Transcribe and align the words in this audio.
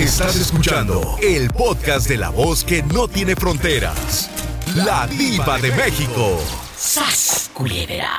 Estás 0.00 0.34
escuchando 0.36 1.18
el 1.22 1.50
podcast 1.50 2.08
de 2.08 2.16
la 2.16 2.30
voz 2.30 2.64
que 2.64 2.82
no 2.82 3.06
tiene 3.06 3.36
fronteras. 3.36 4.30
La 4.74 5.06
diva 5.06 5.58
de 5.58 5.70
México. 5.72 6.42
¡Sas, 6.74 7.50
culebra! 7.52 8.18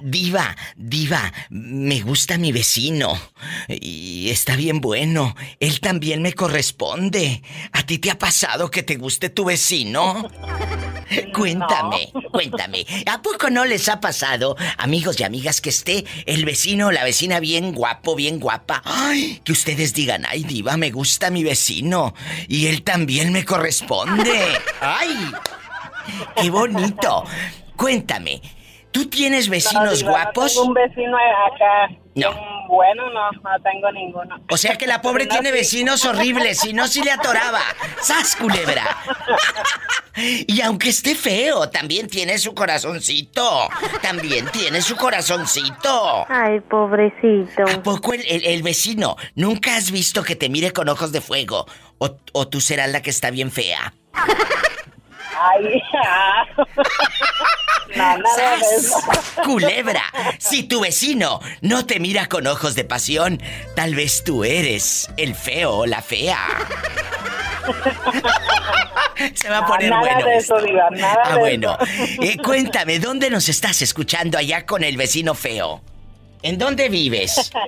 Diva, 0.00 0.56
diva, 0.74 1.32
me 1.50 2.00
gusta 2.00 2.36
mi 2.36 2.50
vecino. 2.50 3.16
Y 3.68 4.28
está 4.30 4.56
bien 4.56 4.80
bueno. 4.80 5.36
Él 5.60 5.78
también 5.78 6.20
me 6.20 6.32
corresponde. 6.32 7.44
¿A 7.70 7.86
ti 7.86 7.98
te 7.98 8.10
ha 8.10 8.18
pasado 8.18 8.72
que 8.72 8.82
te 8.82 8.96
guste 8.96 9.30
tu 9.30 9.44
vecino? 9.44 10.28
Cuéntame, 11.34 12.12
cuéntame. 12.32 12.86
¿A 13.06 13.22
poco 13.22 13.50
no 13.50 13.64
les 13.64 13.88
ha 13.88 14.00
pasado, 14.00 14.56
amigos 14.78 15.18
y 15.20 15.24
amigas, 15.24 15.60
que 15.60 15.70
esté 15.70 16.04
el 16.26 16.44
vecino 16.44 16.88
o 16.88 16.92
la 16.92 17.04
vecina 17.04 17.40
bien 17.40 17.72
guapo, 17.72 18.14
bien 18.14 18.38
guapa? 18.38 18.82
Ay, 18.84 19.40
que 19.44 19.52
ustedes 19.52 19.94
digan, 19.94 20.24
ay, 20.28 20.44
diva, 20.44 20.76
me 20.76 20.90
gusta 20.90 21.30
mi 21.30 21.42
vecino. 21.44 22.14
Y 22.48 22.66
él 22.66 22.82
también 22.82 23.32
me 23.32 23.44
corresponde. 23.44 24.40
¡Ay! 24.80 25.32
¡Qué 26.40 26.50
bonito! 26.50 27.24
Cuéntame, 27.76 28.40
¿tú 28.92 29.06
tienes 29.08 29.48
vecinos 29.48 30.02
No, 30.02 30.10
guapos? 30.10 30.52
Tengo 30.54 30.66
un 30.66 30.74
vecino 30.74 31.16
acá. 31.16 31.94
No. 32.14 32.30
Bueno, 32.68 33.08
no, 33.10 33.30
no 33.32 33.62
tengo 33.62 33.90
ninguno. 33.92 34.36
O 34.50 34.56
sea 34.56 34.76
que 34.76 34.86
la 34.86 35.00
pobre 35.02 35.26
tiene 35.26 35.52
vecinos 35.52 36.04
horribles, 36.04 36.58
si 36.60 36.72
no, 36.72 36.86
si 36.86 37.02
le 37.02 37.10
atoraba. 37.12 37.60
¡Sas, 38.00 38.36
culebra! 38.36 38.84
Y 40.16 40.60
aunque 40.62 40.90
esté 40.90 41.14
feo, 41.14 41.70
también 41.70 42.08
tiene 42.08 42.36
su 42.38 42.52
corazoncito. 42.52 43.68
También 44.02 44.46
tiene 44.48 44.82
su 44.82 44.96
corazoncito. 44.96 46.26
Ay, 46.28 46.60
pobrecito. 46.60 47.62
¿A 47.72 47.82
poco 47.82 48.12
el, 48.12 48.20
el- 48.26 48.44
el 48.44 48.62
vecino 48.62 49.16
nunca 49.36 49.76
has 49.76 49.90
visto 49.92 50.22
que 50.24 50.34
te 50.34 50.48
mire 50.48 50.72
con 50.72 50.88
ojos 50.88 51.12
de 51.12 51.20
fuego? 51.20 51.64
¿O, 51.98 52.16
o 52.32 52.48
tú 52.48 52.60
serás 52.60 52.90
la 52.90 53.00
que 53.02 53.10
está 53.10 53.30
bien 53.30 53.50
fea? 53.52 53.94
Ay, 55.40 55.82
ah. 56.04 56.44
no, 57.96 58.18
nada. 58.18 58.58
Culebra, 59.44 60.02
si 60.38 60.64
tu 60.64 60.80
vecino 60.80 61.40
no 61.62 61.86
te 61.86 61.98
mira 61.98 62.26
con 62.26 62.46
ojos 62.46 62.74
de 62.74 62.84
pasión, 62.84 63.40
tal 63.74 63.94
vez 63.94 64.22
tú 64.22 64.44
eres 64.44 65.10
el 65.16 65.34
feo 65.34 65.78
o 65.78 65.86
la 65.86 66.02
fea. 66.02 66.38
Se 69.34 69.48
va 69.48 69.58
a 69.58 69.66
poner 69.66 69.90
nada 69.90 70.00
bueno. 70.00 70.26
de 70.26 70.36
eso, 70.36 70.56
esto. 70.56 70.66
Diva, 70.66 70.90
nada 70.90 71.22
ah, 71.24 71.32
de 71.34 71.38
bueno. 71.38 71.78
eso. 71.80 72.22
Eh, 72.22 72.36
cuéntame, 72.42 72.98
¿dónde 72.98 73.30
nos 73.30 73.48
estás 73.48 73.80
escuchando 73.82 74.36
allá 74.38 74.66
con 74.66 74.84
el 74.84 74.96
vecino 74.96 75.34
feo? 75.34 75.80
¿En 76.42 76.58
dónde 76.58 76.88
vives? 76.88 77.50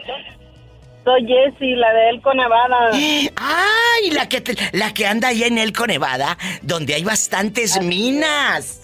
Soy 1.05 1.27
Jessie, 1.27 1.75
la 1.77 1.92
de 1.92 2.11
Elco, 2.11 2.33
Nevada. 2.34 2.91
¡Ay! 3.36 4.11
La 4.12 4.28
que, 4.28 4.41
te- 4.41 4.56
la 4.77 4.95
que 4.95 5.06
anda 5.06 5.28
allá 5.28 5.47
en 5.47 5.58
Elco, 5.58 5.86
Nevada, 5.86 6.39
donde 6.62 6.95
hay 6.95 7.05
bastantes 7.05 7.81
minas. 7.81 8.81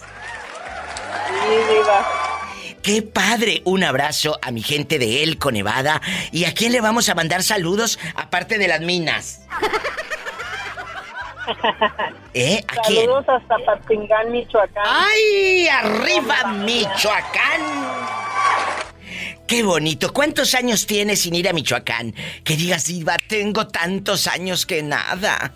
Sí. 1.41 2.75
¡Qué 2.81 3.01
padre! 3.01 3.61
Un 3.65 3.83
abrazo 3.83 4.37
a 4.41 4.51
mi 4.51 4.61
gente 4.61 4.99
de 4.99 5.23
Elco, 5.23 5.51
Nevada. 5.51 6.01
¿Y 6.31 6.45
a 6.45 6.53
quién 6.53 6.71
le 6.71 6.81
vamos 6.81 7.07
a 7.09 7.15
mandar 7.15 7.43
saludos 7.43 7.99
aparte 8.15 8.57
de 8.57 8.67
las 8.67 8.81
minas? 8.81 9.41
¿Eh? 12.33 12.63
¿A 12.67 12.81
quién? 12.87 13.05
Saludos 13.05 13.25
hasta 13.27 13.55
Patingán, 13.65 14.31
Michoacán. 14.31 14.83
¡Ay! 14.85 15.67
¡Arriba, 15.67 16.43
Michoacán! 16.63 17.61
¡Qué 19.49 19.63
bonito! 19.63 20.13
¿Cuántos 20.13 20.53
años 20.53 20.85
tienes 20.85 21.21
sin 21.21 21.33
ir 21.33 21.49
a 21.49 21.53
Michoacán? 21.53 22.13
Que 22.43 22.55
digas, 22.55 22.85
Diva, 22.85 23.17
tengo 23.17 23.65
tantos 23.65 24.27
años 24.27 24.67
que 24.67 24.83
nada. 24.83 25.51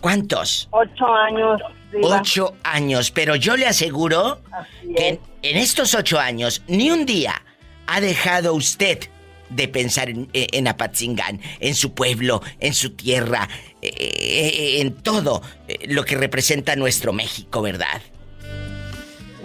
¿Cuántos? 0.00 0.66
Ocho 0.72 1.06
años, 1.14 1.60
Diva. 1.92 2.18
Ocho 2.20 2.56
años, 2.64 3.12
pero 3.12 3.36
yo 3.36 3.56
le 3.56 3.68
aseguro 3.68 4.40
Así 4.50 4.92
que 4.92 5.08
es. 5.08 5.12
en, 5.12 5.20
en 5.42 5.56
estos 5.56 5.94
ocho 5.94 6.18
años 6.18 6.62
ni 6.66 6.90
un 6.90 7.06
día 7.06 7.40
ha 7.86 8.00
dejado 8.00 8.54
usted 8.54 9.08
de 9.50 9.68
pensar 9.68 10.10
en, 10.10 10.28
en 10.32 10.66
Apatzingán, 10.66 11.40
en 11.60 11.76
su 11.76 11.94
pueblo, 11.94 12.42
en 12.58 12.74
su 12.74 12.90
tierra, 12.90 13.48
eh, 13.82 13.92
eh, 13.96 14.80
en 14.80 14.94
todo 14.94 15.42
eh, 15.68 15.78
lo 15.86 16.04
que 16.04 16.16
representa 16.16 16.74
nuestro 16.74 17.12
México, 17.12 17.62
¿verdad? 17.62 18.02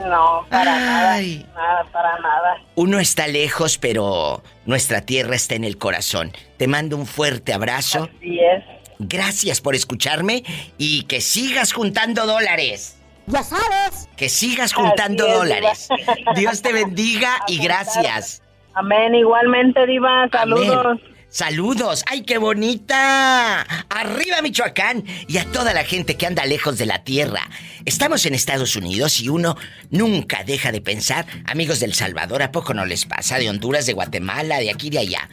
No, 0.07 0.45
para 0.49 1.11
Ay. 1.13 1.45
nada. 1.53 1.61
Nada, 1.61 1.83
para 1.91 2.19
nada. 2.19 2.61
Uno 2.75 2.99
está 2.99 3.27
lejos, 3.27 3.77
pero 3.77 4.43
nuestra 4.65 5.01
tierra 5.01 5.35
está 5.35 5.55
en 5.55 5.63
el 5.63 5.77
corazón. 5.77 6.31
Te 6.57 6.67
mando 6.67 6.95
un 6.97 7.05
fuerte 7.05 7.53
abrazo. 7.53 8.09
Así 8.17 8.39
es. 8.39 8.63
Gracias 8.99 9.61
por 9.61 9.75
escucharme 9.75 10.43
y 10.77 11.03
que 11.03 11.21
sigas 11.21 11.73
juntando 11.73 12.25
dólares. 12.25 12.97
Ya 13.27 13.43
sabes. 13.43 14.09
Que 14.17 14.27
sigas 14.29 14.73
juntando 14.73 15.27
es, 15.27 15.33
dólares. 15.33 15.89
Diva. 15.89 16.33
Dios 16.35 16.61
te 16.61 16.73
bendiga 16.73 17.39
y 17.47 17.59
gracias. 17.61 18.41
Amén, 18.73 19.15
igualmente, 19.15 19.85
Diva. 19.85 20.27
Saludos. 20.31 20.85
Amén. 20.85 21.08
Saludos. 21.31 22.03
¡Ay, 22.07 22.23
qué 22.23 22.39
bonita! 22.39 23.61
¡Arriba 23.89 24.41
Michoacán! 24.41 25.03
Y 25.27 25.37
a 25.37 25.45
toda 25.45 25.73
la 25.73 25.83
gente 25.83 26.17
que 26.17 26.25
anda 26.25 26.43
lejos 26.45 26.79
de 26.79 26.87
la 26.87 27.03
tierra. 27.03 27.47
Estamos 27.85 28.25
en 28.25 28.33
Estados 28.33 28.75
Unidos 28.75 29.21
y 29.21 29.29
uno 29.29 29.55
nunca 29.91 30.43
deja 30.43 30.71
de 30.71 30.81
pensar, 30.81 31.27
amigos 31.45 31.79
del 31.79 31.93
Salvador, 31.93 32.41
¿a 32.41 32.51
poco 32.51 32.73
no 32.73 32.83
les 32.85 33.05
pasa? 33.05 33.37
De 33.37 33.47
Honduras, 33.47 33.85
de 33.85 33.93
Guatemala, 33.93 34.57
de 34.57 34.71
aquí, 34.71 34.89
de 34.89 34.99
allá. 34.99 35.29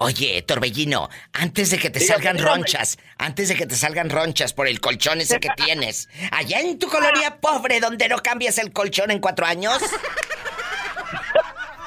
Oye, 0.00 0.42
Torbellino, 0.42 1.08
antes 1.32 1.70
de 1.70 1.78
que 1.78 1.90
te 1.90 1.98
Dígame, 1.98 2.14
salgan 2.22 2.36
dígame. 2.36 2.56
ronchas, 2.56 2.98
antes 3.18 3.48
de 3.48 3.56
que 3.56 3.66
te 3.66 3.74
salgan 3.74 4.08
ronchas 4.10 4.52
por 4.52 4.68
el 4.68 4.80
colchón 4.80 5.20
ese 5.20 5.40
que 5.40 5.48
tienes, 5.56 6.08
allá 6.30 6.60
en 6.60 6.78
tu 6.78 6.88
colonia 6.88 7.38
pobre 7.40 7.80
donde 7.80 8.08
no 8.08 8.18
cambias 8.18 8.58
el 8.58 8.72
colchón 8.72 9.10
en 9.10 9.18
cuatro 9.18 9.44
años, 9.44 9.78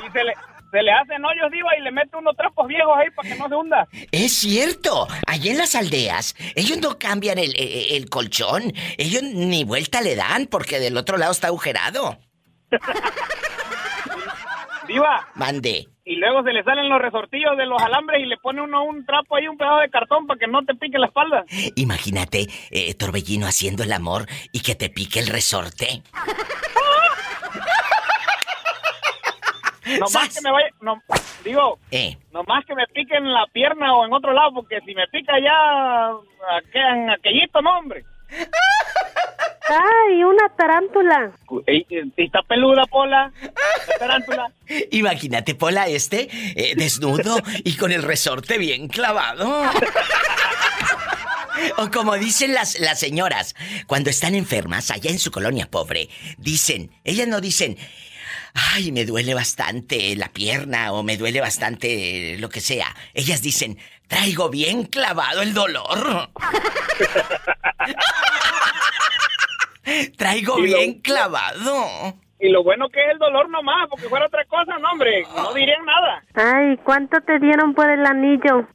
Y 0.05 0.11
se 0.11 0.23
le, 0.25 0.33
se 0.71 0.81
le 0.83 0.91
hacen 0.91 1.23
hoyos, 1.23 1.49
Diva, 1.53 1.69
y 1.79 1.83
le 1.83 1.91
mete 1.91 2.17
unos 2.17 2.35
trapos 2.35 2.67
viejos 2.67 2.93
ahí 2.99 3.09
para 3.15 3.29
que 3.29 3.35
no 3.35 3.47
se 3.47 3.55
hunda. 3.55 3.87
Es 4.11 4.33
cierto, 4.33 5.07
allá 5.25 5.51
en 5.51 5.57
las 5.57 5.75
aldeas, 5.75 6.35
ellos 6.55 6.79
no 6.79 6.99
cambian 6.99 7.37
el, 7.39 7.57
el- 7.57 7.93
el 7.95 8.09
colchón, 8.09 8.73
ellos 8.97 9.23
ni 9.23 9.63
vuelta 9.63 10.01
le 10.01 10.15
dan 10.17 10.47
porque 10.47 10.79
del 10.79 10.97
otro 10.97 11.17
lado 11.17 11.31
está 11.31 11.47
agujerado. 11.47 12.19
Diva, 14.87 15.27
Mande. 15.35 15.87
y 16.03 16.15
luego 16.17 16.43
se 16.43 16.51
le 16.51 16.63
salen 16.63 16.89
los 16.89 17.01
resortillos 17.01 17.55
de 17.55 17.65
los 17.65 17.81
alambres 17.81 18.21
y 18.21 18.25
le 18.25 18.35
pone 18.37 18.61
uno 18.61 18.83
un 18.83 19.05
trapo 19.05 19.37
ahí, 19.37 19.47
un 19.47 19.57
pedazo 19.57 19.77
de 19.79 19.89
cartón 19.89 20.27
para 20.27 20.37
que 20.39 20.47
no 20.47 20.63
te 20.65 20.75
pique 20.75 20.97
la 20.99 21.05
espalda. 21.07 21.45
Imagínate, 21.75 22.47
eh, 22.71 22.93
Torbellino 22.95 23.45
haciendo 23.47 23.83
el 23.83 23.93
amor 23.93 24.25
y 24.51 24.61
que 24.61 24.75
te 24.75 24.89
pique 24.89 25.19
el 25.19 25.27
resorte. 25.27 26.01
Nomás 29.99 30.11
¡Sas! 30.11 30.35
que 30.35 30.41
me 30.41 30.51
vaya, 30.51 30.67
no, 30.81 31.01
digo, 31.43 31.79
Eh, 31.91 32.17
nomás 32.31 32.65
que 32.65 32.75
me 32.75 32.85
pique 32.87 33.15
en 33.15 33.31
la 33.31 33.45
pierna 33.51 33.93
o 33.95 34.05
en 34.05 34.13
otro 34.13 34.31
lado, 34.31 34.53
porque 34.53 34.79
si 34.85 34.93
me 34.95 35.07
pica 35.07 35.33
ya 35.39 36.11
en 36.73 37.09
aquellito, 37.09 37.61
no, 37.61 37.79
hombre. 37.79 38.03
Ay, 39.69 40.23
una 40.23 40.49
tarántula. 40.57 41.31
Ey, 41.65 41.85
eh, 41.89 42.03
está 42.17 42.41
peluda, 42.43 42.83
Pola, 42.87 43.31
la 43.41 43.97
tarántula. 43.99 44.51
imagínate, 44.91 45.55
Pola, 45.55 45.87
este, 45.87 46.27
eh, 46.55 46.73
desnudo 46.75 47.37
y 47.63 47.77
con 47.77 47.91
el 47.91 48.03
resorte 48.03 48.57
bien 48.57 48.87
clavado. 48.89 49.63
O 51.77 51.91
como 51.91 52.17
dicen 52.17 52.53
las, 52.53 52.79
las 52.79 52.99
señoras, 52.99 53.55
cuando 53.85 54.09
están 54.09 54.35
enfermas 54.35 54.89
allá 54.89 55.11
en 55.11 55.19
su 55.19 55.31
colonia 55.31 55.69
pobre, 55.69 56.09
dicen, 56.37 56.91
ellas 57.03 57.27
no 57.27 57.39
dicen, 57.39 57.77
ay, 58.53 58.91
me 58.91 59.05
duele 59.05 59.33
bastante 59.33 60.15
la 60.15 60.29
pierna 60.29 60.91
o 60.91 61.03
me 61.03 61.17
duele 61.17 61.39
bastante 61.39 62.37
lo 62.39 62.49
que 62.49 62.61
sea. 62.61 62.95
Ellas 63.13 63.41
dicen, 63.41 63.77
traigo 64.11 64.49
bien 64.49 64.83
clavado 64.83 65.41
el 65.41 65.53
dolor. 65.53 66.29
traigo 70.17 70.59
Y 70.59 70.67
lo- 70.69 70.77
bien 70.77 70.99
clavado. 71.01 72.13
Y 72.39 72.49
lo 72.49 72.61
bueno 72.63 72.89
que 72.89 72.99
es 73.05 73.11
el 73.11 73.19
dolor 73.19 73.47
nomás, 73.49 73.87
porque 73.89 74.09
fuera 74.09 74.25
otra 74.25 74.43
cosa, 74.45 74.77
no, 74.79 74.89
hombre, 74.91 75.23
no 75.35 75.53
dirían 75.53 75.85
nada. 75.85 76.23
Ay, 76.33 76.75
¿cuánto 76.83 77.21
te 77.21 77.37
dieron 77.39 77.73
por 77.75 77.87
el 77.89 78.03
anillo? 78.05 78.67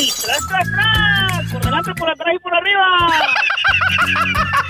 Y 0.00 0.10
tras, 0.22 0.46
tras, 0.48 0.68
tras. 0.72 1.52
Por 1.52 1.64
delante, 1.66 1.94
por 1.94 2.08
atrás 2.08 2.34
y 2.34 2.38
por 2.38 2.54
arriba. 2.54 3.08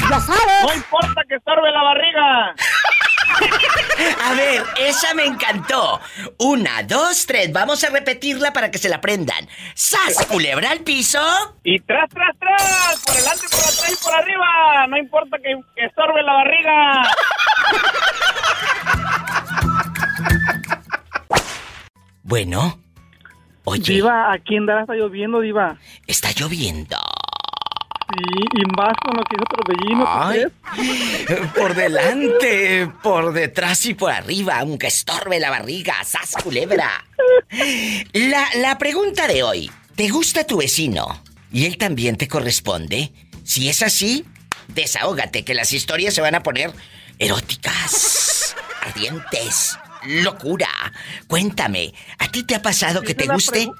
¡Ya 0.10 0.20
sabes! 0.20 0.64
No 0.66 0.74
importa 0.74 1.22
que 1.28 1.36
estorbe 1.36 1.70
la 1.70 1.82
barriga. 1.84 2.54
A 4.24 4.34
ver, 4.34 4.62
esa 4.78 5.14
me 5.14 5.24
encantó. 5.24 6.00
Una, 6.38 6.82
dos, 6.82 7.26
tres. 7.26 7.52
Vamos 7.52 7.82
a 7.84 7.90
repetirla 7.90 8.52
para 8.52 8.70
que 8.70 8.78
se 8.78 8.88
la 8.88 8.96
aprendan. 8.96 9.48
¡Sas, 9.74 10.26
culebra 10.26 10.70
al 10.70 10.80
piso! 10.80 11.20
Y 11.64 11.78
tras, 11.80 12.08
tras, 12.10 12.36
tras. 12.38 13.00
Por 13.04 13.14
delante, 13.16 13.46
por 13.50 13.60
atrás 13.60 13.92
y 13.92 14.04
por 14.04 14.14
arriba. 14.14 14.86
No 14.88 14.98
importa 14.98 15.36
que, 15.38 15.54
que 15.76 15.84
estorbe 15.86 16.22
la 16.22 16.32
barriga. 16.32 17.02
Bueno. 22.22 22.80
Oye, 23.64 23.94
Diva, 23.94 24.32
aquí 24.32 24.56
en 24.56 24.64
Dallas 24.66 24.82
está 24.82 24.94
lloviendo, 24.94 25.40
Diva. 25.40 25.76
está 26.06 26.30
lloviendo. 26.32 26.96
Sí, 28.10 28.44
y 28.54 28.64
más 28.76 28.94
con 29.04 29.16
lo 29.16 29.22
que 29.24 29.36
hizo 29.36 29.44
Torbellino, 29.54 31.50
por 31.54 31.74
delante, 31.74 32.90
por 33.02 33.32
detrás 33.32 33.84
y 33.86 33.94
por 33.94 34.10
arriba, 34.10 34.58
aunque 34.60 34.86
estorbe 34.86 35.38
la 35.38 35.50
barriga. 35.50 35.94
¡Sas, 36.04 36.42
culebra! 36.42 37.04
La, 38.14 38.48
la 38.56 38.78
pregunta 38.78 39.26
de 39.26 39.42
hoy. 39.42 39.70
¿Te 39.94 40.08
gusta 40.08 40.44
tu 40.44 40.58
vecino? 40.58 41.22
¿Y 41.52 41.66
él 41.66 41.76
también 41.76 42.16
te 42.16 42.28
corresponde? 42.28 43.12
Si 43.44 43.68
es 43.68 43.82
así, 43.82 44.24
desahógate, 44.68 45.44
que 45.44 45.54
las 45.54 45.72
historias 45.72 46.14
se 46.14 46.20
van 46.20 46.34
a 46.34 46.42
poner 46.42 46.72
eróticas, 47.18 48.54
ardientes, 48.82 49.78
locura. 50.06 50.68
Cuéntame, 51.26 51.92
¿a 52.18 52.28
ti 52.28 52.42
te 52.42 52.54
ha 52.54 52.62
pasado 52.62 53.02
que 53.02 53.14
te 53.14 53.26
guste? 53.26 53.70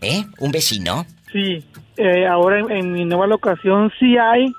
¿Eh? 0.00 0.24
¿Un 0.38 0.50
vecino? 0.50 1.06
Sí, 1.32 1.64
eh, 1.96 2.26
ahora 2.26 2.60
en, 2.60 2.70
en 2.70 2.92
mi 2.92 3.04
nueva 3.04 3.26
locación 3.26 3.90
sí 3.98 4.16
hay. 4.16 4.52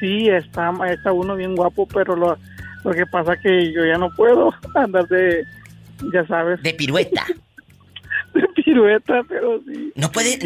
Sí, 0.00 0.28
está, 0.28 0.72
está 0.90 1.12
uno 1.12 1.36
bien 1.36 1.56
guapo, 1.56 1.86
pero 1.86 2.14
lo, 2.16 2.36
lo 2.84 2.90
que 2.92 3.06
pasa 3.06 3.36
que 3.36 3.72
yo 3.72 3.84
ya 3.84 3.96
no 3.96 4.10
puedo 4.10 4.52
andar 4.74 5.08
de, 5.08 5.44
ya 6.12 6.26
sabes, 6.26 6.62
De 6.62 6.74
pirueta. 6.74 7.24
Pirueta, 8.66 9.22
pero 9.28 9.62
sí. 9.64 9.92
No 9.94 10.10
puede. 10.10 10.38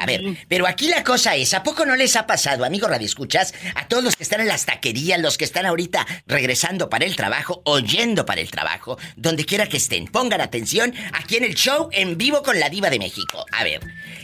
A 0.00 0.04
ver, 0.04 0.22
pero 0.48 0.66
aquí 0.66 0.88
la 0.88 1.04
cosa 1.04 1.36
es: 1.36 1.54
¿a 1.54 1.62
poco 1.62 1.86
no 1.86 1.94
les 1.94 2.16
ha 2.16 2.26
pasado, 2.26 2.64
amigo 2.64 2.88
Radio 2.88 3.06
Escuchas, 3.06 3.54
a 3.76 3.86
todos 3.86 4.02
los 4.02 4.16
que 4.16 4.24
están 4.24 4.40
en 4.40 4.48
las 4.48 4.66
taquerías, 4.66 5.20
los 5.20 5.38
que 5.38 5.44
están 5.44 5.64
ahorita 5.64 6.04
regresando 6.26 6.90
para 6.90 7.04
el 7.04 7.14
trabajo, 7.14 7.62
oyendo 7.64 8.26
para 8.26 8.40
el 8.40 8.50
trabajo, 8.50 8.98
donde 9.16 9.44
quiera 9.44 9.68
que 9.68 9.76
estén? 9.76 10.06
Pongan 10.06 10.40
atención 10.40 10.92
aquí 11.12 11.36
en 11.36 11.44
el 11.44 11.54
show 11.54 11.88
en 11.92 12.18
vivo 12.18 12.42
con 12.42 12.58
la 12.58 12.68
Diva 12.68 12.90
de 12.90 12.98
México. 12.98 13.46
A 13.52 13.62
ver, 13.62 13.80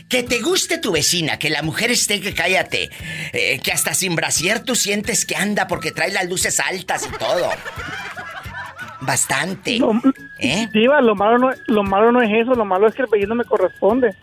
que 0.09 0.23
te 0.23 0.41
guste 0.41 0.77
tu 0.77 0.91
vecina, 0.91 1.39
que 1.39 1.49
la 1.49 1.61
mujer 1.61 1.91
esté 1.91 2.19
que 2.19 2.33
cállate, 2.33 2.89
eh, 3.31 3.59
que 3.63 3.71
hasta 3.71 3.93
sin 3.93 4.15
brasier 4.15 4.59
tú 4.65 4.75
sientes 4.75 5.25
que 5.25 5.37
anda 5.37 5.67
porque 5.67 5.93
trae 5.93 6.11
las 6.11 6.27
luces 6.27 6.59
altas 6.59 7.07
y 7.07 7.17
todo. 7.17 7.49
Bastante. 9.05 9.77
Lo, 9.77 9.93
¿Eh? 10.39 10.67
Diva, 10.73 11.01
lo 11.01 11.15
malo, 11.15 11.37
no, 11.37 11.51
lo 11.67 11.83
malo 11.83 12.11
no 12.11 12.21
es 12.21 12.31
eso, 12.31 12.55
lo 12.55 12.65
malo 12.65 12.87
es 12.87 12.95
que 12.95 13.03
el 13.03 13.07
apellido 13.07 13.29
no 13.29 13.35
me 13.35 13.45
corresponde. 13.45 14.15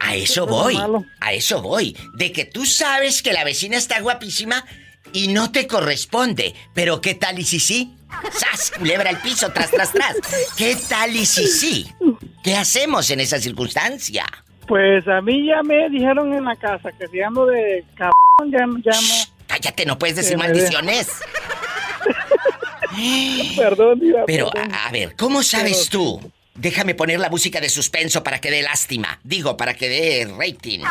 A 0.00 0.14
eso 0.14 0.46
voy. 0.46 0.78
A 1.20 1.32
eso 1.32 1.62
voy. 1.62 1.96
De 2.14 2.32
que 2.32 2.44
tú 2.44 2.64
sabes 2.64 3.22
que 3.22 3.32
la 3.32 3.44
vecina 3.44 3.76
está 3.76 4.00
guapísima 4.00 4.64
y 5.12 5.28
no 5.28 5.52
te 5.52 5.66
corresponde. 5.66 6.54
Pero 6.74 7.00
¿qué 7.00 7.14
tal 7.14 7.38
y 7.38 7.44
si 7.44 7.60
sí? 7.60 7.94
¡Sas! 8.32 8.72
Culebra 8.76 9.10
al 9.10 9.20
piso, 9.20 9.52
tras, 9.52 9.70
tras, 9.70 9.92
tras. 9.92 10.16
¿Qué 10.56 10.76
tal 10.88 11.14
y 11.14 11.24
si 11.26 11.46
sí? 11.46 11.86
¿Qué 12.42 12.56
hacemos 12.56 13.10
en 13.10 13.20
esa 13.20 13.38
circunstancia? 13.38 14.26
Pues 14.66 15.06
a 15.08 15.20
mí 15.20 15.46
ya 15.46 15.62
me 15.62 15.88
dijeron 15.90 16.32
en 16.32 16.44
la 16.44 16.56
casa 16.56 16.90
que 16.92 17.06
si 17.08 17.20
ando 17.20 17.46
de 17.46 17.84
cabrón, 17.96 18.50
ya, 18.50 18.92
ya 18.92 19.00
no. 19.00 19.14
Cállate, 19.46 19.84
no 19.84 19.98
puedes 19.98 20.16
decir 20.16 20.36
me 20.36 20.44
maldiciones. 20.44 21.08
Perdón, 23.56 24.00
Diva. 24.00 24.24
Pero, 24.26 24.50
perdón. 24.50 24.74
a, 24.74 24.86
a 24.86 24.92
ver, 24.92 25.14
¿cómo 25.16 25.42
sabes 25.42 25.88
tú? 25.88 26.20
Déjame 26.54 26.94
poner 26.94 27.20
la 27.20 27.30
música 27.30 27.60
de 27.60 27.68
suspenso 27.68 28.22
para 28.22 28.40
que 28.40 28.50
dé 28.50 28.62
lástima. 28.62 29.20
Digo, 29.22 29.56
para 29.56 29.74
que 29.74 29.88
dé 29.88 30.28
rating. 30.38 30.80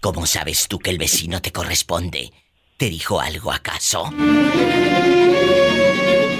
¿Cómo 0.00 0.26
sabes 0.26 0.68
tú 0.68 0.78
que 0.78 0.90
el 0.90 0.98
vecino 0.98 1.40
te 1.40 1.50
corresponde? 1.50 2.30
¿Te 2.76 2.90
dijo 2.90 3.20
algo 3.20 3.50
acaso? 3.50 4.10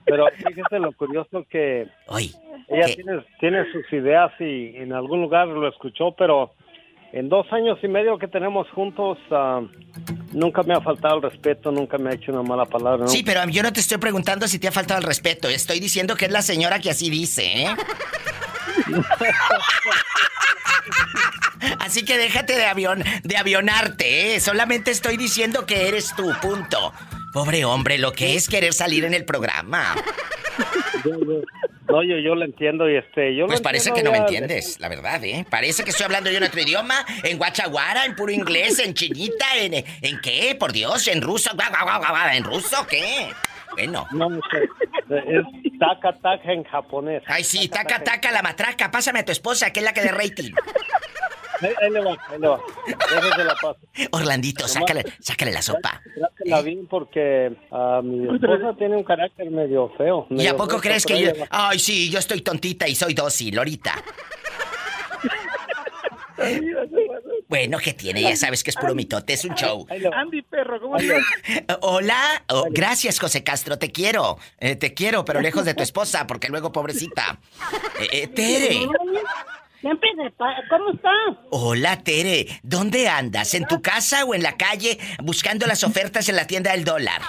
Pero 0.04 0.26
fíjese 0.36 0.78
lo 0.78 0.92
curioso 0.92 1.44
que 1.50 1.88
Oye, 2.06 2.30
ella 2.68 2.86
tiene, 2.94 3.24
tiene 3.40 3.72
sus 3.72 3.92
ideas 3.92 4.32
y 4.40 4.76
en 4.76 4.92
algún 4.92 5.20
lugar 5.22 5.46
lo 5.48 5.68
escuchó, 5.68 6.12
pero 6.12 6.52
en 7.12 7.28
dos 7.28 7.46
años 7.52 7.78
y 7.82 7.88
medio 7.88 8.18
que 8.18 8.28
tenemos 8.28 8.68
juntos, 8.70 9.18
ah, 9.30 9.62
nunca 10.32 10.62
me 10.62 10.74
ha 10.74 10.80
faltado 10.80 11.16
el 11.16 11.22
respeto, 11.22 11.70
nunca 11.70 11.98
me 11.98 12.10
ha 12.10 12.14
hecho 12.14 12.32
una 12.32 12.42
mala 12.42 12.64
palabra. 12.64 13.04
¿no? 13.04 13.08
Sí, 13.08 13.22
pero 13.24 13.44
yo 13.48 13.62
no 13.62 13.72
te 13.72 13.80
estoy 13.80 13.98
preguntando 13.98 14.48
si 14.48 14.58
te 14.58 14.68
ha 14.68 14.72
faltado 14.72 15.00
el 15.00 15.06
respeto. 15.06 15.48
Estoy 15.48 15.80
diciendo 15.80 16.16
que 16.16 16.26
es 16.26 16.30
la 16.30 16.42
señora 16.42 16.78
que 16.78 16.90
así 16.90 17.10
dice, 17.10 17.62
¿eh? 17.62 17.68
Así 21.80 22.04
que 22.04 22.18
déjate 22.18 22.54
de 22.54 22.66
avión, 22.66 23.02
de 23.22 23.36
avionarte, 23.36 24.34
¿eh? 24.34 24.40
Solamente 24.40 24.90
estoy 24.90 25.16
diciendo 25.16 25.66
que 25.66 25.88
eres 25.88 26.14
tú, 26.16 26.32
punto. 26.42 26.92
Pobre 27.32 27.64
hombre, 27.64 27.98
lo 27.98 28.12
que 28.12 28.34
es 28.34 28.48
querer 28.48 28.72
salir 28.72 29.04
en 29.04 29.14
el 29.14 29.24
programa. 29.24 29.94
No, 31.88 32.02
yo, 32.02 32.18
yo 32.18 32.34
lo 32.34 32.44
entiendo 32.44 32.90
y 32.90 32.96
este, 32.96 33.34
yo 33.34 33.42
lo 33.42 33.48
Pues 33.48 33.60
parece 33.60 33.92
que 33.92 34.02
no 34.02 34.10
me 34.10 34.18
entiendes, 34.18 34.80
la 34.80 34.88
verdad, 34.88 35.22
¿eh? 35.24 35.46
Parece 35.48 35.84
que 35.84 35.90
estoy 35.90 36.04
hablando 36.04 36.30
yo 36.30 36.38
en 36.38 36.44
otro 36.44 36.60
idioma, 36.60 37.04
en 37.22 37.38
guachaguara, 37.38 38.04
en 38.04 38.16
puro 38.16 38.32
inglés, 38.32 38.78
en 38.78 38.94
chinita, 38.94 39.56
en... 39.56 39.74
¿En 39.74 40.20
qué? 40.20 40.56
Por 40.58 40.72
Dios, 40.72 41.06
en 41.08 41.22
ruso, 41.22 41.50
guau, 41.54 41.70
guau, 41.70 42.00
guau, 42.00 42.12
guau, 42.12 42.34
¿en 42.34 42.44
ruso 42.44 42.86
qué? 42.88 43.28
Bueno. 43.72 44.06
No, 44.10 44.30
no 44.30 44.40
sé. 44.50 44.64
Es 45.08 45.78
taca 45.78 46.12
taca 46.12 46.52
en 46.52 46.64
japonés. 46.64 47.22
Ay, 47.26 47.44
sí, 47.44 47.68
taca, 47.68 48.02
taca, 48.02 48.32
la 48.32 48.42
matraca. 48.42 48.90
Pásame 48.90 49.20
a 49.20 49.24
tu 49.24 49.32
esposa, 49.32 49.70
que 49.72 49.80
es 49.80 49.84
la 49.84 49.92
que 49.92 50.02
de 50.02 50.10
rating. 50.10 50.52
Ahí, 51.60 51.72
ahí 51.82 51.90
le 51.90 52.00
va, 52.00 52.16
ahí 52.28 52.38
le 52.40 52.48
va. 52.48 52.60
Déjese 52.86 53.44
la 53.44 53.54
paz. 53.54 53.76
Orlandito, 54.12 54.68
sácale, 54.68 55.04
sácale 55.20 55.52
la 55.52 55.62
sopa. 55.62 56.00
Trátela 56.14 56.62
bien 56.62 56.86
porque 56.86 57.56
ah, 57.70 58.00
mi 58.02 58.24
esposa 58.34 58.74
tiene 58.78 58.96
un 58.96 59.04
carácter 59.04 59.50
medio 59.50 59.88
feo. 59.96 60.26
¿Y 60.30 60.46
a 60.46 60.56
poco 60.56 60.72
feo, 60.72 60.80
crees 60.80 61.06
que 61.06 61.20
yo.? 61.20 61.32
Ay, 61.50 61.78
sí, 61.78 62.10
yo 62.10 62.18
estoy 62.18 62.40
tontita 62.42 62.88
y 62.88 62.94
soy 62.94 63.14
dócil, 63.14 63.56
ahorita. 63.58 63.94
Bueno, 67.48 67.78
¿qué 67.78 67.94
tiene? 67.94 68.22
Ya 68.22 68.36
sabes 68.36 68.62
que 68.62 68.70
es 68.70 68.76
puro 68.76 68.94
mitote, 68.94 69.32
es 69.32 69.44
un 69.44 69.54
show. 69.54 69.86
Andy 70.12 70.42
Perro, 70.42 70.80
¿cómo 70.80 70.96
estás? 70.96 71.22
Hola, 71.80 72.42
Oh, 72.48 72.66
gracias 72.70 73.18
José 73.18 73.42
Castro, 73.42 73.78
te 73.78 73.90
quiero. 73.90 74.38
Eh, 74.58 74.76
te 74.76 74.94
quiero, 74.94 75.24
pero 75.24 75.40
lejos 75.40 75.64
de 75.64 75.74
tu 75.74 75.82
esposa, 75.82 76.26
porque 76.26 76.48
luego 76.48 76.72
pobrecita. 76.72 77.38
Eh, 78.00 78.08
eh, 78.12 78.26
Tere. 78.28 78.80
Siempre 79.80 80.08
¿Cómo 80.70 80.90
está? 80.92 81.10
Hola, 81.50 82.02
Tere. 82.02 82.46
¿Dónde 82.62 83.08
andas? 83.08 83.54
¿En 83.54 83.66
tu 83.66 83.82
casa 83.82 84.24
o 84.24 84.34
en 84.34 84.42
la 84.42 84.56
calle 84.56 84.98
buscando 85.22 85.66
las 85.66 85.84
ofertas 85.84 86.28
en 86.28 86.36
la 86.36 86.46
tienda 86.46 86.72
del 86.72 86.84
dólar? 86.84 87.20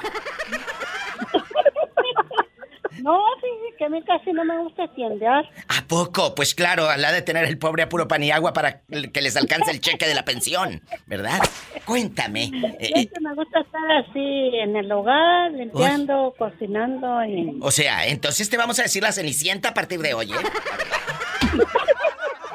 No, 3.02 3.20
fíjese 3.40 3.78
que 3.78 3.86
a 3.86 3.90
mí 3.90 4.04
casi 4.04 4.34
no 4.34 4.44
me 4.44 4.58
gusta 4.58 4.88
tiendear. 4.94 5.46
¿A 5.68 5.88
poco? 5.88 6.36
Pues 6.36 6.56
claro, 6.56 6.88
la 6.98 7.12
de 7.12 7.22
tener 7.22 7.46
el 7.46 7.58
pobre 7.58 7.84
a 7.84 7.90
puro 7.90 8.08
pan 8.08 8.24
y 8.24 8.32
agua 8.32 8.54
para 8.54 8.82
que 8.82 9.22
les 9.22 9.38
alcance 9.38 9.72
el 9.72 9.80
cheque 9.80 10.08
de 10.08 10.16
la 10.16 10.26
pensión, 10.26 10.82
¿verdad? 11.06 11.40
Cuéntame. 11.86 12.52
eh, 12.80 13.10
me 13.22 13.34
gusta 13.36 13.62
estar 13.62 13.92
así 13.92 14.52
en 14.62 14.76
el 14.76 14.92
hogar, 14.92 15.52
limpiando, 15.52 16.34
cocinando 16.38 17.24
y... 17.24 17.58
o 17.62 17.72
sea, 17.72 18.08
entonces 18.08 18.50
te 18.50 18.58
vamos 18.58 18.80
a 18.80 18.84
decir 18.84 19.04
la 19.04 19.12
cenicienta 19.12 19.70
a 19.70 19.74
partir 19.74 20.00
de 20.02 20.14
hoy, 20.14 20.34
¿eh? 20.34 20.36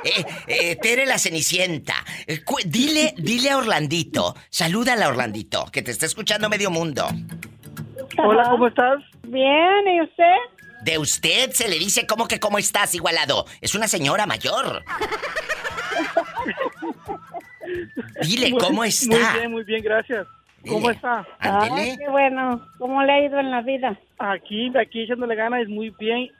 Eh, 0.04 0.24
eh, 0.46 0.76
Tere 0.76 1.06
la 1.06 1.18
Cenicienta. 1.18 1.94
Eh, 2.26 2.40
dile, 2.66 3.14
dile 3.16 3.50
a 3.50 3.58
Orlandito, 3.58 4.34
salúdala 4.50 5.06
a 5.06 5.08
Orlandito, 5.08 5.66
que 5.72 5.82
te 5.82 5.90
está 5.90 6.06
escuchando 6.06 6.48
medio 6.48 6.70
mundo. 6.70 7.06
Hola, 8.18 8.44
¿cómo 8.50 8.66
estás? 8.66 9.02
Bien, 9.28 9.88
¿y 9.88 10.00
usted? 10.02 10.34
De 10.84 10.98
usted 10.98 11.50
se 11.52 11.68
le 11.68 11.78
dice 11.78 12.06
cómo 12.06 12.26
que 12.26 12.40
cómo 12.40 12.58
estás, 12.58 12.94
igualado. 12.94 13.46
Es 13.60 13.74
una 13.74 13.86
señora 13.86 14.26
mayor. 14.26 14.84
Dile 18.22 18.50
cómo 18.58 18.78
Muy 18.78 18.88
está. 18.88 19.34
bien, 19.38 19.50
muy 19.52 19.64
bien, 19.64 19.82
gracias. 19.82 20.26
¿Cómo 20.66 20.80
Dile. 20.80 20.92
está? 20.94 21.26
Ay, 21.38 21.96
qué 21.96 22.08
bueno. 22.10 22.60
¿Cómo 22.78 23.02
le 23.02 23.12
ha 23.12 23.24
ido 23.24 23.38
en 23.38 23.50
la 23.50 23.62
vida? 23.62 23.98
Aquí, 24.18 24.70
de 24.70 24.80
aquí 24.80 25.02
echándole 25.02 25.34
ganas, 25.36 25.68
muy 25.68 25.90
bien. 25.98 26.30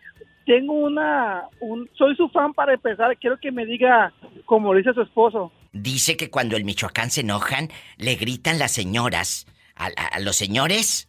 Tengo 0.47 0.73
una, 0.73 1.45
un, 1.61 1.89
soy 1.95 2.17
su 2.17 2.29
fan 2.29 2.53
para 2.53 2.75
empezar. 2.75 3.17
Quiero 3.19 3.39
que 3.39 3.53
me 3.53 3.65
diga, 3.65 4.13
como 4.45 4.75
dice 4.75 4.93
su 4.95 5.03
esposo. 5.03 5.53
Dice 5.73 6.17
que 6.17 6.31
cuando 6.31 6.57
el 6.57 6.65
Michoacán 6.65 7.11
se 7.11 7.21
enojan, 7.23 7.69
le 7.97 8.17
gritan 8.17 8.59
las 8.59 8.73
señoras. 8.73 9.47
A, 9.77 9.87
a- 9.87 10.17
a 10.17 10.21
los 10.21 10.37
señores. 10.37 11.09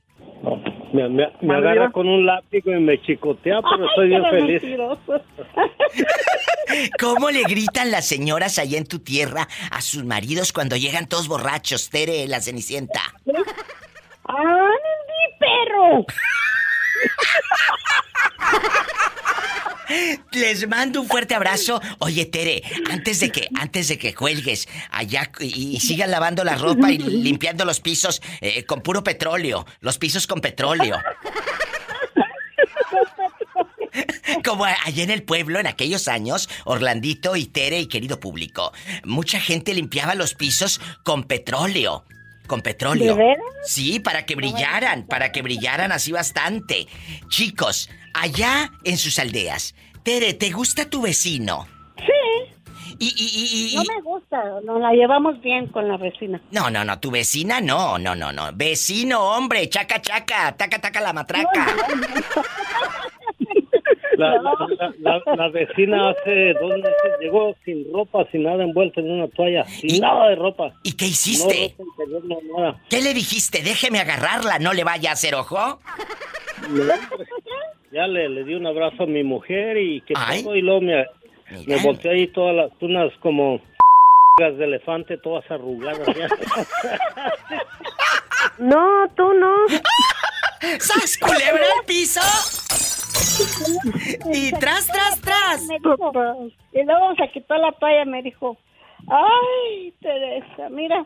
Me, 0.93 1.09
me- 1.09 1.55
agarra 1.55 1.91
con 1.91 2.07
un 2.07 2.25
látigo 2.25 2.71
y 2.71 2.79
me 2.79 3.01
chicotea, 3.01 3.61
pero 3.63 3.87
estoy 3.87 4.09
bien 4.09 4.23
feliz. 4.29 4.61
¿Cómo 6.99 7.29
le 7.31 7.43
gritan 7.43 7.91
las 7.91 8.07
señoras 8.07 8.57
allá 8.59 8.77
en 8.77 8.85
tu 8.87 8.99
tierra 8.99 9.47
a 9.71 9.81
sus 9.81 10.03
maridos 10.05 10.53
cuando 10.53 10.75
llegan 10.75 11.07
todos 11.09 11.27
borrachos, 11.27 11.89
Tere, 11.89 12.27
la 12.27 12.41
Cenicienta? 12.41 13.01
¡Andy, 14.25 15.25
perro! 15.39 16.05
Les 20.31 20.67
mando 20.67 21.01
un 21.01 21.07
fuerte 21.07 21.35
abrazo. 21.35 21.81
Oye, 21.99 22.25
Tere, 22.25 22.63
antes 22.89 23.19
de 23.19 23.31
que, 23.31 23.49
antes 23.59 23.87
de 23.89 23.97
que 23.97 24.15
cuelgues 24.15 24.67
allá 24.89 25.31
y, 25.39 25.79
sigan 25.79 26.09
lavando 26.11 26.43
la 26.43 26.55
ropa 26.55 26.91
y 26.91 26.97
limpiando 26.97 27.65
los 27.65 27.79
pisos 27.79 28.21
eh, 28.41 28.65
con 28.65 28.81
puro 28.81 29.03
petróleo, 29.03 29.65
los 29.81 29.97
pisos 29.97 30.25
con 30.27 30.41
petróleo. 30.41 30.97
Como 34.43 34.65
allá 34.65 35.03
en 35.03 35.11
el 35.11 35.23
pueblo, 35.23 35.59
en 35.59 35.67
aquellos 35.67 36.07
años, 36.07 36.49
Orlandito 36.65 37.35
y 37.35 37.45
Tere 37.45 37.79
y 37.79 37.87
querido 37.87 38.19
público, 38.19 38.73
mucha 39.03 39.39
gente 39.39 39.73
limpiaba 39.73 40.15
los 40.15 40.33
pisos 40.33 40.81
con 41.03 41.23
petróleo. 41.23 42.05
Con 42.53 42.61
petróleo. 42.61 43.15
¿De 43.15 43.23
veras? 43.23 43.45
Sí, 43.65 43.99
para 43.99 44.25
que 44.27 44.35
brillaran, 44.35 45.07
para 45.07 45.31
que 45.31 45.41
brillaran 45.41 45.91
así 45.91 46.11
bastante. 46.11 46.87
Chicos, 47.29 47.89
allá 48.13 48.69
en 48.83 48.97
sus 48.99 49.17
aldeas, 49.17 49.73
Tere, 50.03 50.35
¿te 50.35 50.51
gusta 50.51 50.87
tu 50.87 51.01
vecino? 51.01 51.67
Sí, 51.97 52.53
Y, 52.99 53.07
y, 53.07 53.09
y, 53.09 53.73
y- 53.73 53.75
no 53.75 53.83
me 53.95 54.01
gusta. 54.03 54.37
Nos 54.63 54.79
la 54.79 54.91
llevamos 54.91 55.41
bien 55.41 55.65
con 55.67 55.87
la 55.87 55.97
vecina. 55.97 56.39
No, 56.51 56.69
no, 56.69 56.85
no, 56.85 56.99
tu 56.99 57.09
vecina 57.09 57.59
no, 57.59 57.97
no, 57.97 58.13
no, 58.13 58.31
no. 58.31 58.51
Vecino, 58.53 59.19
hombre, 59.35 59.67
chaca, 59.69 59.99
chaca, 59.99 60.55
taca, 60.55 60.79
taca 60.79 61.01
la 61.01 61.11
matraca. 61.13 61.67
La, 64.17 64.35
la, 64.41 64.53
la- 64.77 64.93
la- 65.25 65.35
la 65.35 65.49
vecina 65.49 66.09
hace 66.11 66.53
dos 66.53 66.71
meses 66.77 66.93
llegó 67.19 67.55
sin 67.65 67.91
ropa, 67.91 68.25
sin 68.31 68.43
nada 68.43 68.63
envuelta 68.63 68.99
en 69.01 69.09
una 69.11 69.27
toalla, 69.29 69.65
sin 69.65 69.95
¿Y- 69.95 69.99
nada 69.99 70.29
de 70.29 70.35
ropa. 70.35 70.73
¿Y 70.83 70.93
qué 70.93 71.05
No 71.05 71.11
hiciste? 71.11 71.73
ropa 71.77 71.83
interior, 71.89 72.23
no 72.25 72.37
nada. 72.57 72.81
¿Qué 72.89 73.01
le 73.01 73.13
dijiste? 73.13 73.61
Déjeme 73.63 73.99
agarrarla, 73.99 74.59
no 74.59 74.73
le 74.73 74.83
vaya 74.83 75.09
a 75.11 75.13
hacer 75.13 75.33
ojo. 75.35 75.79
Ya 77.91 78.07
le, 78.07 78.29
le 78.29 78.43
di 78.43 78.55
un 78.55 78.65
abrazo 78.67 79.03
a 79.03 79.05
mi 79.07 79.23
mujer 79.23 79.77
y 79.77 80.01
que 80.01 80.13
Ay. 80.15 80.43
todo, 80.43 80.55
y 80.55 80.61
luego 80.61 80.81
me, 80.81 81.05
me 81.67 81.77
volteé 81.83 82.11
ahí 82.11 82.27
todas 82.27 82.55
las 82.55 82.71
unas 82.81 83.11
como 83.19 83.59
de 84.39 84.63
elefante, 84.63 85.17
todas 85.17 85.49
arrugadas. 85.51 86.07
ya. 86.15 86.27
No, 88.59 89.07
tú 89.15 89.33
no. 89.33 89.55
¡Sas, 90.79 91.17
culebra 91.17 91.63
al 91.79 91.85
piso! 91.85 92.19
Y 94.31 94.51
tras, 94.53 94.87
tras, 94.87 95.19
tras. 95.21 95.61
Me 95.63 95.77
dijo, 95.79 96.11
y 96.71 96.83
luego 96.83 97.15
se 97.15 97.29
quitó 97.31 97.55
la 97.55 97.71
toalla, 97.73 98.05
me 98.05 98.21
dijo, 98.21 98.57
ay, 99.09 99.93
Teresa, 100.01 100.69
mira, 100.69 101.05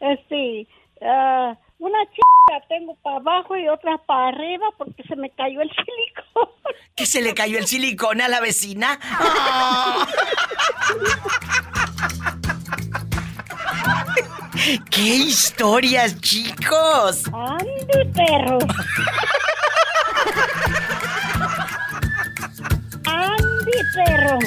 este, 0.00 0.66
ah, 1.02 1.54
una 1.78 1.98
chica 2.06 2.66
tengo 2.68 2.94
para 3.02 3.16
abajo 3.16 3.56
y 3.56 3.68
otra 3.68 3.98
para 3.98 4.28
arriba 4.28 4.66
porque 4.78 5.02
se 5.04 5.16
me 5.16 5.30
cayó 5.30 5.60
el 5.60 5.70
silicón. 5.70 6.48
¿Que 6.94 7.06
se 7.06 7.22
le 7.22 7.34
cayó 7.34 7.58
el 7.58 7.66
silicón 7.66 8.20
a 8.20 8.28
la 8.28 8.40
vecina? 8.40 8.98
¡Ah! 9.02 10.06
¡Qué 14.90 15.00
historias, 15.00 16.20
chicos! 16.20 17.24
¡Ande, 17.32 18.10
perro! 18.14 18.58
¡Ande, 23.66 23.84
perro! 23.94 24.38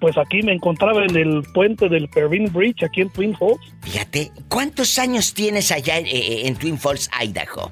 Pues 0.01 0.17
aquí 0.17 0.41
me 0.41 0.51
encontraba 0.51 1.05
en 1.05 1.15
el 1.15 1.43
puente 1.53 1.87
del 1.87 2.09
Pervin 2.09 2.51
Bridge, 2.51 2.83
aquí 2.83 3.01
en 3.01 3.09
Twin 3.11 3.37
Falls. 3.37 3.61
Fíjate, 3.83 4.31
¿cuántos 4.49 4.97
años 4.99 5.33
tienes 5.33 5.71
allá 5.71 5.99
en, 5.99 6.07
eh, 6.07 6.47
en 6.47 6.55
Twin 6.55 6.77
Falls, 6.77 7.09
Idaho? 7.23 7.71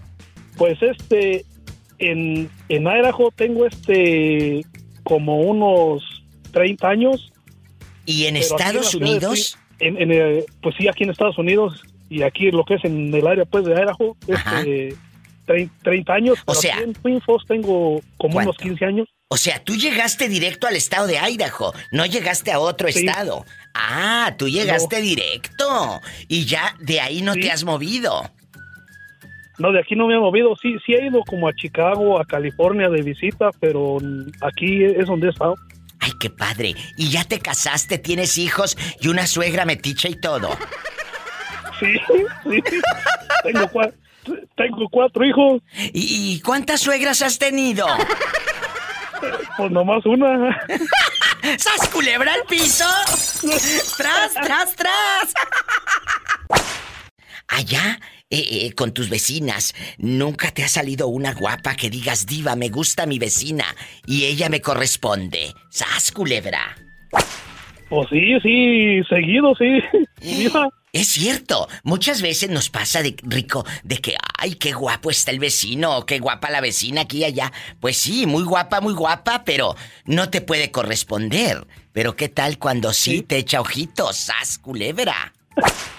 Pues 0.59 0.77
este, 0.83 1.45
en, 1.97 2.49
en 2.67 2.83
Idaho 2.83 3.31
tengo 3.35 3.65
este, 3.65 4.63
como 5.03 5.37
unos 5.39 6.03
30 6.51 6.87
años. 6.87 7.31
¿Y 8.05 8.25
en 8.25 8.35
Estados 8.37 8.93
Unidos? 8.93 9.57
En- 9.79 9.99
en, 9.99 10.11
eh, 10.11 10.45
pues 10.61 10.75
sí, 10.77 10.87
aquí 10.87 11.05
en 11.05 11.09
Estados 11.11 11.37
Unidos 11.39 11.81
y 12.09 12.21
aquí 12.23 12.51
lo 12.51 12.65
que 12.65 12.75
es 12.75 12.83
en 12.85 13.13
el 13.13 13.25
área 13.25 13.45
pues 13.45 13.63
de 13.65 13.71
Idaho, 13.73 14.17
Ajá. 14.33 14.59
este, 14.59 14.95
trein- 15.47 15.71
30 15.81 16.13
años. 16.13 16.37
O 16.45 16.53
sea- 16.53 16.79
en 16.79 16.93
Twin 16.93 17.21
Falls 17.21 17.45
tengo 17.47 18.01
como 18.17 18.33
¿Cuánto? 18.33 18.51
unos 18.51 18.57
15 18.57 18.83
años. 18.85 19.07
O 19.31 19.37
sea, 19.37 19.63
tú 19.63 19.75
llegaste 19.75 20.27
directo 20.27 20.67
al 20.67 20.75
estado 20.75 21.07
de 21.07 21.17
Idaho, 21.17 21.71
no 21.91 22.05
llegaste 22.05 22.51
a 22.51 22.59
otro 22.59 22.91
Sí. 22.91 22.99
estado. 23.07 23.45
Ah, 23.75 24.35
tú 24.37 24.49
llegaste 24.49 24.99
directo. 25.01 26.01
Y 26.27 26.45
ya 26.45 26.75
de 26.81 26.99
ahí 26.99 27.21
no 27.21 27.35
Sí. 27.35 27.41
te 27.41 27.51
has 27.51 27.63
movido. 27.63 28.29
No, 29.59 29.71
de 29.71 29.79
aquí 29.79 29.95
no 29.95 30.07
me 30.07 30.15
he 30.15 30.19
movido. 30.19 30.55
Sí, 30.61 30.75
sí 30.85 30.93
he 30.93 31.05
ido 31.05 31.21
como 31.27 31.47
a 31.47 31.53
Chicago, 31.53 32.19
a 32.19 32.25
California 32.25 32.89
de 32.89 33.01
visita, 33.01 33.49
pero 33.59 33.97
aquí 34.41 34.83
es 34.83 35.05
donde 35.05 35.27
he 35.27 35.29
estado. 35.31 35.55
Ay, 35.99 36.11
qué 36.19 36.29
padre. 36.29 36.75
Y 36.97 37.09
ya 37.09 37.25
te 37.25 37.39
casaste, 37.39 37.97
tienes 37.97 38.37
hijos 38.37 38.77
y 39.01 39.09
una 39.09 39.27
suegra 39.27 39.65
metiche 39.65 40.09
y 40.09 40.15
todo. 40.19 40.49
Sí, 41.79 41.93
sí. 42.43 42.61
tengo, 43.43 43.67
cua- 43.69 43.93
tengo 44.55 44.87
cuatro 44.89 45.25
hijos, 45.25 45.61
¿Y, 45.93 46.33
y 46.35 46.41
cuántas 46.41 46.79
suegras 46.81 47.21
has 47.21 47.37
tenido? 47.39 47.85
pues 49.57 49.71
nomás 49.71 50.05
una. 50.05 50.57
¡Sas 51.57 51.87
culebra 51.89 52.33
al 52.33 52.43
piso! 52.43 52.85
¡Tras, 53.97 54.33
tras, 54.35 54.75
tras! 54.75 55.33
Allá, 57.47 57.99
eh, 58.31 58.67
eh, 58.67 58.73
con 58.75 58.93
tus 58.93 59.09
vecinas, 59.09 59.73
¿nunca 59.97 60.51
te 60.51 60.63
ha 60.63 60.67
salido 60.67 61.07
una 61.07 61.33
guapa 61.33 61.75
que 61.75 61.89
digas, 61.89 62.25
diva, 62.27 62.55
me 62.55 62.69
gusta 62.69 63.05
mi 63.07 63.17
vecina 63.17 63.65
y 64.05 64.25
ella 64.25 64.49
me 64.49 64.61
corresponde? 64.61 65.53
¡Sas 65.69 66.11
culebra! 66.11 66.77
Pues 67.89 68.07
sí, 68.11 68.39
sí, 68.43 69.01
seguido, 69.09 69.55
sí. 69.55 69.79
Mira, 70.21 70.69
Es 70.93 71.07
cierto, 71.07 71.67
muchas 71.83 72.21
veces 72.21 72.51
nos 72.51 72.69
pasa 72.69 73.01
de 73.01 73.15
rico 73.23 73.65
de 73.83 73.97
que, 73.97 74.15
ay, 74.37 74.53
qué 74.55 74.73
guapo 74.73 75.09
está 75.09 75.31
el 75.31 75.39
vecino, 75.39 75.97
o 75.97 76.05
qué 76.05 76.19
guapa 76.19 76.51
la 76.51 76.61
vecina 76.61 77.01
aquí 77.01 77.19
y 77.19 77.23
allá. 77.23 77.51
Pues 77.79 77.97
sí, 77.97 78.27
muy 78.27 78.43
guapa, 78.43 78.79
muy 78.79 78.93
guapa, 78.93 79.43
pero 79.43 79.75
no 80.05 80.29
te 80.29 80.41
puede 80.41 80.69
corresponder. 80.69 81.65
Pero 81.93 82.15
qué 82.15 82.29
tal 82.29 82.59
cuando 82.59 82.93
sí, 82.93 83.17
Sí. 83.17 83.21
te 83.23 83.37
echa 83.37 83.59
ojitos, 83.61 84.15
sas 84.17 84.59
culebra. 84.59 85.33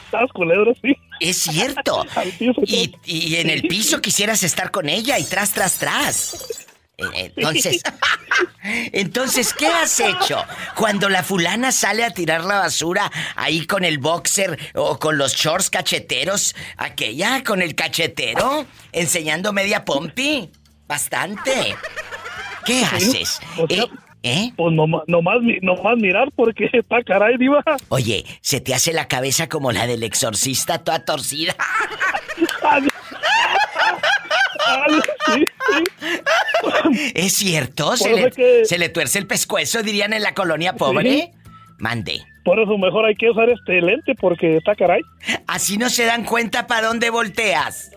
estás 0.05 0.31
culebra, 0.33 0.73
sí. 0.81 0.97
Es 1.21 1.39
cierto. 1.43 2.05
Y, 3.05 3.37
en 3.37 3.51
el 3.51 3.63
piso 3.63 4.01
quisieras 4.01 4.43
estar 4.43 4.71
con 4.71 4.89
ella 4.89 5.19
y 5.19 5.25
tras, 5.25 5.53
tras, 5.53 5.77
tras. 5.79 6.35
Eh, 6.97 7.33
Entonces, 7.37 7.83
entonces, 8.93 9.55
¿qué 9.55 9.67
has 9.67 9.99
hecho? 10.01 10.45
Cuando 10.77 11.09
la 11.09 11.23
fulana 11.23 11.73
sale 11.73 12.05
a 12.05 12.11
tirar 12.11 12.45
la 12.45 12.59
basura 12.59 13.11
ahí 13.37 13.67
con 13.67 13.85
el 13.85 13.99
boxer 13.99 14.59
o 14.75 14.99
con 14.99 15.17
los 15.19 15.35
shorts 15.35 15.71
cacheteros, 15.71 16.55
aquella 16.77 17.43
con 17.43 17.63
el 17.63 17.75
cachetero, 17.75 18.67
enseñando 18.93 19.53
media 19.53 19.85
pompi, 19.85 20.51
bastante. 20.87 21.75
¿Qué 22.67 22.85
haces? 22.85 23.41
o 23.59 23.67
sea- 23.67 23.85
¿Eh? 23.85 23.89
¿Eh? 24.23 24.53
Pues 24.57 24.75
nomás, 24.75 25.03
nomás, 25.07 25.37
nomás 25.63 25.97
mirar 25.97 26.29
porque 26.37 26.69
está 26.73 27.03
caray, 27.03 27.37
diva. 27.39 27.63
Oye, 27.89 28.25
se 28.43 28.61
te 28.61 28.75
hace 28.75 28.93
la 28.93 29.09
cabeza 29.09 29.49
como 29.49 29.73
la 29.73 29.87
del 29.87 30.03
exorcista 30.03 30.79
toda 30.79 31.05
torcida. 31.05 31.55
Sí, 35.27 35.45
sí. 35.73 37.13
¿Es 37.15 37.33
cierto? 37.35 37.97
Se 37.97 38.15
le, 38.15 38.31
que- 38.31 38.65
se 38.65 38.79
le 38.79 38.89
tuerce 38.89 39.19
el 39.19 39.27
pescuezo, 39.27 39.83
dirían 39.83 40.13
en 40.13 40.23
la 40.23 40.35
colonia 40.35 40.75
pobre. 40.75 41.33
Mande. 41.79 42.23
Por 42.45 42.59
eso 42.61 42.77
mejor 42.79 43.07
hay 43.07 43.15
que 43.15 43.31
usar 43.31 43.49
este 43.49 43.81
lente 43.81 44.15
porque 44.15 44.57
está 44.57 44.75
caray. 44.75 45.01
Así 45.47 45.79
no 45.79 45.89
se 45.89 46.05
dan 46.05 46.25
cuenta 46.25 46.67
para 46.67 46.87
dónde 46.89 47.11
volteas. 47.11 47.91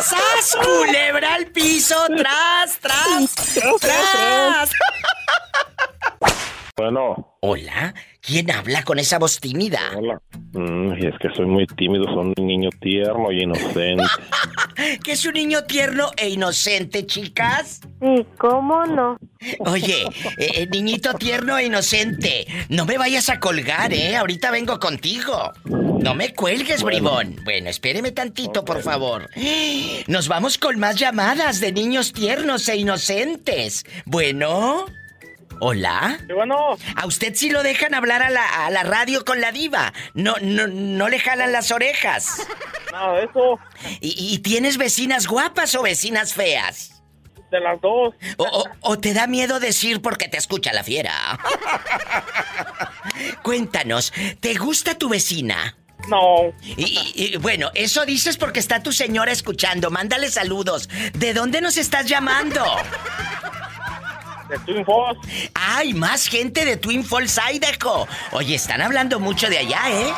¡Sas, 0.00 0.56
culebra 0.62 1.34
al 1.34 1.46
piso! 1.46 1.96
¡Tras, 2.16 2.78
tras! 2.78 3.34
Tras, 3.54 3.80
tras, 3.80 3.80
¡Tras! 3.80 4.70
Bueno, 6.84 7.36
Hola, 7.40 7.94
¿quién 8.20 8.50
habla 8.50 8.82
con 8.82 8.98
esa 8.98 9.20
voz 9.20 9.38
tímida? 9.38 9.78
hola. 9.96 10.20
Mm, 10.54 10.94
y 11.00 11.06
es 11.06 11.14
que 11.20 11.28
soy 11.36 11.46
muy 11.46 11.66
tímido, 11.68 12.04
soy 12.06 12.32
un 12.36 12.46
niño 12.46 12.68
tierno 12.80 13.30
y 13.30 13.42
inocente. 13.42 14.02
¿Que 15.04 15.12
es 15.12 15.24
un 15.24 15.34
niño 15.34 15.62
tierno 15.64 16.10
e 16.16 16.30
inocente, 16.30 17.06
chicas? 17.06 17.80
Sí, 18.00 18.26
¿cómo 18.38 18.84
no? 18.86 19.16
Oye, 19.60 20.02
eh, 20.36 20.50
eh, 20.56 20.66
niñito 20.68 21.14
tierno 21.14 21.56
e 21.58 21.66
inocente, 21.66 22.44
no 22.70 22.86
me 22.86 22.98
vayas 22.98 23.28
a 23.28 23.38
colgar, 23.38 23.92
¿eh? 23.92 24.16
Ahorita 24.16 24.50
vengo 24.50 24.80
contigo. 24.80 25.52
No 25.64 26.14
me 26.14 26.34
cuelgues, 26.34 26.82
bribón. 26.82 27.36
Bueno, 27.44 27.70
espéreme 27.70 28.10
tantito, 28.10 28.64
por 28.64 28.82
favor. 28.82 29.30
Nos 30.08 30.26
vamos 30.26 30.58
con 30.58 30.80
más 30.80 30.96
llamadas 30.96 31.60
de 31.60 31.70
niños 31.70 32.12
tiernos 32.12 32.68
e 32.68 32.76
inocentes. 32.78 33.84
Bueno. 34.06 34.86
Hola. 35.60 36.18
bueno. 36.34 36.76
A 36.96 37.06
usted 37.06 37.34
sí 37.34 37.50
lo 37.50 37.62
dejan 37.62 37.94
hablar 37.94 38.22
a 38.22 38.30
la, 38.30 38.66
a 38.66 38.70
la 38.70 38.82
radio 38.82 39.24
con 39.24 39.40
la 39.40 39.52
diva. 39.52 39.92
No, 40.14 40.34
no, 40.42 40.66
no 40.66 41.08
le 41.08 41.18
jalan 41.18 41.52
las 41.52 41.70
orejas. 41.70 42.46
Nada 42.92 43.14
de 43.18 43.24
eso. 43.24 43.58
¿Y, 44.00 44.34
y 44.34 44.38
tienes 44.40 44.76
vecinas 44.76 45.26
guapas 45.26 45.74
o 45.74 45.82
vecinas 45.82 46.34
feas? 46.34 46.90
De 47.50 47.60
las 47.60 47.80
dos. 47.80 48.14
O, 48.36 48.44
o- 48.44 48.68
o 48.80 48.98
te 48.98 49.14
da 49.14 49.26
miedo 49.28 49.60
decir 49.60 50.02
porque 50.02 50.28
te 50.28 50.36
escucha 50.38 50.72
la 50.72 50.82
fiera? 50.82 51.12
Cuéntanos, 53.42 54.12
¿te 54.40 54.54
gusta 54.54 54.96
tu 54.98 55.08
vecina? 55.08 55.76
No. 56.08 56.52
Y, 56.76 57.12
y- 57.14 57.36
bueno, 57.38 57.70
eso 57.74 58.04
dices 58.04 58.36
porque 58.36 58.60
está 58.60 58.82
tu 58.82 58.92
señora 58.92 59.32
escuchando. 59.32 59.90
Mándale 59.90 60.30
saludos. 60.30 60.88
¿De 61.14 61.32
dónde 61.32 61.60
nos 61.60 61.76
estás 61.76 62.06
llamando? 62.06 62.64
De 64.48 64.58
Twin 64.60 64.84
Falls. 64.84 65.18
¡Ay, 65.54 65.94
más 65.94 66.26
gente 66.28 66.64
de 66.64 66.76
Twin 66.76 67.04
Falls, 67.04 67.38
Idaho! 67.52 68.06
Oye, 68.32 68.54
están 68.56 68.80
hablando 68.82 69.18
mucho 69.20 69.48
de 69.48 69.58
allá, 69.58 69.80
¿eh? 69.90 70.12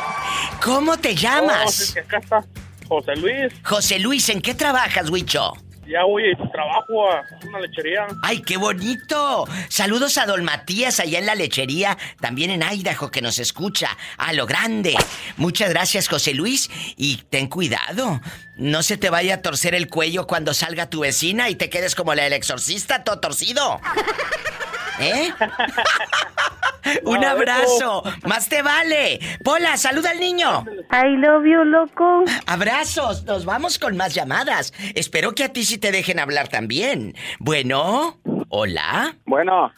¿Cómo 0.63 0.97
te 0.97 1.13
No, 1.13 1.19
llamas? 1.21 1.95
acá 1.97 2.17
está 2.17 2.43
José 2.87 3.15
Luis. 3.15 3.53
José 3.63 3.99
Luis, 3.99 4.27
¿en 4.29 4.41
qué 4.41 4.53
trabajas, 4.53 5.09
Huicho? 5.09 5.53
Ya 5.87 6.03
voy 6.03 6.23
a 6.31 6.51
trabajo 6.51 7.09
a 7.09 7.23
una 7.47 7.59
lechería. 7.61 8.07
¡Ay, 8.21 8.41
qué 8.41 8.57
bonito! 8.57 9.47
Saludos 9.69 10.17
a 10.17 10.25
Don 10.25 10.43
Matías 10.43 10.99
allá 10.99 11.19
en 11.19 11.25
la 11.25 11.35
lechería, 11.35 11.97
también 12.19 12.51
en 12.51 12.61
Idaho, 12.61 13.09
que 13.09 13.21
nos 13.21 13.39
escucha. 13.39 13.97
A 14.17 14.33
lo 14.33 14.45
grande. 14.45 14.95
Muchas 15.37 15.69
gracias, 15.69 16.09
José 16.09 16.33
Luis. 16.33 16.69
Y 16.97 17.17
ten 17.29 17.47
cuidado. 17.47 18.19
No 18.57 18.83
se 18.83 18.97
te 18.97 19.09
vaya 19.09 19.35
a 19.35 19.41
torcer 19.41 19.75
el 19.75 19.87
cuello 19.87 20.27
cuando 20.27 20.53
salga 20.53 20.89
tu 20.89 21.01
vecina 21.01 21.49
y 21.49 21.55
te 21.55 21.69
quedes 21.69 21.95
como 21.95 22.13
la 22.15 22.23
del 22.23 22.33
exorcista, 22.33 23.03
todo 23.03 23.19
torcido. 23.19 23.79
¿Eh? 24.99 25.33
Un 27.03 27.23
abrazo. 27.23 28.03
Más 28.23 28.49
te 28.49 28.61
vale. 28.61 29.19
Pola, 29.43 29.77
saluda 29.77 30.11
al 30.11 30.19
niño. 30.19 30.65
I 30.91 31.17
love 31.17 31.45
you, 31.45 31.63
loco. 31.63 32.23
Abrazos. 32.45 33.23
Nos 33.25 33.45
vamos 33.45 33.77
con 33.77 33.97
más 33.97 34.13
llamadas. 34.13 34.73
Espero 34.95 35.35
que 35.35 35.43
a 35.43 35.53
ti 35.53 35.65
sí 35.65 35.77
te 35.77 35.91
dejen 35.91 36.19
hablar 36.19 36.47
también. 36.47 37.15
Bueno, 37.39 38.19
hola. 38.49 39.15
Bueno, 39.25 39.71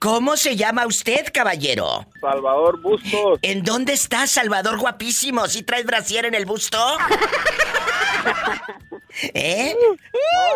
¿Cómo 0.00 0.38
se 0.38 0.56
llama 0.56 0.86
usted, 0.86 1.26
caballero? 1.30 2.06
Salvador 2.22 2.80
Bustos. 2.80 3.38
¿En 3.42 3.62
dónde 3.62 3.92
está 3.92 4.26
Salvador 4.26 4.78
guapísimo? 4.78 5.46
¿Sí 5.46 5.62
traes 5.62 5.84
brasier 5.84 6.24
en 6.24 6.32
el 6.32 6.46
busto? 6.46 6.78
¿Eh? 9.34 9.74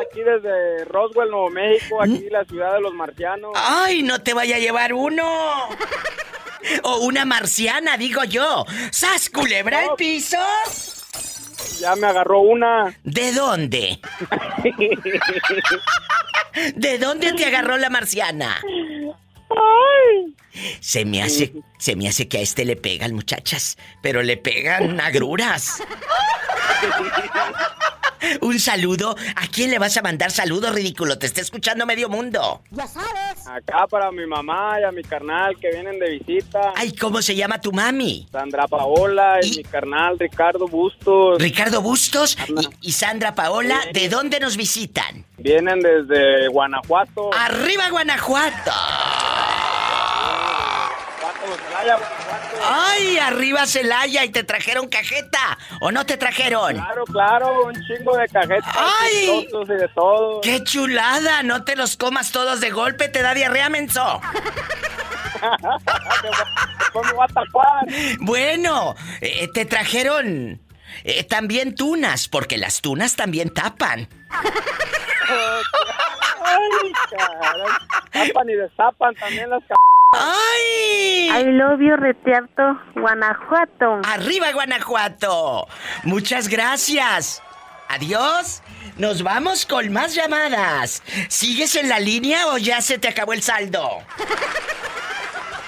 aquí 0.08 0.20
desde 0.22 0.84
Roswell, 0.84 1.30
Nuevo 1.30 1.50
México, 1.50 2.00
aquí 2.00 2.28
la 2.30 2.44
ciudad 2.44 2.74
de 2.74 2.80
los 2.80 2.94
marcianos. 2.94 3.52
¡Ay, 3.54 4.02
no 4.02 4.22
te 4.22 4.34
vaya 4.34 4.56
a 4.56 4.60
llevar 4.60 4.92
uno! 4.92 5.68
O 6.82 6.98
una 7.00 7.24
marciana, 7.24 7.96
digo 7.96 8.24
yo. 8.24 8.64
¡Sas, 8.90 9.28
culebra 9.28 9.80
al 9.80 9.96
piso! 9.96 10.38
Ya 11.80 11.94
me 11.96 12.06
agarró 12.06 12.40
una. 12.40 12.96
¿De 13.02 13.32
dónde? 13.32 13.98
¿De 16.74 16.98
dónde 16.98 17.32
te 17.32 17.44
agarró 17.44 17.76
la 17.76 17.90
marciana? 17.90 18.60
Se 20.80 21.04
me 21.04 21.22
hace, 21.22 21.52
se 21.78 21.96
me 21.96 22.08
hace 22.08 22.28
que 22.28 22.38
a 22.38 22.40
este 22.40 22.64
le 22.64 22.76
pegan, 22.76 23.14
muchachas, 23.14 23.76
pero 24.02 24.22
le 24.22 24.36
pegan 24.36 25.00
agruras. 25.00 25.82
Un 28.40 28.58
saludo. 28.58 29.16
¿A 29.36 29.46
quién 29.48 29.70
le 29.70 29.78
vas 29.78 29.96
a 29.96 30.02
mandar 30.02 30.30
saludos, 30.30 30.74
ridículo? 30.74 31.18
Te 31.18 31.26
está 31.26 31.40
escuchando 31.40 31.86
medio 31.86 32.08
mundo. 32.08 32.62
Acá 33.46 33.86
para 33.88 34.10
mi 34.10 34.26
mamá 34.26 34.80
y 34.80 34.84
a 34.84 34.92
mi 34.92 35.02
carnal 35.02 35.56
que 35.60 35.70
vienen 35.70 35.98
de 35.98 36.18
visita. 36.18 36.72
Ay, 36.76 36.94
¿cómo 36.94 37.20
se 37.22 37.34
llama 37.36 37.60
tu 37.60 37.72
mami? 37.72 38.26
Sandra 38.32 38.66
Paola 38.66 39.38
y, 39.42 39.46
Y- 39.48 39.56
mi 39.58 39.64
carnal 39.64 40.18
Ricardo 40.18 40.66
Bustos. 40.68 41.38
Ricardo 41.40 41.80
Bustos 41.82 42.36
y, 42.80 42.88
y 42.88 42.92
Sandra 42.92 43.34
Paola. 43.34 43.80
¿De 43.92 44.08
dónde 44.08 44.40
nos 44.40 44.56
visitan? 44.56 45.24
Vienen 45.38 45.80
desde 45.80 46.48
Guanajuato. 46.48 47.30
¡Arriba, 47.34 47.90
Guanajuato! 47.90 48.70
¡Ay, 52.66 53.18
arriba 53.18 53.66
Celaya! 53.66 54.24
¿Y 54.24 54.30
te 54.30 54.44
trajeron 54.44 54.88
cajeta? 54.88 55.58
¿O 55.80 55.90
no 55.92 56.06
te 56.06 56.16
trajeron? 56.16 56.74
Claro, 56.74 57.04
claro, 57.04 57.64
un 57.64 57.74
chingo 57.86 58.16
de 58.16 58.28
cajetas, 58.28 58.74
¡Ay! 58.74 59.42
chistosos 59.42 59.68
y 59.68 59.80
de 59.80 59.88
todo. 59.88 60.40
¡Qué 60.40 60.62
chulada! 60.64 61.42
No 61.42 61.64
te 61.64 61.76
los 61.76 61.96
comas 61.96 62.32
todos 62.32 62.60
de 62.60 62.70
golpe, 62.70 63.08
te 63.08 63.22
da 63.22 63.34
diarrea, 63.34 63.68
menso. 63.68 64.20
Bueno, 68.20 68.94
eh, 69.20 69.48
te 69.52 69.64
trajeron 69.66 70.60
eh, 71.02 71.24
también 71.24 71.74
tunas, 71.74 72.28
porque 72.28 72.56
las 72.56 72.80
tunas 72.80 73.16
también 73.16 73.52
tapan. 73.52 74.08
Ay, 76.44 76.92
caray. 77.10 78.28
Tapan 78.28 78.50
y 78.50 78.54
destapan 78.54 79.14
también 79.16 79.50
las. 79.50 79.62
¡Ay! 80.16 81.28
I 81.30 81.44
love 81.52 81.80
you, 81.80 81.96
Retiarto, 81.96 82.62
Guanajuato. 82.94 84.00
¡Arriba, 84.04 84.52
Guanajuato! 84.52 85.66
Muchas 86.04 86.48
gracias. 86.48 87.42
Adiós. 87.88 88.62
Nos 88.96 89.22
vamos 89.22 89.66
con 89.66 89.92
más 89.92 90.14
llamadas. 90.14 91.02
¿Sigues 91.28 91.74
en 91.74 91.88
la 91.88 91.98
línea 91.98 92.46
o 92.48 92.58
ya 92.58 92.80
se 92.80 92.98
te 92.98 93.08
acabó 93.08 93.32
el 93.32 93.42
saldo? 93.42 94.02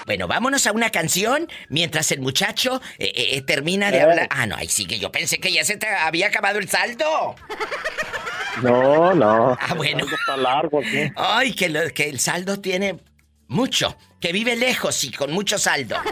Bueno, 0.06 0.28
vámonos 0.28 0.64
a 0.68 0.72
una 0.72 0.90
canción 0.90 1.48
mientras 1.68 2.12
el 2.12 2.20
muchacho 2.20 2.80
eh, 2.96 3.10
eh, 3.16 3.42
termina 3.42 3.90
de 3.90 4.02
hablar. 4.02 4.28
Ah, 4.30 4.46
no, 4.46 4.54
ahí 4.54 4.68
sigue. 4.68 5.00
Yo 5.00 5.10
pensé 5.10 5.38
que 5.38 5.50
ya 5.52 5.64
se 5.64 5.76
te 5.78 5.88
había 5.88 6.28
acabado 6.28 6.60
el 6.60 6.68
saldo. 6.68 7.34
No, 8.62 9.12
no. 9.16 9.58
Ah, 9.60 9.74
bueno. 9.74 10.04
Está 10.04 10.36
largo 10.36 10.78
aquí. 10.78 11.10
Ay, 11.16 11.52
que, 11.54 11.68
lo- 11.68 11.90
que 11.92 12.08
el 12.08 12.20
saldo 12.20 12.60
tiene 12.60 13.00
mucho. 13.48 13.96
Que 14.20 14.32
vive 14.32 14.56
lejos 14.56 15.04
y 15.04 15.12
con 15.12 15.32
mucho 15.32 15.58
saldo. 15.58 15.96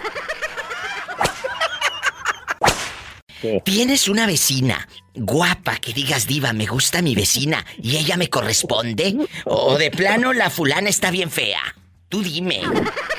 Sí. 3.41 3.61
¿Tienes 3.63 4.09
una 4.09 4.27
vecina 4.27 4.89
guapa 5.15 5.77
que 5.77 5.93
digas, 5.93 6.27
diva, 6.27 6.55
me 6.55 6.65
gusta 6.65 7.03
mi 7.03 7.15
vecina 7.15 7.63
y 7.77 7.97
ella 7.99 8.17
me 8.17 8.31
corresponde? 8.31 9.17
¿O 9.45 9.77
de 9.77 9.91
plano 9.91 10.33
la 10.33 10.49
fulana 10.49 10.89
está 10.89 11.11
bien 11.11 11.31
fea? 11.31 11.61
Tú 12.09 12.23
dime. 12.23 12.63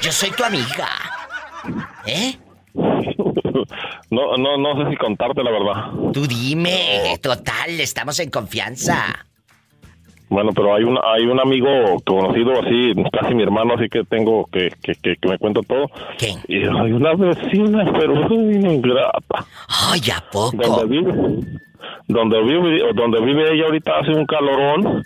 Yo 0.01 0.12
soy 0.12 0.32
tu 0.32 0.43
amiga. 0.43 0.89
¿Eh? 2.08 2.38
No, 2.73 4.38
no, 4.38 4.58
no 4.58 4.84
sé 4.84 4.89
si 4.89 4.97
contarte 4.97 5.43
la 5.43 5.51
verdad. 5.51 6.12
Tú 6.12 6.25
dime. 6.25 7.19
Total, 7.21 7.80
estamos 7.80 8.19
en 8.19 8.30
confianza. 8.30 9.28
Bueno, 10.29 10.51
pero 10.55 10.73
hay 10.75 10.83
un, 10.83 10.97
hay 11.03 11.25
un 11.25 11.39
amigo 11.39 11.69
conocido 12.05 12.53
así, 12.59 12.93
casi 13.11 13.35
mi 13.35 13.43
hermano, 13.43 13.75
así 13.75 13.88
que 13.89 14.03
tengo 14.03 14.45
que, 14.51 14.69
que, 14.81 14.93
que, 14.95 15.15
que 15.17 15.29
me 15.29 15.38
cuenta 15.38 15.61
todo. 15.67 15.85
¿Quién? 16.17 16.39
Y 16.47 16.63
hay 16.63 16.91
una 16.91 17.13
vecina, 17.13 17.85
pero 17.93 18.23
es 18.23 18.29
bien 18.29 18.71
ingrata. 18.71 19.45
Ay, 19.91 20.01
¿a 20.11 20.23
Donde 20.33 20.57
poco? 20.67 20.88
vive, 20.88 21.13
donde 22.07 22.41
vive, 22.43 22.93
donde 22.95 23.21
vive 23.21 23.53
ella 23.53 23.65
ahorita 23.65 23.99
hace 23.99 24.11
un 24.11 24.25
calorón. 24.25 25.03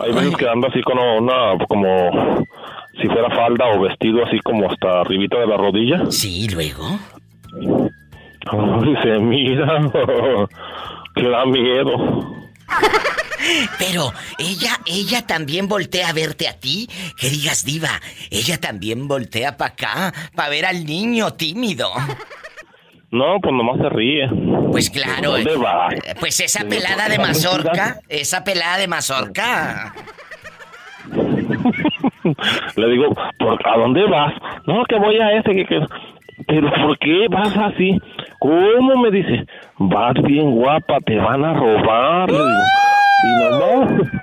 Hay 0.00 0.12
veces 0.12 0.36
que 0.36 0.48
anda 0.48 0.68
así 0.68 0.82
con 0.82 0.98
una, 0.98 1.56
como 1.66 2.44
si 3.00 3.06
fuera 3.08 3.30
falda 3.30 3.66
o 3.74 3.80
vestido 3.80 4.24
así 4.24 4.38
como 4.40 4.70
hasta 4.70 5.00
arribita 5.00 5.38
de 5.38 5.46
la 5.46 5.56
rodilla. 5.56 6.10
Sí, 6.10 6.46
luego. 6.52 6.84
Ay, 8.50 8.94
se 9.02 9.18
mira, 9.18 9.80
que 11.14 11.28
da 11.28 11.44
miedo. 11.46 12.34
Pero 13.78 14.12
ella, 14.38 14.78
ella 14.86 15.26
también 15.26 15.68
voltea 15.68 16.08
a 16.08 16.12
verte 16.12 16.48
a 16.48 16.58
ti. 16.58 16.88
Que 17.18 17.30
digas, 17.30 17.64
diva, 17.64 18.00
ella 18.30 18.58
también 18.58 19.08
voltea 19.08 19.56
para 19.56 19.72
acá, 19.72 20.12
para 20.34 20.48
ver 20.50 20.66
al 20.66 20.84
niño 20.84 21.32
tímido. 21.34 21.90
No, 23.10 23.40
pues 23.40 23.54
nomás 23.54 23.78
se 23.78 23.88
ríe. 23.88 24.28
Pues 24.70 24.90
claro. 24.90 25.32
¿Dónde 25.32 25.56
va? 25.56 25.88
Pues 26.20 26.40
esa 26.40 26.64
pelada 26.64 27.08
de 27.08 27.18
mazorca, 27.18 28.00
esa 28.08 28.44
pelada 28.44 28.76
de 28.78 28.88
mazorca. 28.88 29.94
Le 32.76 32.88
digo, 32.88 33.14
¿por, 33.38 33.66
¿a 33.66 33.78
dónde 33.78 34.04
vas? 34.04 34.34
No, 34.66 34.84
que 34.84 34.96
voy 34.96 35.16
a 35.18 35.32
ese, 35.38 35.54
que, 35.54 35.64
que... 35.64 35.80
Pero 36.46 36.70
¿por 36.70 36.98
qué 36.98 37.26
vas 37.30 37.56
así? 37.56 38.00
¿Cómo 38.38 38.96
me 39.02 39.10
dice? 39.10 39.46
Vas 39.78 40.14
bien 40.22 40.52
guapa, 40.52 40.98
te 41.04 41.16
van 41.16 41.44
a 41.44 41.54
robar. 41.54 42.30
Le 42.30 42.38
digo, 42.38 42.62
y 43.24 43.28
no, 43.40 43.84
no. 43.84 44.04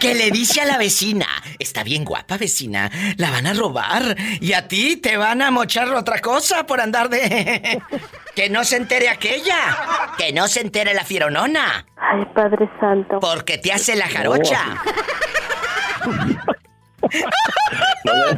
Que 0.00 0.14
le 0.14 0.30
dice 0.30 0.62
a 0.62 0.64
la 0.64 0.78
vecina, 0.78 1.26
Está 1.58 1.84
bien 1.84 2.04
guapa, 2.04 2.38
vecina. 2.38 2.90
La 3.18 3.30
van 3.30 3.46
a 3.46 3.52
robar. 3.52 4.16
Y 4.40 4.54
a 4.54 4.66
ti 4.66 4.96
te 4.96 5.18
van 5.18 5.42
a 5.42 5.50
mochar 5.50 5.88
otra 5.90 6.20
cosa 6.20 6.66
por 6.66 6.80
andar 6.80 7.10
de. 7.10 7.82
que 8.34 8.48
no 8.48 8.64
se 8.64 8.78
entere 8.78 9.10
aquella. 9.10 9.76
Que 10.16 10.32
no 10.32 10.48
se 10.48 10.62
entere 10.62 10.94
la 10.94 11.04
fieronona. 11.04 11.84
Ay, 11.96 12.24
Padre 12.34 12.70
Santo. 12.80 13.20
Porque 13.20 13.58
te 13.58 13.72
hace 13.72 13.94
la 13.94 14.08
jarocha. 14.08 14.62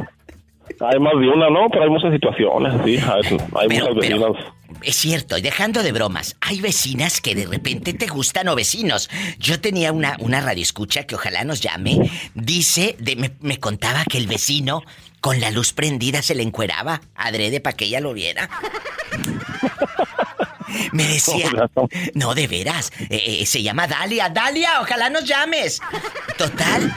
Hay 0.79 0.99
más 0.99 1.13
de 1.19 1.29
una, 1.29 1.49
¿no? 1.49 1.69
Pero 1.69 1.83
hay 1.83 1.89
muchas 1.89 2.13
situaciones, 2.13 2.73
sí. 2.83 2.97
Hay, 2.97 3.37
hay 3.55 3.79
muchas 3.79 3.95
vecinas. 3.95 4.31
Es 4.81 4.95
cierto, 4.95 5.37
y 5.37 5.41
dejando 5.41 5.83
de 5.83 5.91
bromas, 5.91 6.35
hay 6.41 6.59
vecinas 6.59 7.21
que 7.21 7.35
de 7.35 7.45
repente 7.45 7.93
te 7.93 8.07
gustan 8.07 8.47
o 8.47 8.55
vecinos. 8.55 9.09
Yo 9.39 9.61
tenía 9.61 9.91
una, 9.91 10.17
una 10.19 10.41
radioescucha 10.41 11.05
que 11.05 11.15
ojalá 11.15 11.43
nos 11.43 11.61
llame. 11.61 12.09
Dice, 12.33 12.95
de, 12.99 13.15
me, 13.15 13.31
me 13.39 13.59
contaba 13.59 14.03
que 14.03 14.17
el 14.17 14.27
vecino 14.27 14.81
con 15.21 15.39
la 15.39 15.51
luz 15.51 15.71
prendida 15.71 16.21
se 16.21 16.35
le 16.35 16.43
encueraba, 16.43 16.99
adrede 17.15 17.61
para 17.61 17.77
que 17.77 17.85
ella 17.85 18.01
lo 18.01 18.13
viera. 18.13 18.49
Me 20.91 21.07
decía, 21.07 21.49
no, 22.13 22.35
de 22.35 22.47
veras, 22.47 22.91
eh, 23.09 23.41
eh, 23.41 23.45
se 23.45 23.61
llama 23.61 23.87
Dalia. 23.87 24.29
Dalia, 24.29 24.81
ojalá 24.81 25.09
nos 25.09 25.25
llames. 25.25 25.79
Total, 26.37 26.93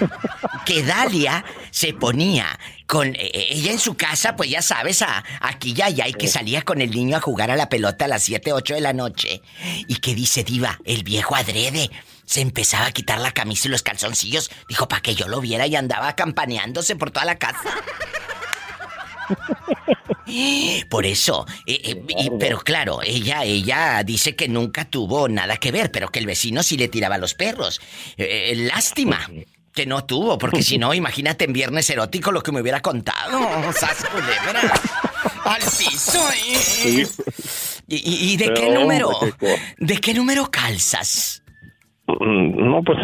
que 0.65 0.83
Dalia 0.83 1.45
se 1.71 1.93
ponía 1.93 2.59
con 2.87 3.15
eh, 3.15 3.49
ella 3.51 3.73
en 3.73 3.79
su 3.79 3.97
casa, 3.97 4.37
pues 4.37 4.51
ya 4.51 4.63
sabes, 4.63 5.03
a, 5.03 5.25
aquí 5.41 5.75
ya 5.75 5.91
y 5.91 6.13
que 6.15 6.29
salía 6.29 6.63
con 6.63 6.81
el 6.81 6.91
niño 6.91 7.17
a 7.17 7.21
jugar 7.21 7.51
a 7.51 7.57
la 7.57 7.69
pelota 7.69 8.05
a 8.05 8.09
las 8.09 8.23
7, 8.23 8.53
8 8.53 8.75
de 8.75 8.81
la 8.81 8.93
noche. 8.93 9.43
Y 9.89 9.97
que 9.97 10.15
dice, 10.15 10.45
Diva, 10.45 10.79
el 10.85 11.03
viejo 11.03 11.35
adrede. 11.35 11.91
Se 12.25 12.41
empezaba 12.41 12.87
a 12.87 12.93
quitar 12.93 13.21
la 13.21 13.31
camisa 13.31 13.69
y 13.69 13.71
los 13.71 13.83
calzoncillos. 13.83 14.51
Dijo, 14.69 14.89
para 14.89 15.01
que 15.01 15.15
yo 15.15 15.29
lo 15.29 15.41
viera 15.41 15.67
y 15.67 15.77
andaba 15.77 16.17
campaneándose 16.17 16.97
por 16.97 17.13
toda 17.13 17.25
la 17.25 17.39
casa. 17.39 17.71
Por 20.89 21.07
eso, 21.07 21.47
eh, 21.67 21.81
eh, 21.85 22.31
pero 22.39 22.59
claro, 22.59 23.01
ella, 23.03 23.45
ella 23.45 24.03
dice 24.05 24.35
que 24.35 24.49
nunca 24.49 24.85
tuvo 24.85 25.29
nada 25.29 25.57
que 25.57 25.71
ver, 25.71 25.91
pero 25.93 26.09
que 26.09 26.19
el 26.19 26.27
vecino 26.27 26.63
sí 26.63 26.77
le 26.77 26.89
tiraba 26.89 27.15
a 27.15 27.19
los 27.19 27.35
perros. 27.35 27.81
Eh, 28.17 28.55
lástima 28.57 29.21
que 29.73 29.87
no 29.87 30.05
tuvo, 30.05 30.39
porque 30.39 30.63
si 30.63 30.79
no, 30.79 30.95
imagínate 30.95 31.45
en 31.45 31.53
viernes 31.53 31.89
erótico 31.91 32.33
lo 32.33 32.43
que 32.43 32.51
me 32.51 32.61
hubiera 32.61 32.81
contado. 32.81 33.39
¡Sas 33.73 34.05
culebra! 34.07 34.73
¡Al 35.45 35.61
piso! 35.61 36.21
¿Y, 37.87 38.37
de 38.37 38.53
qué 38.55 38.71
número? 38.71 39.11
¿De 39.79 39.99
qué 39.99 40.13
número 40.13 40.51
calzas? 40.51 41.45
Mm, 42.09 42.69
no, 42.69 42.83
pues 42.83 42.99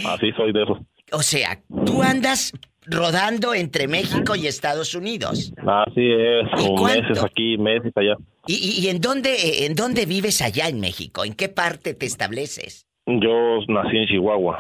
Así 0.07 0.33
soy 0.37 0.53
de 0.53 0.63
eso. 0.63 0.79
O 1.13 1.23
sea, 1.23 1.59
tú 1.85 2.03
andas 2.03 2.53
rodando 2.87 3.55
entre 3.55 3.89
México 3.89 4.37
y 4.37 4.47
Estados 4.47 4.95
Unidos. 4.95 5.53
Así 5.57 6.09
es, 6.13 6.45
meses 6.81 7.25
aquí, 7.25 7.59
meses 7.59 7.93
allá. 7.97 8.17
¿Y, 8.47 8.81
y 8.81 8.89
en, 8.89 9.01
dónde, 9.01 9.67
en 9.67 9.75
dónde 9.75 10.07
vives 10.07 10.41
allá 10.41 10.69
en 10.69 10.79
México? 10.79 11.25
¿En 11.25 11.35
qué 11.35 11.49
parte 11.49 11.95
te 11.95 12.07
estableces? 12.07 12.87
Yo 13.07 13.61
nací 13.69 13.97
en 13.97 14.07
Chihuahua. 14.09 14.59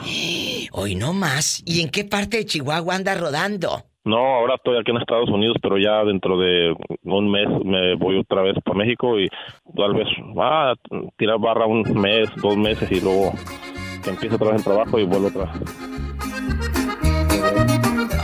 Hoy 0.72 0.94
no 0.94 1.12
más. 1.12 1.62
¿Y 1.66 1.80
en 1.80 1.90
qué 1.90 2.04
parte 2.04 2.38
de 2.38 2.46
Chihuahua 2.46 2.94
anda 2.94 3.14
rodando? 3.16 3.82
No, 4.04 4.18
ahora 4.18 4.54
estoy 4.54 4.78
aquí 4.78 4.92
en 4.92 4.98
Estados 4.98 5.28
Unidos, 5.30 5.56
pero 5.60 5.78
ya 5.78 6.04
dentro 6.04 6.38
de 6.38 6.72
un 7.02 7.28
mes 7.28 7.48
me 7.64 7.96
voy 7.96 8.20
otra 8.20 8.42
vez 8.42 8.54
para 8.64 8.78
México 8.78 9.18
y 9.18 9.28
tal 9.76 9.94
vez 9.94 10.06
va 10.38 10.70
a 10.70 10.74
tirar 11.18 11.40
barra 11.40 11.66
un 11.66 11.82
mes, 12.00 12.28
dos 12.36 12.56
meses 12.56 12.88
y 12.92 13.00
luego 13.00 13.32
empiezo 14.06 14.36
otra 14.36 14.52
vez 14.52 14.58
el 14.58 14.64
trabajo 14.64 15.00
y 15.00 15.04
vuelvo 15.04 15.26
otra 15.26 15.46
vez. 15.46 15.62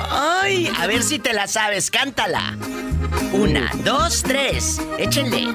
¡Ay! 0.08 0.68
A 0.78 0.86
ver 0.86 1.02
si 1.02 1.18
te 1.18 1.32
la 1.32 1.48
sabes, 1.48 1.90
cántala. 1.90 2.56
Una, 3.32 3.68
dos, 3.84 4.22
tres. 4.22 4.80
Échenle. 4.98 5.48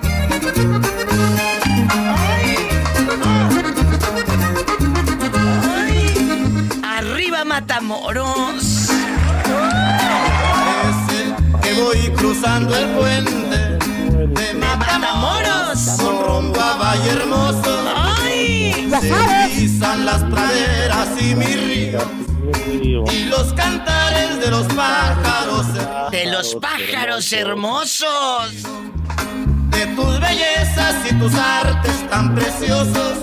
¡Arriba 7.17 7.43
Matamoros! 7.43 8.89
Parece 10.53 11.33
que 11.63 11.73
voy 11.81 11.97
cruzando 12.15 12.77
el 12.77 12.85
puente 12.89 13.57
de 14.39 14.53
Matamoros 14.53 15.79
con 15.97 16.23
rumbo 16.23 16.61
a 16.61 16.75
Valle 16.75 17.09
Hermoso. 17.09 17.85
¡Ay! 17.95 18.87
Se 19.01 19.49
pisan 19.49 20.05
las 20.05 20.21
praderas 20.25 21.07
y 21.19 21.33
mi 21.33 21.55
río 21.55 22.01
y 23.11 23.23
los 23.25 23.51
cantares 23.53 24.39
de 24.39 24.51
los 24.51 24.67
pájaros. 24.67 25.65
De 26.11 26.25
los 26.27 26.53
pájaros 26.61 27.33
hermosos. 27.33 28.53
De 29.71 29.87
tus 29.95 30.19
bellezas 30.19 30.95
y 31.09 31.15
tus 31.15 31.33
artes 31.33 32.07
tan 32.11 32.35
preciosos 32.35 33.17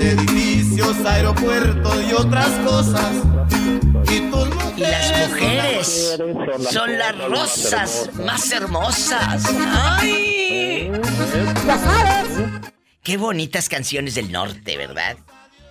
edificios, 0.00 0.96
aeropuertos 1.04 1.96
y 2.08 2.12
otras 2.12 2.48
cosas. 2.60 3.12
Y, 4.10 4.20
tus 4.30 4.48
y 4.76 4.80
las 4.80 5.28
mujeres 5.28 6.18
son 6.70 6.98
las 6.98 7.18
rosas 7.28 8.10
más 8.24 8.50
hermosas. 8.52 9.44
¡Ay! 10.00 10.90
Qué 13.02 13.16
bonitas 13.16 13.68
canciones 13.68 14.14
del 14.14 14.30
norte, 14.30 14.76
¿verdad? 14.76 15.16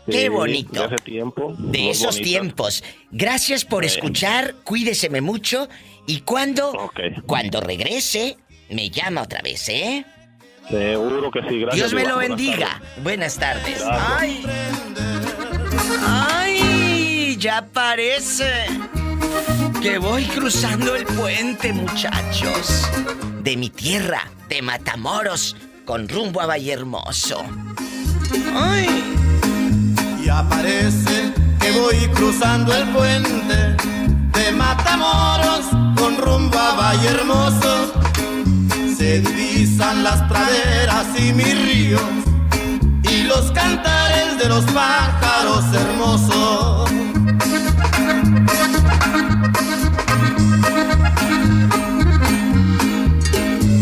Qué 0.09 0.29
bonito. 0.29 0.87
De 0.87 0.95
tiempo. 0.97 1.53
De 1.57 1.89
esos 1.89 2.17
tiempos. 2.17 2.83
Gracias 3.11 3.65
por 3.65 3.83
escuchar, 3.85 4.55
cuídeseme 4.63 5.21
mucho 5.21 5.67
y 6.05 6.21
cuando, 6.21 6.91
cuando 7.25 7.59
regrese, 7.59 8.37
me 8.69 8.89
llama 8.89 9.23
otra 9.23 9.41
vez, 9.41 9.67
¿eh? 9.69 10.05
Seguro 10.69 11.31
que 11.31 11.41
sí, 11.47 11.59
gracias. 11.61 11.75
Dios 11.75 11.93
me 11.93 12.03
lo 12.07 12.15
Buenas 12.15 12.37
bendiga. 12.37 12.67
tardes. 12.69 13.03
Buenas 13.03 13.35
tardes. 13.37 13.83
Ay. 14.19 14.45
Ay, 16.05 17.37
ya 17.39 17.65
parece 17.73 18.65
que 19.81 19.97
voy 19.97 20.25
cruzando 20.25 20.95
el 20.95 21.05
puente, 21.05 21.71
muchachos. 21.73 22.87
De 23.43 23.55
mi 23.55 23.69
tierra, 23.69 24.29
de 24.49 24.61
Matamoros, 24.61 25.55
con 25.85 26.09
rumbo 26.09 26.41
a 26.41 26.47
Vallehermoso. 26.47 27.43
Ay. 28.53 29.13
Ya 30.25 30.47
parece 30.49 31.31
que 31.61 31.71
voy 31.71 31.95
cruzando 32.13 32.75
el 32.75 32.83
puente 32.89 33.55
de 34.33 34.51
Matamoros 34.51 35.65
con 35.95 36.17
rumbo 36.17 36.57
a 36.59 36.75
Valle 36.75 37.07
Hermoso. 37.07 37.93
Se 38.97 39.19
divisan 39.19 40.03
las 40.03 40.23
praderas 40.23 41.05
y 41.19 41.31
mis 41.31 41.55
ríos 41.65 42.01
y 43.03 43.23
los 43.25 43.51
cantares 43.51 44.39
de 44.39 44.49
los 44.49 44.65
pájaros 44.71 45.63
hermosos. 45.71 46.89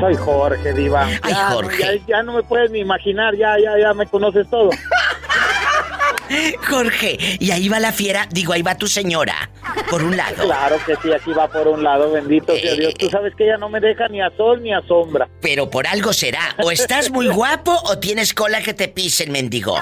Soy 0.04 0.18
Jorge, 0.18 0.74
Diva. 0.74 1.06
Ay, 1.22 1.34
Ya, 1.34 1.50
Jorge. 1.52 1.82
Ya, 1.82 2.06
ya 2.18 2.24
no 2.24 2.34
me 2.34 2.44
puedes 2.44 2.70
ni 2.72 2.80
imaginar, 2.80 3.34
ya, 3.38 3.58
ya, 3.58 3.78
ya 3.80 3.94
me 3.94 4.06
conoces 4.06 4.50
todo. 4.50 4.70
Jorge, 6.68 7.18
y 7.40 7.52
ahí 7.52 7.70
va 7.70 7.80
la 7.80 7.94
fiera, 7.94 8.28
digo, 8.32 8.52
ahí 8.52 8.62
va 8.64 8.76
tu 8.76 8.88
señora, 8.88 9.50
por 9.90 10.04
un 10.04 10.18
lado. 10.18 10.44
Claro 10.44 10.78
que 10.86 10.96
sí, 10.98 11.14
aquí 11.14 11.32
va 11.32 11.48
por 11.48 11.68
un 11.70 11.84
lado, 11.84 12.12
bendito 12.12 12.54
sea 12.58 12.74
Dios. 12.74 12.94
Tú 12.96 13.10
sabes 13.10 13.34
que 13.36 13.46
ella 13.46 13.58
no 13.58 13.70
me 13.70 13.80
deja 13.80 14.10
ni 14.10 14.22
a 14.22 14.30
sol 14.36 14.62
ni 14.62 14.74
a 14.74 14.82
sombra. 14.88 15.30
Pero 15.42 15.70
por 15.70 15.88
algo 15.88 16.12
será, 16.12 16.54
o 16.64 16.72
estás 16.72 17.10
muy 17.10 17.28
guapo 17.30 17.72
o 17.86 18.00
tienes 18.00 18.34
cola 18.34 18.62
que 18.62 18.74
te 18.74 18.90
pisen, 18.90 19.32
mendigo. 19.32 19.78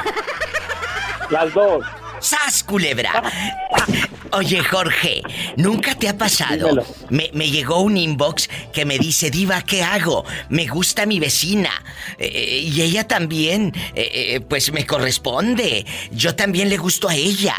Las 1.32 1.52
dos. 1.54 1.84
¡Sas, 2.20 2.64
culebra! 2.64 3.12
Oye, 4.34 4.63
Jorge, 4.63 5.22
¿nunca 5.58 5.94
te 5.96 6.08
ha 6.08 6.17
pasado? 6.17 6.86
Me, 7.10 7.30
me 7.34 7.50
llegó 7.50 7.82
un 7.82 7.98
inbox 7.98 8.50
que 8.72 8.86
me 8.86 8.98
dice, 8.98 9.30
Diva, 9.30 9.62
¿qué 9.62 9.84
hago? 9.84 10.24
Me 10.48 10.67
gusta 10.67 11.06
mi 11.06 11.20
vecina. 11.20 11.70
Eh, 12.17 12.62
y 12.63 12.82
ella 12.82 13.08
también, 13.08 13.74
eh, 13.94 14.10
eh, 14.13 14.39
pues 14.39 14.72
me 14.72 14.86
corresponde. 14.86 15.86
Yo 16.12 16.36
también 16.36 16.70
le 16.70 16.78
gusto 16.78 17.10
a 17.10 17.15
ella. 17.15 17.56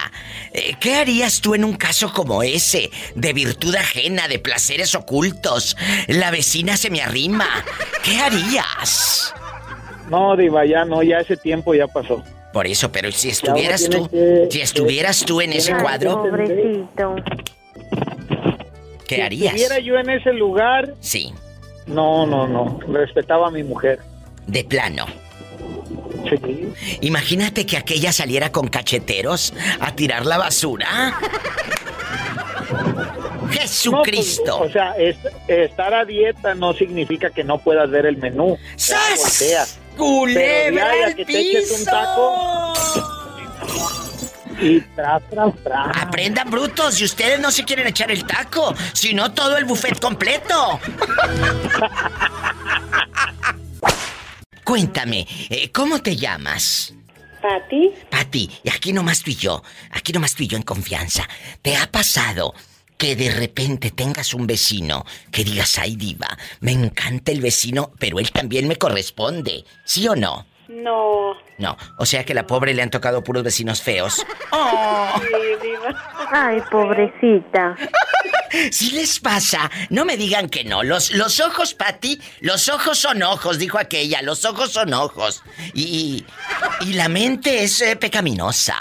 Eh, 0.52 0.76
¿Qué 0.80 0.94
harías 0.94 1.40
tú 1.42 1.54
en 1.54 1.64
un 1.64 1.76
caso 1.76 2.12
como 2.12 2.42
ese? 2.42 2.90
De 3.14 3.34
virtud 3.34 3.74
ajena, 3.74 4.26
de 4.28 4.38
placeres 4.38 4.94
ocultos. 4.94 5.76
La 6.08 6.30
vecina 6.30 6.78
se 6.78 6.88
me 6.88 7.02
arrima. 7.02 7.48
¿Qué 8.02 8.18
harías? 8.18 9.34
No, 10.08 10.36
Diva, 10.36 10.64
ya 10.64 10.84
no, 10.84 11.02
ya 11.02 11.18
ese 11.18 11.36
tiempo 11.36 11.74
ya 11.74 11.86
pasó. 11.86 12.22
Por 12.52 12.66
eso, 12.66 12.92
pero 12.92 13.10
si 13.12 13.30
estuvieras 13.30 13.88
tú, 13.88 14.08
que- 14.08 14.48
si 14.50 14.60
estuvieras 14.60 15.24
tú 15.24 15.40
en 15.40 15.52
ese 15.54 15.74
cuadro, 15.76 16.22
Pobrecito. 16.22 17.16
¿qué 19.06 19.16
Si 19.16 19.20
harías? 19.22 19.54
estuviera 19.54 19.78
yo 19.78 19.96
en 19.98 20.10
ese 20.10 20.32
lugar, 20.32 20.94
Sí, 21.00 21.32
no, 21.86 22.26
no, 22.26 22.46
no. 22.46 22.78
Respetaba 22.88 23.48
a 23.48 23.50
mi 23.50 23.62
mujer. 23.62 24.00
de 24.46 24.64
plano. 24.64 25.06
Sí. 26.28 26.72
Imagínate 27.00 27.64
que 27.66 27.76
aquella 27.76 28.12
saliera 28.12 28.50
con 28.52 28.68
cacheteros 28.68 29.52
a 29.80 29.94
tirar 29.94 30.26
la 30.26 30.38
basura. 30.38 31.18
Jesucristo. 33.50 34.44
No, 34.46 34.58
pues, 34.58 34.70
o 34.70 34.72
sea, 34.72 34.92
es- 34.92 35.16
estar 35.48 35.92
a 35.94 36.04
dieta 36.04 36.54
no 36.54 36.72
significa 36.74 37.30
que 37.30 37.44
no 37.44 37.58
puedas 37.58 37.90
ver 37.90 38.06
el 38.06 38.16
menú. 38.16 38.56
¡Sas! 38.76 39.78
¡Culebra 39.96 40.90
al 40.90 41.14
un 41.18 41.24
piso! 41.24 41.84
taco. 41.84 42.74
Y 44.60 44.80
tras, 44.80 45.22
tras, 45.28 45.54
tras. 45.64 45.96
Aprendan 45.96 46.50
brutos, 46.50 46.94
si 46.94 47.04
ustedes 47.04 47.40
no 47.40 47.50
se 47.50 47.64
quieren 47.64 47.86
echar 47.86 48.10
el 48.10 48.24
taco, 48.24 48.74
sino 48.92 49.32
todo 49.32 49.56
el 49.56 49.64
buffet 49.64 49.98
completo. 50.00 50.78
Cuéntame, 54.64 55.26
eh, 55.50 55.70
¿cómo 55.72 56.00
te 56.00 56.16
llamas? 56.16 56.94
¿Pati? 57.42 57.90
Pati, 58.08 58.50
y 58.62 58.70
aquí 58.70 58.92
nomás 58.92 59.22
tú 59.22 59.30
y 59.30 59.34
yo, 59.34 59.62
aquí 59.90 60.12
nomás 60.12 60.34
tú 60.34 60.44
y 60.44 60.46
yo 60.46 60.56
en 60.56 60.62
confianza. 60.62 61.28
¿Te 61.60 61.76
ha 61.76 61.90
pasado 61.90 62.54
que 63.02 63.16
de 63.16 63.32
repente 63.32 63.90
tengas 63.90 64.32
un 64.32 64.46
vecino 64.46 65.04
que 65.32 65.42
digas, 65.42 65.76
ay 65.76 65.96
diva, 65.96 66.38
me 66.60 66.70
encanta 66.70 67.32
el 67.32 67.40
vecino, 67.40 67.90
pero 67.98 68.20
él 68.20 68.30
también 68.30 68.68
me 68.68 68.76
corresponde? 68.76 69.64
¿Sí 69.84 70.06
o 70.06 70.14
no? 70.14 70.46
No. 70.68 71.34
No, 71.58 71.76
o 71.98 72.06
sea 72.06 72.24
que 72.24 72.32
a 72.32 72.36
la 72.36 72.46
pobre 72.46 72.74
le 72.74 72.82
han 72.82 72.90
tocado 72.90 73.22
puros 73.22 73.42
vecinos 73.42 73.82
feos. 73.82 74.24
Ay, 76.32 76.62
pobrecita. 76.70 77.76
Si 78.70 78.90
les 78.90 79.18
pasa, 79.18 79.70
no 79.88 80.04
me 80.04 80.18
digan 80.18 80.50
que 80.50 80.62
no. 80.62 80.82
Los, 80.82 81.12
los 81.12 81.40
ojos, 81.40 81.72
Patty, 81.72 82.20
los 82.40 82.68
ojos 82.68 82.98
son 82.98 83.22
ojos, 83.22 83.58
dijo 83.58 83.78
aquella. 83.78 84.20
Los 84.20 84.44
ojos 84.44 84.72
son 84.72 84.92
ojos. 84.92 85.42
Y, 85.72 86.26
y 86.82 86.92
la 86.92 87.08
mente 87.08 87.64
es 87.64 87.80
eh, 87.80 87.96
pecaminosa. 87.96 88.76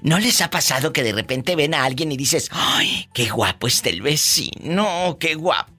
¿No 0.00 0.18
les 0.18 0.40
ha 0.40 0.48
pasado 0.48 0.94
que 0.94 1.02
de 1.02 1.12
repente 1.12 1.54
ven 1.54 1.74
a 1.74 1.84
alguien 1.84 2.10
y 2.12 2.16
dices, 2.16 2.48
¡ay, 2.50 3.10
qué 3.12 3.28
guapo 3.28 3.66
está 3.66 3.90
el 3.90 4.00
vecino! 4.00 5.18
¡Qué 5.20 5.34
guapo! 5.34 5.70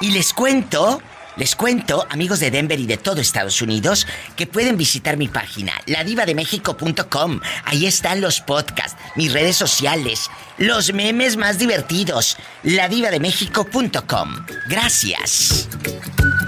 Y 0.00 0.12
les 0.12 0.32
cuento, 0.32 1.02
les 1.38 1.56
cuento, 1.56 2.06
amigos 2.10 2.40
de 2.40 2.50
Denver 2.50 2.78
y 2.78 2.86
de 2.86 2.96
todo 2.96 3.20
Estados 3.20 3.62
Unidos, 3.62 4.06
que 4.36 4.46
pueden 4.46 4.76
visitar 4.76 5.16
mi 5.16 5.28
página, 5.28 5.72
ladivademexico.com. 5.86 7.40
Ahí 7.64 7.86
están 7.86 8.20
los 8.20 8.40
podcasts, 8.40 9.00
mis 9.16 9.32
redes 9.32 9.56
sociales, 9.56 10.30
los 10.58 10.92
memes 10.92 11.36
más 11.36 11.58
divertidos, 11.58 12.36
ladivademexico.com. 12.64 14.46
Gracias. 14.68 15.68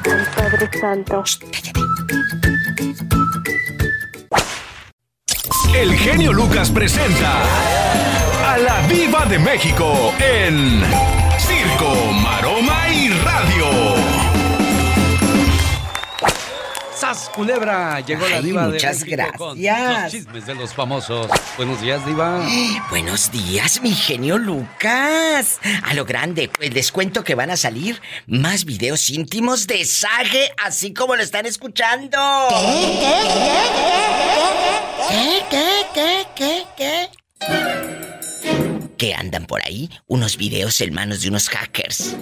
Ay, 0.05 0.27
Padre 0.37 0.71
Santo. 0.81 1.25
El 5.75 5.95
genio 5.95 6.33
Lucas 6.33 6.69
presenta 6.71 7.43
a 8.45 8.59
la 8.59 8.81
Viva 8.89 9.25
de 9.27 9.39
México 9.39 10.13
en 10.19 10.83
Circo, 11.39 11.95
¡Sas, 17.01 17.31
culebra! 17.35 18.01
Llegó 18.01 18.29
la 18.29 18.37
Ay, 18.37 18.43
diva 18.43 18.69
muchas 18.69 19.01
de 19.01 19.17
México 19.17 19.39
con 19.39 19.59
gracias. 19.59 20.03
los 20.03 20.13
chismes 20.13 20.47
de 20.47 20.55
los 20.55 20.75
famosos. 20.75 21.29
Buenos 21.57 21.81
días, 21.81 22.05
diva. 22.05 22.47
Buenos 22.91 23.31
días, 23.33 23.81
mi 23.81 23.95
genio 23.95 24.37
Lucas. 24.37 25.59
A 25.83 25.95
lo 25.95 26.05
grande, 26.05 26.51
pues 26.55 26.75
les 26.75 26.93
cuento 26.93 27.25
que 27.25 27.35
van 27.35 27.51
a 27.51 27.57
salir 27.57 28.03
más 28.27 28.67
videos 28.67 29.09
íntimos 29.09 29.67
de 29.67 29.83
Sage, 29.87 30.53
así 30.63 30.93
como 30.93 31.17
lo 31.17 31.23
están 31.23 31.47
escuchando. 31.47 32.19
¿Qué? 35.09 35.43
¿Qué? 35.49 35.87
¿Qué? 35.95 36.27
¿Qué? 36.37 36.65
¿Qué? 36.77 37.09
Que 38.99 39.15
andan 39.15 39.47
por 39.47 39.65
ahí 39.65 39.89
unos 40.07 40.37
videos 40.37 40.79
en 40.83 40.93
manos 40.93 41.23
de 41.23 41.31
unos 41.31 41.49
hackers. 41.49 42.15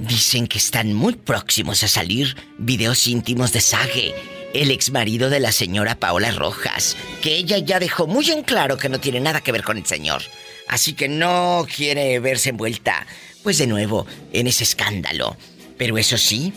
Dicen 0.00 0.46
que 0.46 0.56
están 0.56 0.94
muy 0.94 1.14
próximos 1.14 1.82
a 1.82 1.88
salir 1.88 2.34
videos 2.56 3.06
íntimos 3.06 3.52
de 3.52 3.60
Sage, 3.60 4.14
el 4.54 4.70
ex 4.70 4.90
marido 4.90 5.28
de 5.28 5.40
la 5.40 5.52
señora 5.52 5.94
Paola 5.94 6.30
Rojas, 6.30 6.96
que 7.20 7.36
ella 7.36 7.58
ya 7.58 7.78
dejó 7.78 8.06
muy 8.06 8.30
en 8.30 8.42
claro 8.42 8.78
que 8.78 8.88
no 8.88 8.98
tiene 8.98 9.20
nada 9.20 9.42
que 9.42 9.52
ver 9.52 9.62
con 9.62 9.76
el 9.76 9.84
señor. 9.84 10.22
Así 10.68 10.94
que 10.94 11.06
no 11.06 11.66
quiere 11.76 12.18
verse 12.18 12.48
envuelta, 12.48 13.06
pues 13.42 13.58
de 13.58 13.66
nuevo, 13.66 14.06
en 14.32 14.46
ese 14.46 14.64
escándalo. 14.64 15.36
Pero 15.76 15.98
eso 15.98 16.16
sí, 16.16 16.54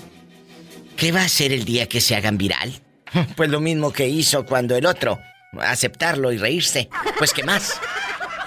¿qué 0.96 1.12
va 1.12 1.24
a 1.24 1.26
hacer 1.26 1.52
el 1.52 1.66
día 1.66 1.90
que 1.90 2.00
se 2.00 2.16
hagan 2.16 2.38
viral? 2.38 2.74
Pues 3.36 3.50
lo 3.50 3.60
mismo 3.60 3.92
que 3.92 4.08
hizo 4.08 4.46
cuando 4.46 4.78
el 4.78 4.86
otro, 4.86 5.20
aceptarlo 5.60 6.32
y 6.32 6.38
reírse. 6.38 6.90
Pues 7.18 7.34
qué 7.34 7.44
más. 7.44 7.80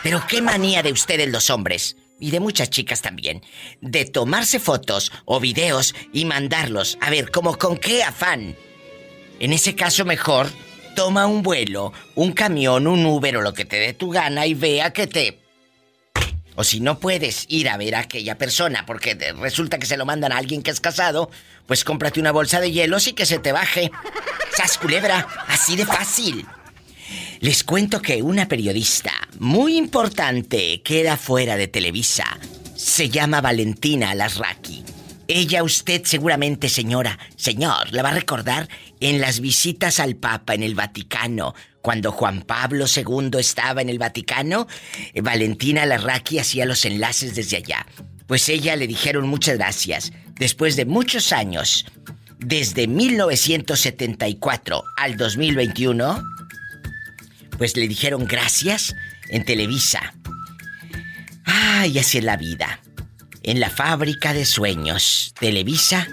Pero 0.03 0.23
qué 0.27 0.41
manía 0.41 0.83
de 0.83 0.91
ustedes 0.91 1.29
los 1.29 1.51
hombres, 1.51 1.97
y 2.19 2.31
de 2.31 2.41
muchas 2.41 2.71
chicas 2.71 3.03
también, 3.03 3.43
de 3.81 4.05
tomarse 4.05 4.59
fotos 4.59 5.13
o 5.25 5.41
videos 5.41 5.95
y 6.13 6.25
mandarlos. 6.25 6.99
A 7.01 7.11
ver, 7.11 7.31
¿cómo 7.31 7.59
con 7.59 7.77
qué 7.77 8.03
afán? 8.03 8.57
En 9.39 9.53
ese 9.53 9.75
caso 9.75 10.05
mejor, 10.05 10.49
toma 10.95 11.27
un 11.27 11.43
vuelo, 11.43 11.93
un 12.15 12.33
camión, 12.33 12.87
un 12.87 13.05
Uber 13.05 13.37
o 13.37 13.43
lo 13.43 13.53
que 13.53 13.65
te 13.65 13.79
dé 13.79 13.93
tu 13.93 14.11
gana 14.11 14.47
y 14.47 14.55
vea 14.55 14.93
que 14.93 15.07
te... 15.07 15.39
O 16.59 16.65
si 16.65 16.81
no 16.81 16.99
puedes 16.99 17.45
ir 17.51 17.69
a 17.69 17.77
ver 17.77 17.95
a 17.95 18.01
aquella 18.01 18.39
persona 18.39 18.87
porque 18.87 19.15
resulta 19.39 19.79
que 19.79 19.85
se 19.85 19.99
lo 19.99 20.07
mandan 20.07 20.33
a 20.33 20.39
alguien 20.39 20.63
que 20.63 20.71
es 20.71 20.81
casado, 20.81 21.31
pues 21.67 21.85
cómprate 21.85 22.19
una 22.19 22.33
bolsa 22.33 22.61
de 22.61 22.73
hielos 22.73 23.07
y 23.09 23.13
que 23.13 23.27
se 23.27 23.39
te 23.39 23.53
baje. 23.53 23.91
¡Sas 24.57 24.79
culebra! 24.79 25.29
Así 25.49 25.77
de 25.77 25.85
fácil. 25.85 26.47
Les 27.41 27.65
cuento 27.65 28.01
que 28.01 28.23
una 28.23 28.49
periodista 28.49 29.13
muy 29.39 29.77
importante 29.77 30.81
queda 30.83 31.17
fuera 31.17 31.57
de 31.57 31.69
Televisa. 31.69 32.25
Se 32.75 33.11
llama 33.11 33.41
Valentina 33.43 34.11
Alasraqui. 34.11 34.85
Ella 35.29 35.63
usted 35.63 36.03
seguramente, 36.05 36.69
señora, 36.69 37.19
señor, 37.37 37.93
la 37.93 38.03
va 38.03 38.11
a 38.11 38.15
recordar 38.15 38.69
en 39.01 39.21
las 39.21 39.41
visitas 39.41 40.01
al 40.01 40.17
Papa 40.17 40.55
en 40.55 40.63
el 40.63 40.75
Vaticano. 40.75 41.55
Cuando 41.83 42.11
Juan 42.11 42.43
Pablo 42.43 42.87
II 42.87 43.31
estaba 43.39 43.83
en 43.83 43.89
el 43.91 43.99
Vaticano, 43.99 44.67
eh, 45.13 45.21
Valentina 45.21 45.83
Alasraqui 45.83 46.39
hacía 46.39 46.65
los 46.65 46.85
enlaces 46.85 47.35
desde 47.35 47.59
allá. 47.59 47.87
Pues 48.27 48.49
ella 48.49 48.77
le 48.77 48.87
dijeron 48.87 49.29
muchas 49.29 49.59
gracias. 49.59 50.13
Después 50.39 50.75
de 50.77 50.85
muchos 50.85 51.33
años, 51.33 51.87
desde 52.39 52.87
1974 52.87 54.85
al 54.97 55.17
2021, 55.17 56.23
pues 57.59 57.77
le 57.77 57.89
dijeron 57.89 58.27
gracias 58.27 58.95
en 59.29 59.45
Televisa. 59.45 60.15
Ay, 61.45 61.99
así 61.99 62.19
es 62.19 62.25
la 62.25 62.37
vida. 62.37 62.81
En 63.43 63.61
la 63.61 63.71
fábrica 63.71 64.33
de 64.33 64.45
sueños, 64.45 65.33
Televisa. 65.39 66.07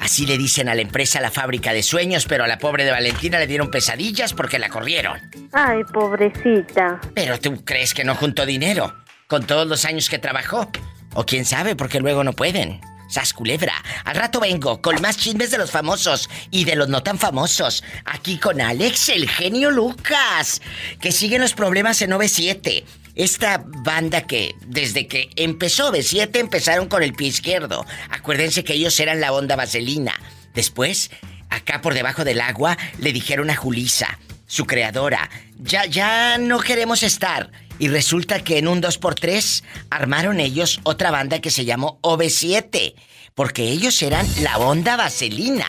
Así 0.00 0.26
le 0.26 0.38
dicen 0.38 0.68
a 0.68 0.74
la 0.74 0.82
empresa 0.82 1.20
la 1.20 1.30
fábrica 1.30 1.72
de 1.72 1.82
sueños, 1.82 2.26
pero 2.26 2.44
a 2.44 2.46
la 2.46 2.58
pobre 2.58 2.84
de 2.84 2.90
Valentina 2.90 3.38
le 3.38 3.46
dieron 3.46 3.70
pesadillas 3.70 4.32
porque 4.32 4.58
la 4.58 4.68
corrieron. 4.70 5.18
Ay, 5.52 5.84
pobrecita. 5.92 7.00
Pero 7.14 7.38
tú 7.38 7.64
crees 7.64 7.92
que 7.92 8.04
no 8.04 8.14
juntó 8.14 8.46
dinero 8.46 8.94
con 9.26 9.46
todos 9.46 9.66
los 9.66 9.84
años 9.84 10.08
que 10.08 10.18
trabajó. 10.18 10.70
O 11.14 11.24
quién 11.24 11.44
sabe, 11.44 11.76
porque 11.76 12.00
luego 12.00 12.24
no 12.24 12.32
pueden. 12.32 12.80
Sas 13.10 13.32
culebra. 13.32 13.74
Al 14.04 14.14
rato 14.14 14.38
vengo 14.40 14.80
con 14.80 15.02
más 15.02 15.16
chismes 15.16 15.50
de 15.50 15.58
los 15.58 15.70
famosos 15.70 16.30
y 16.50 16.64
de 16.64 16.76
los 16.76 16.88
no 16.88 17.02
tan 17.02 17.18
famosos. 17.18 17.82
Aquí 18.04 18.38
con 18.38 18.60
Alex, 18.60 19.08
el 19.10 19.28
genio 19.28 19.72
Lucas. 19.72 20.62
Que 21.00 21.10
siguen 21.10 21.40
los 21.40 21.54
problemas 21.54 22.00
en 22.02 22.12
OV7. 22.12 22.84
Esta 23.16 23.64
banda 23.66 24.22
que 24.22 24.54
desde 24.66 25.08
que 25.08 25.28
empezó 25.34 25.92
OV7 25.92 26.36
empezaron 26.36 26.88
con 26.88 27.02
el 27.02 27.12
pie 27.12 27.28
izquierdo. 27.28 27.84
Acuérdense 28.10 28.62
que 28.62 28.74
ellos 28.74 28.98
eran 29.00 29.20
la 29.20 29.32
onda 29.32 29.56
vaselina. 29.56 30.14
Después, 30.54 31.10
acá 31.48 31.80
por 31.80 31.94
debajo 31.94 32.24
del 32.24 32.40
agua, 32.40 32.78
le 32.98 33.12
dijeron 33.12 33.50
a 33.50 33.56
Julisa, 33.56 34.20
su 34.46 34.66
creadora, 34.66 35.28
ya, 35.58 35.84
ya 35.86 36.38
no 36.38 36.60
queremos 36.60 37.02
estar. 37.02 37.50
Y 37.80 37.88
resulta 37.88 38.44
que 38.44 38.58
en 38.58 38.68
un 38.68 38.82
2x3 38.82 39.64
armaron 39.88 40.38
ellos 40.38 40.80
otra 40.82 41.10
banda 41.10 41.40
que 41.40 41.50
se 41.50 41.64
llamó 41.64 41.98
OV7, 42.02 42.94
porque 43.34 43.70
ellos 43.70 44.00
eran 44.02 44.26
la 44.42 44.58
onda 44.58 44.96
vaselina. 44.96 45.66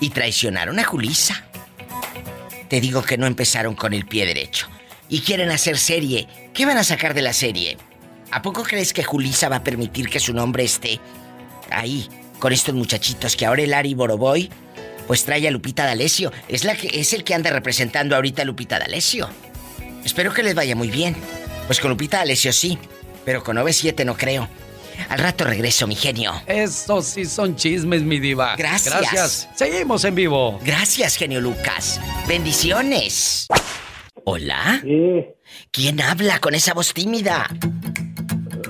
Y 0.00 0.10
traicionaron 0.10 0.80
a 0.80 0.84
Julisa. 0.84 1.44
Te 2.68 2.80
digo 2.80 3.02
que 3.02 3.16
no 3.16 3.26
empezaron 3.26 3.76
con 3.76 3.94
el 3.94 4.04
pie 4.04 4.26
derecho. 4.26 4.66
Y 5.08 5.20
quieren 5.20 5.50
hacer 5.50 5.78
serie. 5.78 6.26
¿Qué 6.52 6.66
van 6.66 6.76
a 6.76 6.84
sacar 6.84 7.14
de 7.14 7.22
la 7.22 7.32
serie? 7.32 7.78
¿A 8.32 8.42
poco 8.42 8.64
crees 8.64 8.92
que 8.92 9.04
Julisa 9.04 9.48
va 9.48 9.56
a 9.56 9.64
permitir 9.64 10.08
que 10.08 10.18
su 10.18 10.34
nombre 10.34 10.64
esté 10.64 11.00
ahí 11.70 12.08
con 12.40 12.52
estos 12.52 12.74
muchachitos 12.74 13.36
que 13.36 13.46
ahora 13.46 13.62
el 13.62 13.74
Ari 13.74 13.94
Boroboy 13.94 14.50
pues 15.06 15.24
trae 15.24 15.46
a 15.46 15.52
Lupita 15.52 15.86
D'Alessio? 15.86 16.32
Es 16.48 16.64
la 16.64 16.74
que 16.74 17.00
es 17.00 17.12
el 17.12 17.22
que 17.22 17.34
anda 17.34 17.50
representando 17.50 18.16
ahorita 18.16 18.42
a 18.42 18.44
Lupita 18.44 18.80
D'Alessio. 18.80 19.30
Espero 20.04 20.32
que 20.32 20.42
les 20.42 20.54
vaya 20.54 20.74
muy 20.74 20.88
bien. 20.88 21.16
Pues 21.66 21.80
con 21.80 21.90
Lupita 21.90 22.18
D'Alessio 22.18 22.52
sí, 22.52 22.78
pero 23.24 23.42
con 23.42 23.56
OV7 23.56 24.04
no 24.04 24.16
creo. 24.16 24.48
Al 25.08 25.18
rato 25.18 25.44
regreso, 25.44 25.86
mi 25.86 25.94
genio. 25.94 26.32
Estos 26.46 27.06
sí 27.06 27.24
son 27.24 27.56
chismes, 27.56 28.02
mi 28.02 28.18
diva. 28.18 28.56
Gracias. 28.56 28.94
Gracias. 28.94 29.48
Seguimos 29.54 30.04
en 30.04 30.14
vivo. 30.14 30.58
Gracias, 30.64 31.16
genio 31.16 31.40
Lucas. 31.40 32.00
Bendiciones. 32.26 33.46
Hola. 34.24 34.80
Sí. 34.82 35.26
¿Quién 35.70 36.00
habla 36.00 36.40
con 36.40 36.54
esa 36.54 36.74
voz 36.74 36.92
tímida? 36.92 37.48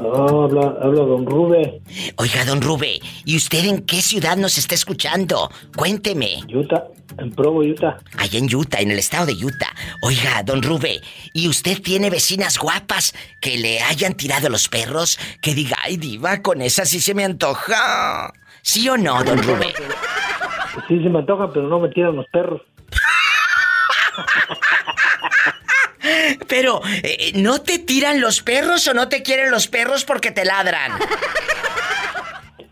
Oh, 0.01 0.45
habla, 0.45 0.77
habla 0.81 1.03
don 1.03 1.27
Rube. 1.27 1.81
Oiga, 2.17 2.45
don 2.45 2.61
Rube, 2.61 3.01
¿y 3.25 3.37
usted 3.37 3.65
en 3.65 3.83
qué 3.83 4.01
ciudad 4.01 4.37
nos 4.37 4.59
está 4.59 4.75
escuchando? 4.75 5.51
Cuénteme. 5.77 6.41
Utah, 6.55 6.85
en 7.19 7.33
Provo, 7.33 7.61
Utah. 7.61 7.99
Allá 8.17 8.39
en 8.39 8.55
Utah, 8.55 8.81
en 8.81 8.91
el 8.93 8.99
estado 8.99 9.27
de 9.27 9.33
Utah. 9.33 9.75
Oiga, 10.03 10.43
don 10.45 10.63
Rube, 10.63 11.01
¿y 11.33 11.49
usted 11.49 11.83
tiene 11.83 12.11
vecinas 12.11 12.59
guapas 12.59 13.15
que 13.41 13.59
le 13.59 13.81
hayan 13.81 14.15
tirado 14.15 14.49
los 14.49 14.69
perros? 14.69 15.19
Que 15.43 15.55
diga, 15.55 15.77
ay, 15.83 15.97
diva, 15.97 16.43
con 16.43 16.63
esa 16.63 16.85
sí 16.85 17.01
se 17.01 17.15
me 17.15 17.25
antoja. 17.25 18.33
¿Sí 18.63 18.89
o 18.89 18.97
no, 18.97 19.23
don 19.25 19.43
Rube? 19.43 19.73
Sí, 20.87 21.03
se 21.03 21.09
me 21.09 21.19
antoja, 21.19 21.53
pero 21.53 21.69
no 21.69 21.81
me 21.81 21.89
tiran 21.89 22.17
los 22.17 22.27
perros. 22.29 22.63
Pero, 26.49 26.81
eh, 27.03 27.33
¿no 27.35 27.61
te 27.61 27.79
tiran 27.79 28.21
los 28.21 28.43
perros 28.43 28.87
o 28.89 28.95
no 28.95 29.09
te 29.09 29.23
quieren 29.23 29.51
los 29.51 29.69
perros 29.69 30.05
porque 30.05 30.31
te 30.31 30.45
ladran? 30.45 30.93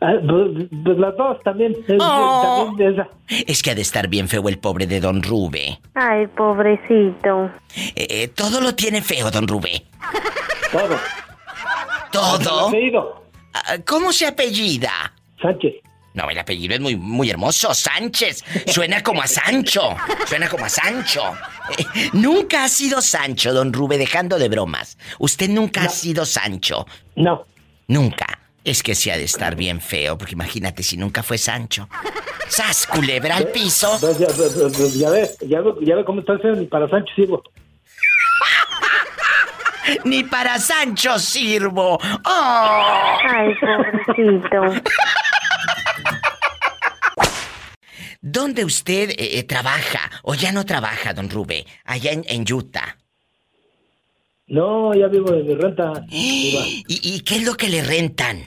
Ah, 0.00 0.12
pues, 0.28 0.68
pues 0.84 0.98
las 0.98 1.16
dos 1.16 1.42
también. 1.42 1.72
Es, 1.88 1.96
Oh. 2.00 2.66
también 2.68 2.94
esa. 2.94 3.08
Es 3.28 3.62
que 3.62 3.70
ha 3.70 3.74
de 3.74 3.82
estar 3.82 4.08
bien 4.08 4.28
feo 4.28 4.48
el 4.48 4.58
pobre 4.58 4.86
de 4.86 5.00
don 5.00 5.22
Rube. 5.22 5.80
Ay, 5.94 6.26
pobrecito. 6.26 7.50
Eh, 7.94 8.06
eh, 8.10 8.28
todo 8.28 8.60
lo 8.60 8.74
tiene 8.74 9.00
feo, 9.02 9.30
don 9.30 9.48
Rube. 9.48 9.82
Todo. 10.70 10.98
¿Todo? 12.12 12.70
Ah, 13.54 13.76
¿Cómo 13.86 14.12
se 14.12 14.26
apellida? 14.26 15.12
Sánchez. 15.40 15.74
No, 16.16 16.28
el 16.30 16.38
apellido 16.38 16.74
es 16.74 16.80
muy, 16.80 16.96
muy 16.96 17.28
hermoso. 17.28 17.74
Sánchez. 17.74 18.42
Suena 18.66 19.02
como 19.02 19.22
a 19.22 19.26
Sancho. 19.26 19.94
Suena 20.26 20.48
como 20.48 20.64
a 20.64 20.70
Sancho. 20.70 21.34
Nunca 22.14 22.64
ha 22.64 22.68
sido 22.68 23.02
Sancho, 23.02 23.52
don 23.52 23.70
Rube, 23.70 23.98
dejando 23.98 24.38
de 24.38 24.48
bromas. 24.48 24.96
Usted 25.18 25.50
nunca 25.50 25.82
ha 25.82 25.88
sido 25.90 26.24
Sancho. 26.24 26.86
No. 27.16 27.44
Nunca. 27.88 28.38
Es 28.64 28.82
que 28.82 28.94
se 28.94 29.12
ha 29.12 29.18
de 29.18 29.24
estar 29.24 29.56
bien 29.56 29.82
feo, 29.82 30.16
porque 30.16 30.32
imagínate 30.32 30.82
si 30.82 30.96
nunca 30.96 31.22
fue 31.22 31.36
Sancho. 31.36 31.86
¡Sas, 32.48 32.86
culebra 32.86 33.36
al 33.36 33.48
piso! 33.48 33.98
Ya, 34.00 34.12
ya 34.18 34.26
ves, 35.10 35.36
ya 35.40 35.60
ve, 35.60 35.74
ya 35.82 35.96
ve 35.96 36.04
cómo 36.04 36.20
está 36.20 36.32
el 36.32 36.40
feo, 36.40 36.56
ni 36.56 36.64
para 36.66 36.88
Sánchez 36.88 37.14
sirvo. 37.14 37.42
Ni 40.04 40.24
para 40.24 40.58
Sancho 40.58 41.16
sirvo. 41.18 41.98
¡Oh! 42.24 43.18
Ay, 43.28 43.54
pobrecito. 43.60 44.82
¿Dónde 48.28 48.64
usted 48.64 49.10
eh, 49.10 49.38
eh, 49.38 49.44
trabaja 49.44 50.10
o 50.24 50.34
ya 50.34 50.50
no 50.50 50.66
trabaja, 50.66 51.14
don 51.14 51.30
Rube? 51.30 51.64
Allá 51.84 52.10
en, 52.10 52.24
en 52.26 52.44
Utah. 52.52 52.96
No, 54.48 54.92
ya 54.94 55.06
vivo 55.06 55.30
de 55.30 55.44
mi 55.44 55.54
renta. 55.54 55.92
¿Y, 56.10 56.84
y 56.88 57.20
qué 57.20 57.36
es 57.36 57.46
lo 57.46 57.54
que 57.54 57.68
le 57.68 57.84
rentan? 57.84 58.40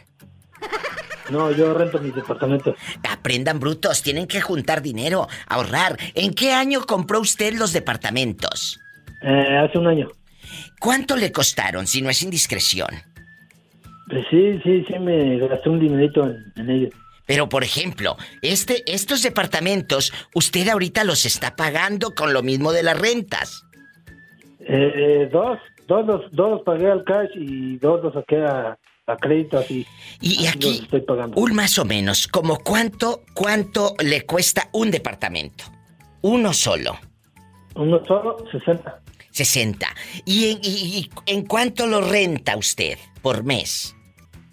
No, 1.29 1.49
yo 1.53 1.73
rento 1.73 1.97
mis 1.99 2.13
departamentos. 2.13 2.75
Aprendan 3.09 3.61
brutos, 3.61 4.01
tienen 4.01 4.27
que 4.27 4.41
juntar 4.41 4.81
dinero, 4.81 5.29
ahorrar. 5.47 5.97
¿En 6.13 6.33
qué 6.33 6.51
año 6.51 6.85
compró 6.85 7.21
usted 7.21 7.53
los 7.53 7.71
departamentos? 7.71 8.81
Eh, 9.21 9.57
hace 9.63 9.77
un 9.77 9.87
año. 9.87 10.09
¿Cuánto 10.81 11.15
le 11.15 11.31
costaron, 11.31 11.87
si 11.87 12.01
no 12.01 12.09
es 12.09 12.21
indiscreción? 12.21 12.89
Pues 14.09 14.25
sí, 14.29 14.59
sí, 14.61 14.83
sí, 14.85 14.99
me 14.99 15.37
gasté 15.37 15.69
un 15.69 15.79
dinerito 15.79 16.25
en, 16.25 16.51
en 16.57 16.69
ellos. 16.69 16.93
Pero, 17.29 17.47
por 17.47 17.63
ejemplo, 17.63 18.17
este, 18.41 18.81
estos 18.91 19.21
departamentos, 19.21 20.11
usted 20.33 20.67
ahorita 20.67 21.03
los 21.03 21.27
está 21.27 21.55
pagando 21.55 22.15
con 22.15 22.33
lo 22.33 22.41
mismo 22.41 22.71
de 22.71 22.81
las 22.81 22.97
rentas. 22.99 23.65
Eh, 24.61 24.65
eh, 24.95 25.29
dos, 25.31 25.59
dos, 25.87 26.07
los, 26.07 26.31
dos 26.31 26.49
los 26.53 26.61
pagué 26.63 26.89
al 26.89 27.03
cash 27.03 27.29
y 27.35 27.77
dos 27.77 28.01
los 28.03 28.15
saqué 28.15 28.37
a, 28.37 28.79
a 29.05 29.17
crédito 29.17 29.59
así. 29.59 29.85
Y, 30.21 30.37
Así 30.37 30.47
aquí, 30.47 30.79
estoy 30.81 31.01
pagando. 31.01 31.39
un 31.39 31.53
más 31.53 31.77
o 31.77 31.85
menos, 31.85 32.27
como 32.27 32.57
cuánto, 32.57 33.21
cuánto 33.35 33.93
le 34.03 34.25
cuesta 34.25 34.67
un 34.73 34.89
departamento. 34.89 35.65
Uno 36.21 36.51
solo. 36.51 36.97
Uno 37.75 38.03
solo, 38.07 38.37
60. 38.51 39.01
60. 39.29 39.87
¿Y 40.25 40.49
en, 40.53 40.59
y- 40.63 40.97
y 40.97 41.09
en 41.27 41.45
cuánto 41.45 41.85
lo 41.85 42.01
renta 42.01 42.57
usted 42.57 42.97
por 43.21 43.43
mes? 43.43 43.95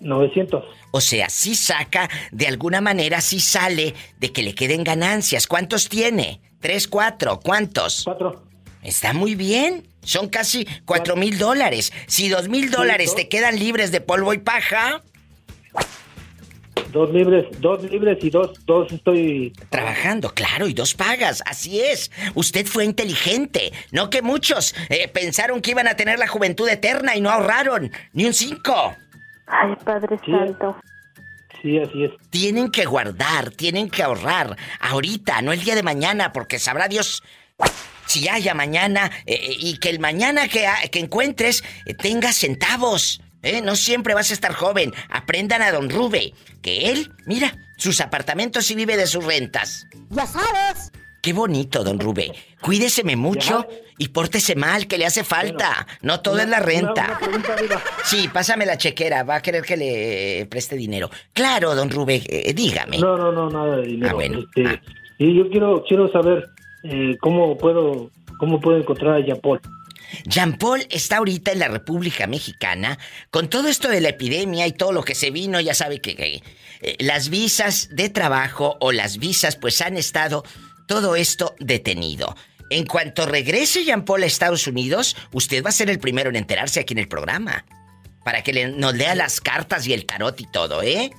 900. 0.00 0.64
O 0.90 1.00
sea, 1.00 1.28
si 1.28 1.54
saca, 1.54 2.08
de 2.32 2.46
alguna 2.46 2.80
manera, 2.80 3.20
si 3.20 3.40
sale 3.40 3.94
de 4.18 4.32
que 4.32 4.42
le 4.42 4.54
queden 4.54 4.84
ganancias. 4.84 5.46
¿Cuántos 5.46 5.88
tiene? 5.88 6.40
¿Tres, 6.60 6.88
cuatro? 6.88 7.40
¿Cuántos? 7.40 8.04
Cuatro. 8.04 8.44
Está 8.82 9.12
muy 9.12 9.34
bien. 9.34 9.86
Son 10.02 10.28
casi 10.28 10.66
cuatro 10.84 11.16
mil 11.16 11.38
dólares. 11.38 11.92
Si 12.06 12.28
dos 12.28 12.48
mil 12.48 12.70
dólares 12.70 13.14
te 13.14 13.28
quedan 13.28 13.58
libres 13.58 13.90
de 13.90 14.00
polvo 14.00 14.32
y 14.32 14.38
paja, 14.38 15.02
Dos 16.92 17.12
libres, 17.12 17.44
dos 17.60 17.82
libres 17.90 18.16
y 18.22 18.30
dos, 18.30 18.52
dos 18.64 18.90
estoy... 18.90 19.52
trabajando, 19.68 20.32
claro, 20.32 20.66
y 20.66 20.72
dos 20.72 20.94
pagas. 20.94 21.42
Así 21.44 21.80
es. 21.80 22.10
Usted 22.34 22.64
fue 22.64 22.84
inteligente. 22.86 23.72
No 23.90 24.08
que 24.08 24.22
muchos 24.22 24.74
eh, 24.88 25.08
pensaron 25.08 25.60
que 25.60 25.72
iban 25.72 25.88
a 25.88 25.96
tener 25.96 26.18
la 26.18 26.26
juventud 26.26 26.66
eterna 26.68 27.14
y 27.14 27.20
no 27.20 27.30
ahorraron 27.30 27.90
ni 28.14 28.24
un 28.24 28.32
cinco. 28.32 28.94
Ay, 29.46 29.74
Padre 29.84 30.18
Santo. 30.18 30.76
Sí, 31.62 31.78
así 31.78 32.04
es. 32.04 32.12
Tienen 32.30 32.70
que 32.70 32.84
guardar, 32.84 33.50
tienen 33.50 33.88
que 33.88 34.02
ahorrar. 34.02 34.56
Ahorita, 34.80 35.42
no 35.42 35.52
el 35.52 35.62
día 35.62 35.74
de 35.74 35.82
mañana, 35.82 36.32
porque 36.32 36.58
sabrá 36.58 36.88
Dios 36.88 37.22
si 38.06 38.28
haya 38.28 38.54
mañana 38.54 39.10
eh, 39.26 39.56
y 39.58 39.78
que 39.78 39.90
el 39.90 39.98
mañana 39.98 40.48
que, 40.48 40.68
encuentres 40.94 41.64
eh, 41.84 41.94
tenga 41.94 42.32
centavos. 42.32 43.20
¿eh? 43.42 43.60
No 43.62 43.76
siempre 43.76 44.14
vas 44.14 44.30
a 44.30 44.34
estar 44.34 44.52
joven. 44.52 44.92
Aprendan 45.10 45.62
a 45.62 45.72
don 45.72 45.90
Rube, 45.90 46.34
que 46.62 46.90
él, 46.90 47.12
mira, 47.26 47.56
sus 47.76 48.00
apartamentos 48.00 48.70
y 48.70 48.74
vive 48.74 48.96
de 48.96 49.06
sus 49.06 49.24
rentas. 49.24 49.86
Ya 50.10 50.26
sabes. 50.26 50.92
Qué 51.22 51.32
bonito, 51.32 51.82
don 51.82 51.98
Rube. 51.98 52.32
Cuídeseme 52.66 53.14
mucho 53.14 53.64
y 53.96 54.08
pórtese 54.08 54.56
mal, 54.56 54.88
que 54.88 54.98
le 54.98 55.06
hace 55.06 55.22
falta. 55.22 55.86
no 56.02 56.20
todo 56.20 56.40
es 56.40 56.48
la 56.48 56.58
renta. 56.58 57.20
Sí, 58.02 58.28
pásame 58.32 58.66
la 58.66 58.76
chequera. 58.76 59.22
Va 59.22 59.36
a 59.36 59.40
querer 59.40 59.62
que 59.62 59.76
le 59.76 60.46
preste 60.50 60.74
dinero. 60.74 61.08
Claro, 61.32 61.76
don 61.76 61.88
Rube, 61.88 62.24
eh, 62.28 62.52
dígame. 62.52 62.98
No, 62.98 63.16
no, 63.16 63.30
no, 63.30 63.48
nada 63.48 63.76
de 63.76 63.86
dinero. 63.86 64.10
Ah, 64.10 64.14
bueno. 64.14 64.40
Este, 64.40 64.80
Y 65.18 65.36
yo 65.36 65.48
quiero, 65.48 65.84
quiero 65.86 66.10
saber 66.10 66.44
eh, 66.82 67.16
cómo 67.20 67.56
puedo, 67.56 68.10
cómo 68.40 68.60
puedo 68.60 68.78
encontrar 68.78 69.14
a 69.14 69.20
Jean 69.24 69.38
Paul. 69.40 69.60
Jean 70.24 70.58
Paul 70.58 70.84
está 70.90 71.18
ahorita 71.18 71.52
en 71.52 71.60
la 71.60 71.68
República 71.68 72.26
Mexicana 72.26 72.98
con 73.30 73.48
todo 73.48 73.68
esto 73.68 73.88
de 73.88 74.00
la 74.00 74.08
epidemia 74.08 74.66
y 74.66 74.72
todo 74.72 74.90
lo 74.90 75.04
que 75.04 75.14
se 75.14 75.30
vino, 75.30 75.60
ya 75.60 75.74
sabe 75.74 76.00
que, 76.00 76.16
que, 76.16 76.42
eh, 76.80 76.96
las 76.98 77.28
visas 77.28 77.90
de 77.92 78.08
trabajo 78.08 78.76
o 78.80 78.90
las 78.90 79.18
visas 79.18 79.54
pues 79.54 79.80
han 79.82 79.96
estado 79.96 80.42
todo 80.86 81.16
esto 81.16 81.54
detenido. 81.60 82.34
En 82.70 82.84
cuanto 82.86 83.26
regrese 83.26 83.84
Jean 83.84 84.04
Paul 84.04 84.22
a 84.24 84.26
Estados 84.26 84.66
Unidos, 84.66 85.16
usted 85.32 85.64
va 85.64 85.68
a 85.68 85.72
ser 85.72 85.88
el 85.90 85.98
primero 85.98 86.30
en 86.30 86.36
enterarse 86.36 86.80
aquí 86.80 86.94
en 86.94 86.98
el 86.98 87.08
programa. 87.08 87.64
Para 88.24 88.42
que 88.42 88.52
le- 88.52 88.68
nos 88.72 88.94
lea 88.94 89.14
las 89.14 89.40
cartas 89.40 89.86
y 89.86 89.92
el 89.92 90.04
tarot 90.04 90.40
y 90.40 90.46
todo, 90.46 90.82
¿eh? 90.82 91.10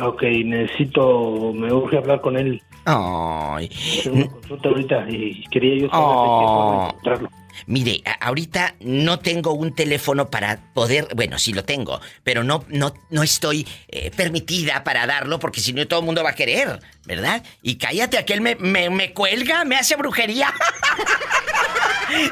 Ok, 0.00 0.22
necesito, 0.44 1.52
me 1.54 1.72
urge 1.72 1.96
hablar 1.96 2.20
con 2.20 2.36
él. 2.36 2.62
Ay. 2.84 3.68
Hacer 3.72 4.12
una 4.12 4.26
consulta 4.28 4.68
ahorita 4.68 5.06
y 5.10 5.42
quería 5.50 5.74
yo 5.74 5.88
saber 5.88 6.04
Oh. 6.06 6.86
encontrarlo. 6.90 7.30
Mire, 7.66 8.02
ahorita 8.20 8.74
no 8.80 9.18
tengo 9.18 9.52
un 9.52 9.74
teléfono 9.74 10.30
para 10.30 10.72
poder, 10.74 11.08
bueno, 11.14 11.38
sí 11.38 11.52
lo 11.52 11.64
tengo, 11.64 12.00
pero 12.22 12.44
no, 12.44 12.64
no, 12.68 12.94
no 13.10 13.22
estoy 13.22 13.66
eh, 13.88 14.10
permitida 14.14 14.84
para 14.84 15.06
darlo 15.06 15.38
porque 15.38 15.60
si 15.60 15.72
no 15.72 15.86
todo 15.86 16.00
el 16.00 16.06
mundo 16.06 16.22
va 16.22 16.30
a 16.30 16.34
querer, 16.34 16.80
¿verdad? 17.04 17.42
Y 17.62 17.76
cállate, 17.76 18.18
aquel 18.18 18.40
me, 18.40 18.56
me, 18.56 18.90
me 18.90 19.12
cuelga, 19.12 19.64
me 19.64 19.76
hace 19.76 19.96
brujería. 19.96 20.52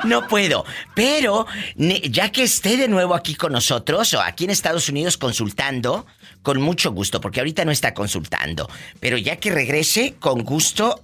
No 0.05 0.29
puedo, 0.29 0.65
pero 0.95 1.47
ya 1.77 2.31
que 2.31 2.45
esté 2.45 2.77
de 2.77 2.89
nuevo 2.89 3.15
aquí 3.15 3.35
con 3.35 3.53
nosotros 3.53 4.15
o 4.15 4.21
aquí 4.21 4.45
en 4.45 4.51
Estados 4.51 4.89
Unidos 4.89 5.19
consultando, 5.19 6.07
con 6.43 6.61
mucho 6.61 6.93
gusto, 6.93 7.21
porque 7.21 7.41
ahorita 7.41 7.65
no 7.65 7.73
está 7.73 7.95
consultando, 7.95 8.71
pero 9.01 9.17
ya 9.17 9.37
que 9.37 9.51
regrese, 9.51 10.15
con 10.19 10.45
gusto, 10.45 11.01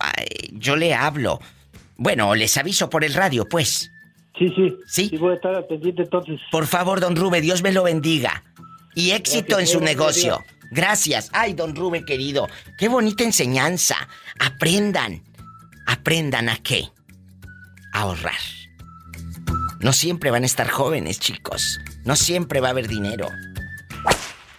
yo 0.52 0.76
le 0.76 0.94
hablo. 0.94 1.40
Bueno, 1.96 2.34
les 2.34 2.56
aviso 2.56 2.88
por 2.88 3.04
el 3.04 3.14
radio, 3.14 3.48
pues. 3.48 3.90
Sí, 4.40 4.48
sí. 4.56 4.76
Sí. 4.86 5.08
Sí, 5.10 5.16
voy 5.18 5.32
a 5.32 5.34
estar 5.34 5.66
pendiente 5.66 6.02
entonces. 6.02 6.40
Por 6.50 6.66
favor, 6.66 6.98
don 6.98 7.14
Rube, 7.14 7.42
Dios 7.42 7.62
me 7.62 7.72
lo 7.72 7.82
bendiga. 7.82 8.42
Y 8.94 9.10
éxito 9.10 9.56
Gracias, 9.56 9.60
en 9.60 9.78
su 9.78 9.84
negocio. 9.84 10.40
Gracias. 10.70 11.28
Ay, 11.34 11.52
don 11.52 11.76
Rube 11.76 12.06
querido, 12.06 12.48
qué 12.78 12.88
bonita 12.88 13.22
enseñanza. 13.22 14.08
Aprendan. 14.38 15.22
Aprendan 15.86 16.48
a 16.48 16.56
qué? 16.56 16.88
A 17.92 18.00
ahorrar. 18.00 18.40
No 19.80 19.92
siempre 19.92 20.30
van 20.30 20.44
a 20.44 20.46
estar 20.46 20.70
jóvenes, 20.70 21.20
chicos. 21.20 21.78
No 22.04 22.16
siempre 22.16 22.60
va 22.60 22.68
a 22.68 22.70
haber 22.70 22.88
dinero. 22.88 23.28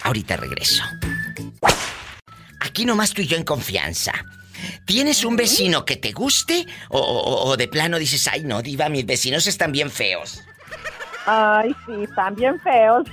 Ahorita 0.04 0.38
regreso. 0.38 0.84
Aquí 2.60 2.86
nomás 2.86 3.14
tú 3.14 3.24
y 3.24 3.28
yo 3.28 3.36
en 3.36 3.44
confianza. 3.44 4.14
¿Tienes 4.86 5.24
un 5.24 5.36
vecino 5.36 5.86
que 5.86 5.96
te 5.98 6.12
guste? 6.12 6.66
O, 6.90 7.00
o- 7.00 7.46
o 7.50 7.58
de 7.58 7.68
plano 7.68 7.98
dices, 8.00 8.28
ay 8.28 8.44
no, 8.44 8.62
diva, 8.62 8.90
mis 8.90 9.06
vecinos 9.06 9.48
están 9.48 9.72
bien 9.72 9.90
feos. 9.92 10.42
Ay, 11.26 11.76
sí, 11.86 11.94
están 12.04 12.36
bien 12.36 12.60
feos. 12.62 13.08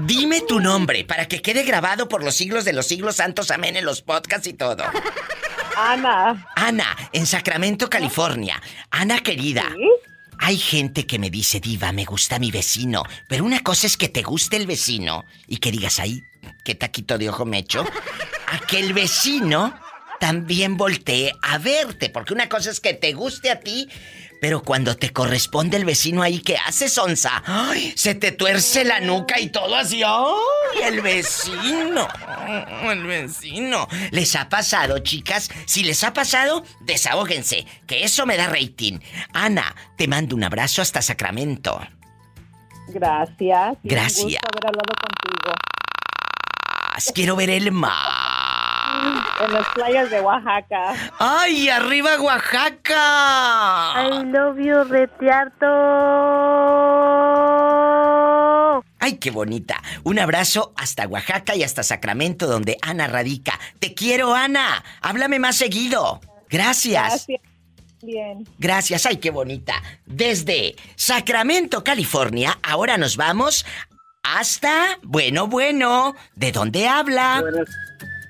Dime 0.00 0.40
tu 0.42 0.58
nombre 0.60 1.04
para 1.04 1.26
que 1.28 1.40
quede 1.42 1.62
grabado 1.62 2.08
por 2.08 2.24
los 2.24 2.34
siglos 2.34 2.64
de 2.64 2.72
los 2.72 2.86
siglos 2.86 3.16
santos, 3.16 3.50
amén, 3.50 3.76
en 3.76 3.84
los 3.84 4.02
podcasts 4.02 4.46
y 4.48 4.54
todo. 4.54 4.84
Ana. 5.76 6.46
Ana, 6.56 6.96
en 7.12 7.26
Sacramento, 7.26 7.88
California. 7.88 8.60
Ana 8.90 9.20
querida. 9.20 9.64
Hay 10.40 10.56
gente 10.56 11.06
que 11.06 11.18
me 11.18 11.30
dice, 11.30 11.60
diva, 11.60 11.92
me 11.92 12.04
gusta 12.04 12.38
mi 12.38 12.50
vecino. 12.50 13.02
Pero 13.28 13.44
una 13.44 13.60
cosa 13.60 13.86
es 13.86 13.96
que 13.96 14.08
te 14.08 14.22
guste 14.22 14.56
el 14.56 14.66
vecino 14.66 15.24
y 15.46 15.58
que 15.58 15.70
digas, 15.70 15.98
ahí, 16.00 16.20
qué 16.64 16.74
taquito 16.74 17.16
de 17.18 17.28
ojo 17.28 17.44
me 17.44 17.58
echo. 17.58 17.84
A 18.50 18.58
que 18.66 18.78
el 18.78 18.92
vecino 18.92 19.74
también 20.20 20.76
voltee 20.76 21.32
a 21.42 21.58
verte. 21.58 22.10
Porque 22.10 22.34
una 22.34 22.48
cosa 22.48 22.70
es 22.70 22.80
que 22.80 22.94
te 22.94 23.12
guste 23.12 23.50
a 23.50 23.60
ti, 23.60 23.88
pero 24.40 24.62
cuando 24.62 24.96
te 24.96 25.12
corresponde 25.12 25.76
el 25.76 25.84
vecino 25.84 26.22
ahí, 26.22 26.40
¿qué 26.40 26.56
haces, 26.56 26.96
onza? 26.98 27.42
¡Ay! 27.44 27.92
Se 27.96 28.14
te 28.14 28.32
tuerce 28.32 28.84
la 28.84 29.00
nuca 29.00 29.40
y 29.40 29.48
todo 29.48 29.74
así. 29.74 30.02
¡Ay! 30.04 30.82
El 30.82 31.00
vecino. 31.00 32.08
El 32.82 33.04
vecino. 33.04 33.88
¿Les 34.10 34.34
ha 34.36 34.48
pasado, 34.48 34.98
chicas? 35.00 35.50
Si 35.66 35.84
les 35.84 36.02
ha 36.04 36.12
pasado, 36.12 36.64
desahóguense, 36.80 37.66
que 37.86 38.04
eso 38.04 38.26
me 38.26 38.36
da 38.36 38.46
rating. 38.46 38.98
Ana, 39.32 39.74
te 39.96 40.08
mando 40.08 40.36
un 40.36 40.44
abrazo 40.44 40.82
hasta 40.82 41.02
Sacramento. 41.02 41.80
Gracias. 42.88 43.72
un 43.72 43.78
Gracias. 43.82 44.24
gusto 44.24 44.48
haber 44.50 44.66
hablado 44.66 44.94
contigo. 45.00 45.54
Quiero 47.14 47.36
ver 47.36 47.50
el 47.50 47.70
mar. 47.70 48.37
En 49.44 49.52
las 49.52 49.68
playas 49.68 50.10
de 50.10 50.20
Oaxaca. 50.20 50.94
¡Ay, 51.18 51.68
arriba 51.68 52.20
Oaxaca! 52.20 53.94
I 53.94 54.24
love 54.24 54.58
you, 54.58 54.82
Retiarto. 54.84 55.66
¡Ay, 58.98 59.18
qué 59.18 59.30
bonita! 59.30 59.80
Un 60.02 60.18
abrazo 60.18 60.72
hasta 60.76 61.06
Oaxaca 61.06 61.54
y 61.54 61.62
hasta 61.62 61.84
Sacramento, 61.84 62.48
donde 62.48 62.78
Ana 62.82 63.06
radica. 63.06 63.60
¡Te 63.78 63.94
quiero, 63.94 64.34
Ana! 64.34 64.82
Háblame 65.00 65.38
más 65.38 65.56
seguido. 65.56 66.20
Gracias. 66.50 67.26
Gracias. 67.28 67.40
Bien. 68.02 68.46
Gracias, 68.58 69.06
ay, 69.06 69.16
qué 69.16 69.30
bonita. 69.30 69.82
Desde 70.06 70.76
Sacramento, 70.94 71.82
California, 71.82 72.58
ahora 72.62 72.96
nos 72.96 73.16
vamos 73.16 73.64
hasta... 74.22 74.98
Bueno, 75.02 75.46
bueno, 75.46 76.14
¿de 76.34 76.52
dónde 76.52 76.86
habla? 76.86 77.40
Buenas, 77.40 77.68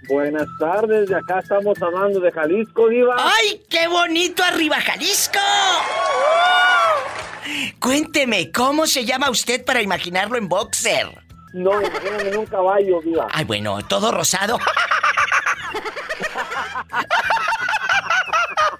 buenas 0.08 0.48
tardes, 0.58 1.08
de 1.08 1.16
acá 1.16 1.40
estamos 1.40 1.80
hablando 1.80 2.20
de 2.20 2.32
Jalisco, 2.32 2.88
Diva. 2.88 3.16
¡Ay, 3.18 3.62
qué 3.68 3.86
bonito 3.88 4.42
arriba 4.42 4.80
Jalisco! 4.80 5.38
Cuénteme, 7.78 8.50
¿cómo 8.50 8.86
se 8.86 9.04
llama 9.04 9.30
usted 9.30 9.64
para 9.64 9.82
imaginarlo 9.82 10.36
en 10.36 10.48
boxer? 10.48 11.06
No, 11.52 11.80
imagíname 11.80 12.28
en 12.28 12.38
un 12.38 12.46
caballo, 12.46 13.00
Diva. 13.02 13.28
Ay, 13.32 13.44
bueno, 13.44 13.78
todo 13.86 14.12
rosado. 14.12 14.58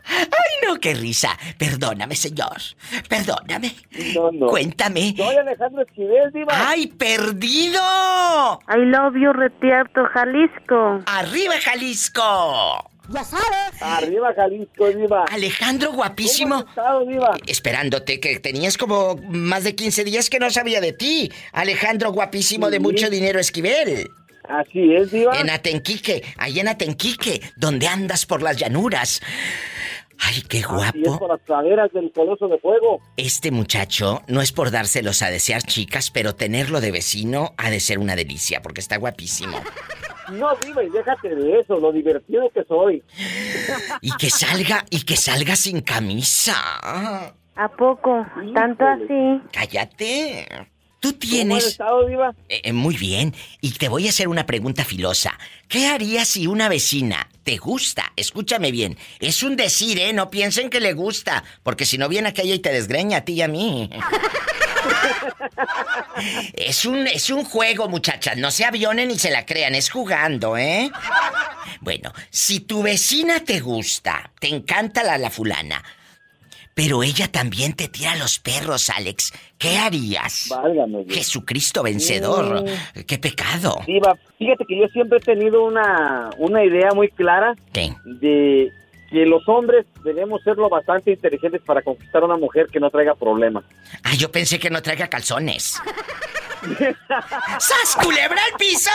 Ay, 0.09 0.67
no, 0.67 0.79
qué 0.81 0.95
risa. 0.95 1.37
Perdóname, 1.59 2.17
señor. 2.17 2.57
Perdóname. 3.09 3.75
No, 4.15 4.33
no. 4.33 4.47
Cuéntame. 4.47 5.15
Soy 5.17 5.37
Alejandro 5.37 5.83
Esquivel, 5.83 6.33
Diva. 6.33 6.53
¡Ay, 6.69 6.87
perdido! 6.87 7.81
I 8.69 8.79
love 8.85 9.15
you, 9.15 9.33
Retiarto, 9.33 10.05
Jalisco. 10.13 11.03
¡Arriba, 11.07 11.55
Jalisco! 11.63 12.91
Ya 13.11 13.25
sabes. 13.25 13.83
Arriba 13.83 14.35
Jalisco, 14.35 14.89
Diva. 14.89 15.25
Alejandro, 15.31 15.93
guapísimo. 15.93 16.57
¿Cómo 16.57 16.65
has 16.65 16.71
estado, 16.71 17.07
Diva? 17.07 17.37
Esperándote, 17.47 18.21
que 18.21 18.39
tenías 18.39 18.77
como 18.77 19.17
más 19.29 19.65
de 19.65 19.75
15 19.75 20.05
días 20.05 20.29
que 20.29 20.39
no 20.39 20.51
sabía 20.51 20.81
de 20.81 20.93
ti. 20.93 21.33
Alejandro, 21.53 22.13
guapísimo 22.13 22.71
de 22.71 22.81
mucho 22.81 23.09
dinero, 23.09 23.41
Esquivel. 23.41 24.11
Así 24.49 24.95
es, 24.95 25.11
Diva. 25.11 25.39
En 25.39 25.51
Atenquique, 25.51 26.23
ahí 26.37 26.61
en 26.61 26.69
Atenquique, 26.69 27.41
donde 27.57 27.87
andas 27.87 28.27
por 28.27 28.43
las 28.43 28.57
llanuras. 28.57 29.21
Ay, 30.21 30.43
qué 30.49 30.59
Así 30.59 30.67
es, 31.03 31.05
guapo. 31.05 31.19
por 31.19 31.29
las 31.31 31.41
praderas 31.41 31.93
del 31.93 32.11
Coloso 32.13 32.49
de 32.49 32.59
Fuego. 32.59 33.01
Este 33.17 33.51
muchacho 33.51 34.23
no 34.27 34.41
es 34.41 34.53
por 34.53 34.71
dárselos 34.71 35.23
a 35.23 35.31
desear 35.31 35.63
chicas, 35.63 36.11
pero 36.11 36.35
tenerlo 36.35 36.81
de 36.81 36.91
vecino 36.91 37.55
ha 37.57 37.71
de 37.71 37.81
ser 37.81 37.99
una 37.99 38.17
delicia, 38.17 38.61
porque 38.63 38.81
está 38.81 38.97
guapísimo. 38.97 39.61
No, 40.33 40.49
Diva, 40.57 40.83
y 40.83 40.91
déjate 40.91 41.35
de 41.35 41.61
eso, 41.61 41.79
lo 41.79 41.93
divertido 41.93 42.51
que 42.51 42.65
soy. 42.65 43.03
Y 44.03 44.11
que 44.17 44.29
salga, 44.31 44.85
y 44.91 45.03
que 45.05 45.17
salga 45.17 45.57
sin 45.57 45.81
camisa. 45.81 46.55
¿A 47.55 47.69
poco? 47.77 48.27
¿Tanto 48.55 48.85
así? 48.87 49.43
Cállate. 49.53 50.47
Tú 51.01 51.11
¿Cómo 51.11 51.19
tienes... 51.21 51.65
estado, 51.65 52.07
Diva? 52.07 52.35
Eh, 52.49 52.61
eh, 52.65 52.73
muy 52.73 52.97
bien. 52.97 53.35
Y 53.61 53.73
te 53.73 53.89
voy 53.89 54.07
a 54.07 54.11
hacer 54.11 54.29
una 54.29 54.47
pregunta 54.47 54.85
filosa. 54.85 55.39
¿Qué 55.69 55.87
harías 55.87 56.27
si 56.29 56.47
una 56.47 56.69
vecina 56.69 57.29
te 57.45 57.57
gusta? 57.57 58.13
Escúchame 58.17 58.73
bien. 58.73 58.99
Es 59.21 59.43
un 59.43 59.57
decir, 59.57 59.99
¿eh? 60.01 60.13
No 60.13 60.31
piensen 60.31 60.71
que 60.71 60.81
le 60.81 60.95
gusta. 60.95 61.45
Porque 61.63 61.87
si 61.87 61.99
no 61.99 62.09
viene 62.09 62.31
aquella 62.31 62.55
y 62.55 62.59
te 62.59 62.73
desgreña 62.73 63.19
a 63.19 63.25
ti 63.25 63.35
y 63.35 63.43
a 63.43 63.49
mí. 63.49 63.91
es 66.55 66.85
un, 66.85 67.07
es 67.07 67.31
un 67.31 67.45
juego, 67.45 67.89
muchachas. 67.89 68.37
No 68.37 68.51
se 68.51 68.65
avionen 68.65 69.11
y 69.11 69.19
se 69.19 69.31
la 69.31 69.47
crean. 69.47 69.75
Es 69.75 69.91
jugando, 69.91 70.57
¿eh? 70.57 70.91
Bueno, 71.81 72.13
si 72.31 72.61
tu 72.61 72.83
vecina 72.83 73.45
te 73.45 73.61
gusta, 73.61 74.33
te 74.41 74.49
encanta 74.49 75.05
la, 75.05 75.17
la 75.17 75.31
fulana, 75.31 75.83
pero 76.79 77.03
ella 77.03 77.27
también 77.27 77.73
te 77.73 77.89
tira 77.89 78.15
los 78.15 78.39
perros, 78.39 78.89
Alex, 78.89 79.33
¿qué 79.59 79.79
harías? 79.79 80.47
Válgame, 80.49 80.99
Diva. 80.99 81.13
Jesucristo 81.13 81.83
vencedor. 81.83 82.65
¡Qué 83.05 83.19
pecado! 83.19 83.81
Diva, 83.85 84.17
fíjate 84.39 84.65
que 84.65 84.79
yo 84.79 84.87
siempre 84.93 85.19
he 85.19 85.21
tenido 85.21 85.65
una, 85.65 86.31
una 86.39 86.65
idea 86.65 86.91
muy 86.95 87.09
clara 87.09 87.57
¿Qué? 87.73 87.93
de 88.05 88.71
que 89.11 89.25
los 89.25 89.49
hombres 89.49 89.87
debemos 90.05 90.43
ser 90.43 90.57
lo 90.57 90.69
bastante 90.69 91.13
inteligentes 91.13 91.63
para 91.63 91.83
conquistar 91.83 92.23
a 92.23 92.27
una 92.27 92.37
mujer 92.37 92.67
que 92.71 92.81
no 92.81 92.91
traiga 92.91 93.15
problemas. 93.15 93.65
Ah, 94.03 94.15
yo 94.15 94.31
pensé 94.31 94.59
que 94.59 94.71
no 94.71 94.83
traiga 94.83 95.09
calzones. 95.09 95.81
¡Sas, 97.59 97.97
culebra 98.03 98.41
al 98.51 98.57
piso! 98.59 98.91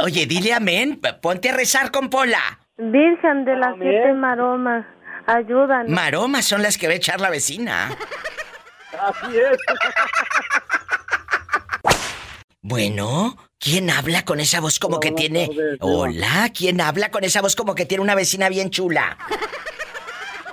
Oye, 0.02 0.26
dile 0.26 0.52
amén. 0.52 1.00
Ponte 1.22 1.50
a 1.50 1.54
rezar 1.54 1.90
con 1.90 2.10
Pola. 2.10 2.40
Virgen 2.76 3.44
de 3.44 3.56
las 3.56 3.74
Amén. 3.74 3.88
siete 3.88 4.12
maromas, 4.14 4.84
ayúdanos. 5.26 5.88
Maromas 5.88 6.44
son 6.44 6.62
las 6.62 6.76
que 6.76 6.86
va 6.86 6.92
a 6.92 6.96
echar 6.96 7.20
la 7.20 7.30
vecina. 7.30 7.90
Así 9.00 9.38
es. 9.38 9.58
Bueno, 12.62 13.36
¿quién 13.58 13.90
habla 13.90 14.24
con 14.24 14.40
esa 14.40 14.60
voz 14.60 14.78
como 14.78 14.98
que 14.98 15.12
tiene... 15.12 15.50
Hola, 15.80 16.50
¿quién 16.56 16.80
habla 16.80 17.10
con 17.10 17.22
esa 17.22 17.42
voz 17.42 17.54
como 17.56 17.74
que 17.74 17.84
tiene 17.86 18.02
una 18.02 18.14
vecina 18.14 18.48
bien 18.48 18.70
chula? 18.70 19.18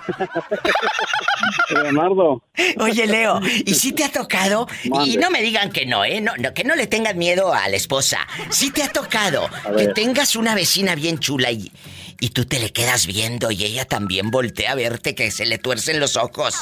Leonardo. 1.73 2.43
Oye, 2.79 3.07
Leo, 3.07 3.39
¿y 3.65 3.73
si 3.75 3.91
te 3.91 4.03
ha 4.03 4.11
tocado? 4.11 4.67
Y 4.83 5.17
no 5.17 5.29
me 5.29 5.41
digan 5.41 5.71
que 5.71 5.85
no, 5.85 6.03
¿eh? 6.05 6.21
No, 6.21 6.35
no, 6.37 6.53
que 6.53 6.63
no 6.63 6.75
le 6.75 6.87
tengan 6.87 7.17
miedo 7.17 7.53
a 7.53 7.67
la 7.69 7.75
esposa. 7.75 8.27
Si 8.49 8.71
te 8.71 8.83
ha 8.83 8.89
tocado 8.89 9.49
que 9.77 9.87
tengas 9.87 10.35
una 10.35 10.55
vecina 10.55 10.95
bien 10.95 11.19
chula 11.19 11.51
y, 11.51 11.71
y 12.19 12.29
tú 12.29 12.45
te 12.45 12.59
le 12.59 12.71
quedas 12.71 13.07
viendo 13.07 13.51
y 13.51 13.63
ella 13.63 13.85
también 13.85 14.31
voltea 14.31 14.71
a 14.71 14.75
verte 14.75 15.15
que 15.15 15.31
se 15.31 15.45
le 15.45 15.57
tuercen 15.57 15.99
los 15.99 16.17
ojos. 16.17 16.55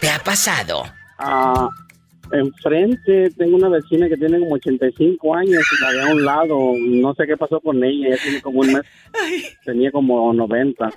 ¿Te 0.00 0.08
ha 0.08 0.18
pasado? 0.20 0.84
Ah, 1.18 1.68
enfrente 2.32 3.30
tengo 3.36 3.56
una 3.56 3.68
vecina 3.68 4.08
que 4.08 4.16
tiene 4.16 4.38
como 4.38 4.54
85 4.54 5.34
años 5.34 5.64
y 5.72 5.82
la 5.82 5.92
de 5.92 6.02
a 6.02 6.06
un 6.14 6.24
lado. 6.24 6.58
No 6.76 7.14
sé 7.14 7.26
qué 7.26 7.36
pasó 7.36 7.60
con 7.60 7.82
ella. 7.82 8.10
Ya 8.10 8.22
tiene 8.22 8.40
como 8.42 8.60
un 8.60 8.72
mes. 8.72 8.82
Tenía 9.64 9.90
como 9.90 10.32
90. 10.32 10.90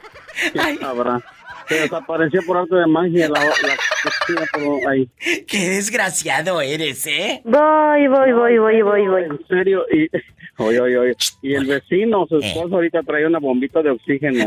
¿Qué 0.53 0.77
sabrá? 0.79 1.21
Se 1.67 1.75
desapareció 1.75 2.41
por 2.45 2.57
arte 2.57 2.75
de 2.75 2.87
magia 2.87 3.29
la, 3.29 3.39
la 3.39 3.49
vecina 3.49 4.47
por 4.53 4.91
ahí. 4.91 5.09
Qué 5.47 5.69
desgraciado 5.69 6.61
eres, 6.61 7.05
¿eh? 7.07 7.41
Voy, 7.45 8.07
voy, 8.07 8.31
voy, 8.33 8.57
voy, 8.57 8.81
voy, 8.81 9.07
voy. 9.07 9.23
En 9.23 9.47
serio, 9.47 9.83
y 9.91 10.09
oye, 10.57 10.79
oye, 10.79 10.97
oye. 10.97 11.13
Y 11.41 11.53
el 11.55 11.65
vecino, 11.65 12.25
su 12.27 12.37
Eh. 12.37 12.47
esposo 12.47 12.75
ahorita 12.75 13.01
trae 13.03 13.25
una 13.25 13.39
bombita 13.39 13.81
de 13.81 13.91
oxígeno. 13.91 14.45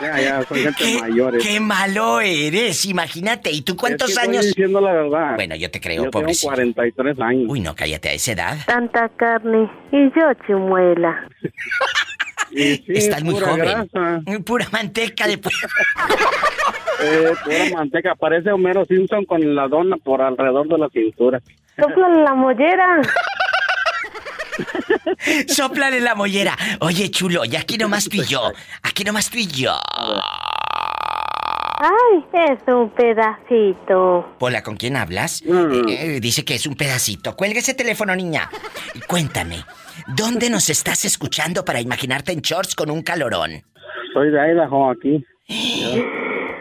Ya, 0.00 0.20
ya, 0.20 0.42
son 0.42 0.56
gente 0.58 0.74
¿Qué, 0.84 0.98
mayores. 1.00 1.46
qué 1.46 1.60
malo 1.60 2.20
eres, 2.20 2.84
imagínate. 2.86 3.52
¿Y 3.52 3.62
tú 3.62 3.76
cuántos 3.76 4.10
Es 4.10 4.16
que 4.16 4.20
estoy 4.22 4.34
años? 4.36 4.46
diciendo 4.46 4.80
la 4.80 4.92
verdad. 4.92 5.34
Bueno, 5.36 5.54
yo 5.54 5.70
te 5.70 5.80
creo, 5.80 6.04
Yo 6.06 6.10
pobrecito. 6.10 6.48
tengo 6.52 6.72
43 6.74 7.20
años. 7.20 7.44
Uy, 7.48 7.60
no, 7.60 7.74
cállate 7.76 8.08
a 8.08 8.12
esa 8.12 8.32
edad. 8.32 8.56
Tanta 8.66 9.08
carne 9.10 9.70
y 9.92 10.10
yo 10.18 10.32
chimuela. 10.46 11.28
Y 12.54 12.76
sí, 12.76 12.84
Estás 12.88 13.22
muy 13.22 13.34
pura 13.34 13.48
joven. 13.48 13.88
grasa. 13.92 14.20
Pura 14.44 14.68
manteca 14.70 15.26
de 15.26 15.38
puerco. 15.38 15.58
Eh, 17.04 17.32
pura 17.42 17.78
manteca. 17.78 18.14
Parece 18.14 18.52
Homero 18.52 18.84
Simpson 18.84 19.24
con 19.24 19.56
la 19.56 19.66
dona 19.66 19.96
por 19.96 20.22
alrededor 20.22 20.68
de 20.68 20.78
la 20.78 20.88
cintura. 20.90 21.40
Sóplale 21.76 22.22
la 22.22 22.34
mollera. 22.34 23.00
Sóplale 25.48 26.00
la 26.00 26.14
mollera. 26.14 26.56
Oye, 26.80 27.10
chulo, 27.10 27.44
y 27.44 27.56
aquí 27.56 27.78
nomás 27.78 28.08
tú 28.08 28.16
y 28.18 28.24
yo. 28.24 28.52
Aquí 28.82 29.04
nomás 29.04 29.30
tú 29.30 29.38
y 29.38 29.46
yo. 29.46 29.74
Ay, 32.12 32.24
es 32.50 32.58
un 32.66 32.90
pedacito. 32.90 34.34
Hola, 34.38 34.62
¿con 34.62 34.76
quién 34.76 34.96
hablas? 34.96 35.42
Mm. 35.46 35.88
Eh, 35.88 36.20
dice 36.20 36.44
que 36.44 36.54
es 36.54 36.66
un 36.66 36.74
pedacito. 36.74 37.34
Cuelga 37.36 37.58
ese 37.60 37.74
teléfono, 37.74 38.14
niña. 38.14 38.48
Y 38.94 39.00
Cuéntame, 39.00 39.64
¿dónde 40.16 40.50
nos 40.50 40.68
estás 40.68 41.04
escuchando 41.04 41.64
para 41.64 41.80
imaginarte 41.80 42.32
en 42.32 42.40
shorts 42.40 42.74
con 42.74 42.90
un 42.90 43.02
calorón? 43.02 43.62
Soy 44.12 44.30
de 44.30 44.52
Idaho 44.52 44.90
aquí. 44.90 45.24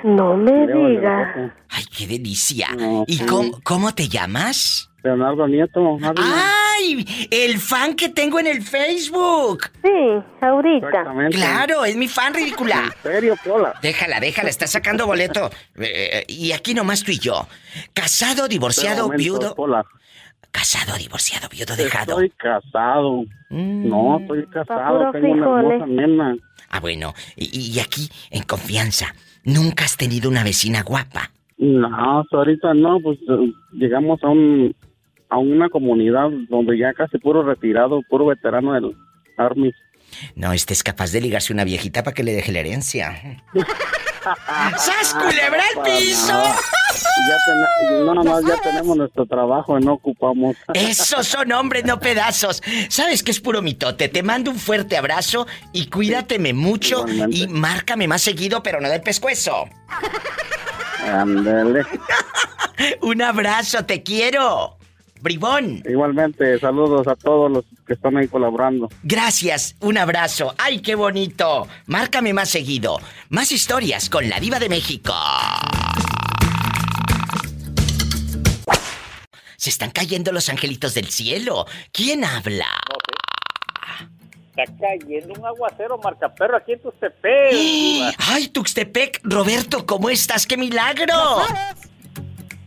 No 0.04 0.36
me 0.38 0.68
digas. 0.68 1.52
¡Ay, 1.70 1.84
qué 1.96 2.08
delicia! 2.08 2.70
No, 2.78 3.04
¿Y 3.08 3.18
sí. 3.18 3.26
cómo, 3.26 3.60
cómo 3.64 3.94
te 3.94 4.08
llamas? 4.08 4.90
Leonardo 5.04 5.48
Nieto. 5.48 5.98
háblame. 6.02 6.61
¡Ay! 6.78 7.28
El 7.32 7.60
fan 7.60 7.96
que 7.96 8.10
tengo 8.10 8.40
en 8.40 8.48
el 8.48 8.62
Facebook. 8.62 9.64
Sí, 9.82 9.90
ahorita. 10.42 10.88
Exactamente. 10.88 11.38
Claro, 11.38 11.86
es 11.86 11.96
mi 11.96 12.08
fan 12.08 12.34
ridícula. 12.34 12.84
¿En 13.04 13.12
serio, 13.12 13.36
Pola? 13.44 13.74
Déjala, 13.82 14.20
déjala, 14.20 14.50
está 14.50 14.68
sacando 14.68 15.06
boleto. 15.06 15.50
Eh, 15.84 16.26
y 16.28 16.52
aquí 16.52 16.74
nomás 16.74 17.04
tú 17.04 17.12
y 17.12 17.18
yo. 17.18 17.48
Casado, 17.94 18.48
divorciado, 18.48 19.04
momento, 19.04 19.24
viudo. 19.24 19.56
Pola. 19.56 19.84
Casado, 20.52 20.96
divorciado, 20.98 21.50
viudo, 21.50 21.76
dejado. 21.76 22.22
Estoy 22.22 22.30
casado. 22.32 23.24
Mm. 23.50 23.90
No, 23.90 24.20
estoy 24.20 24.46
casado. 24.48 25.12
Tengo 25.12 25.32
una 25.32 25.62
frijoles. 25.62 25.82
hermosa 25.82 25.86
nena. 25.88 26.36
Ah, 26.70 26.80
bueno. 26.80 27.14
Y, 27.36 27.74
y 27.74 27.80
aquí, 27.80 28.10
en 28.30 28.44
confianza, 28.44 29.16
¿nunca 29.44 29.86
has 29.86 29.98
tenido 29.98 30.30
una 30.30 30.44
vecina 30.44 30.84
guapa? 30.84 31.32
No, 31.58 32.26
ahorita 32.32 32.74
no, 32.74 33.00
pues 33.02 33.20
eh, 33.30 33.54
llegamos 33.74 34.24
a 34.24 34.30
un 34.30 34.76
a 35.32 35.38
una 35.40 35.70
comunidad 35.70 36.30
donde 36.50 36.78
ya 36.78 36.94
casi 36.94 37.18
puro 37.18 37.42
retirado, 37.42 38.02
puro 38.10 38.26
veterano 38.28 38.74
del 38.74 38.96
Army. 39.38 39.72
No, 40.36 40.52
este 40.52 40.74
es 40.74 40.84
capaz 40.84 41.12
de 41.12 41.22
ligarse 41.22 41.54
una 41.54 41.64
viejita 41.64 42.04
para 42.04 42.14
que 42.14 42.24
le 42.24 42.34
deje 42.34 42.52
la 42.52 42.60
herencia. 42.60 43.42
¡Sas, 44.78 45.16
culebra 45.16 45.64
al 45.76 45.84
piso! 45.84 46.28
Ya 46.34 47.38
ten- 47.46 48.06
no, 48.06 48.14
nomás 48.14 48.44
ya 48.46 48.58
tenemos 48.62 48.96
nuestro 48.98 49.26
trabajo 49.26 49.80
y 49.80 49.84
no 49.84 49.94
ocupamos. 49.94 50.56
Esos 50.74 51.28
son 51.28 51.52
hombres, 51.54 51.86
no 51.86 52.00
pedazos. 52.00 52.62
¿Sabes 52.90 53.24
qué 53.24 53.32
es 53.32 53.40
puro 53.40 53.62
mitote? 53.62 54.10
Te 54.10 54.22
mando 54.22 54.52
un 54.52 54.58
fuerte 54.60 54.98
abrazo 54.98 55.48
y 55.74 55.88
cuídateme 55.88 56.54
mucho 56.54 57.00
Igualmente. 57.08 57.38
y 57.38 57.48
márcame 57.48 58.08
más 58.08 58.22
seguido, 58.22 58.62
pero 58.62 58.80
no 58.82 58.90
del 58.90 59.02
pescuezo. 59.02 59.66
Ándale. 61.08 61.84
Un 63.02 63.22
abrazo, 63.22 63.86
te 63.86 64.04
quiero. 64.04 64.78
Bribón. 65.22 65.84
Igualmente, 65.88 66.58
saludos 66.60 67.08
a 67.08 67.16
todos 67.16 67.52
los 67.52 67.66
que 67.86 67.94
están 67.94 68.18
ahí 68.18 68.28
colaborando. 68.28 68.90
Gracias, 69.04 69.76
un 69.80 69.98
abrazo. 69.98 70.54
¡Ay, 70.58 70.80
qué 70.80 70.96
bonito! 70.96 71.68
Márcame 71.86 72.34
más 72.34 72.50
seguido. 72.50 73.00
Más 73.30 73.52
historias 73.52 74.10
con 74.10 74.28
la 74.30 74.40
diva 74.40 74.60
de 74.60 74.70
México. 74.70 75.14
Se 79.58 79.70
están 79.70 79.92
cayendo 79.92 80.32
los 80.32 80.50
angelitos 80.50 80.96
del 80.96 81.10
cielo. 81.10 81.68
¿Quién 81.92 82.24
habla? 82.24 82.66
Está 84.58 84.66
cayendo 84.80 85.34
un 85.40 85.46
aguacero 85.46 85.98
marcaperro 86.00 86.58
aquí 86.58 86.74
en 86.74 86.82
Tustepec. 86.82 87.52
diva. 87.52 88.12
¡Ay, 88.18 88.48
Tuxtepec! 88.48 89.22
Roberto, 89.24 89.86
¿cómo 89.86 90.10
estás? 90.10 90.46
¡Qué 90.48 90.58
milagro! 90.58 91.14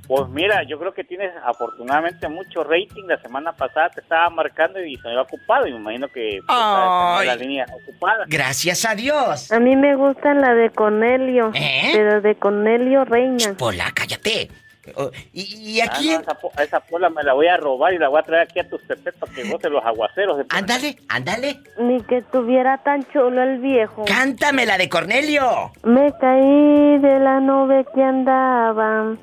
Pues 0.06 0.28
mira, 0.28 0.62
yo 0.64 0.78
creo 0.78 0.92
que 0.92 1.02
tienes 1.04 1.32
afortunadamente 1.44 2.28
mucho 2.28 2.62
rating. 2.62 3.04
La 3.06 3.18
semana 3.20 3.52
pasada 3.52 3.88
te 3.90 4.00
estaba 4.00 4.28
marcando 4.30 4.82
y 4.84 4.96
se 4.96 5.02
me 5.04 5.10
había 5.10 5.22
ocupado. 5.22 5.66
Y 5.66 5.72
me 5.72 5.78
imagino 5.78 6.08
que 6.08 6.40
pues, 6.46 7.26
la 7.26 7.36
línea 7.36 7.66
ocupada. 7.72 8.24
Gracias 8.28 8.84
a 8.84 8.94
Dios. 8.94 9.50
A 9.50 9.58
mí 9.60 9.76
me 9.76 9.94
gusta 9.96 10.34
la 10.34 10.54
de 10.54 10.70
Cornelio. 10.70 11.50
¿Eh? 11.54 11.90
Pero 11.94 12.20
de 12.20 12.34
Cornelio 12.34 13.04
Reina. 13.04 13.54
Pola, 13.58 13.90
cállate. 13.94 14.50
Oh, 14.96 15.10
y, 15.32 15.76
y 15.78 15.80
Ah, 15.80 15.86
aquí. 15.90 16.10
no, 16.10 16.20
esa, 16.20 16.34
po- 16.34 16.52
esa 16.62 16.80
pola 16.80 17.08
me 17.08 17.22
la 17.22 17.32
voy 17.32 17.46
a 17.46 17.56
robar 17.56 17.94
y 17.94 17.98
la 17.98 18.08
voy 18.08 18.18
a 18.20 18.22
traer 18.22 18.42
aquí 18.42 18.60
a 18.60 18.68
Tustepec 18.68 19.14
para 19.14 19.32
que 19.32 19.44
goce 19.48 19.70
los 19.70 19.82
aguaceros. 19.82 20.36
de- 20.36 20.44
Ándale, 20.50 20.98
ándale. 21.08 21.58
Ni 21.78 22.02
que 22.02 22.20
tuviera 22.20 22.76
tan 22.76 23.02
chulo 23.10 23.42
el 23.42 23.60
viejo. 23.60 24.04
Cántame 24.04 24.66
la 24.66 24.76
de 24.76 24.90
Cornelio. 24.90 25.72
Me 25.84 26.12
caí 26.20 26.98
de 26.98 27.18
la 27.18 27.40
nube 27.40 27.86
que 27.94 28.02
andaba 28.02 29.16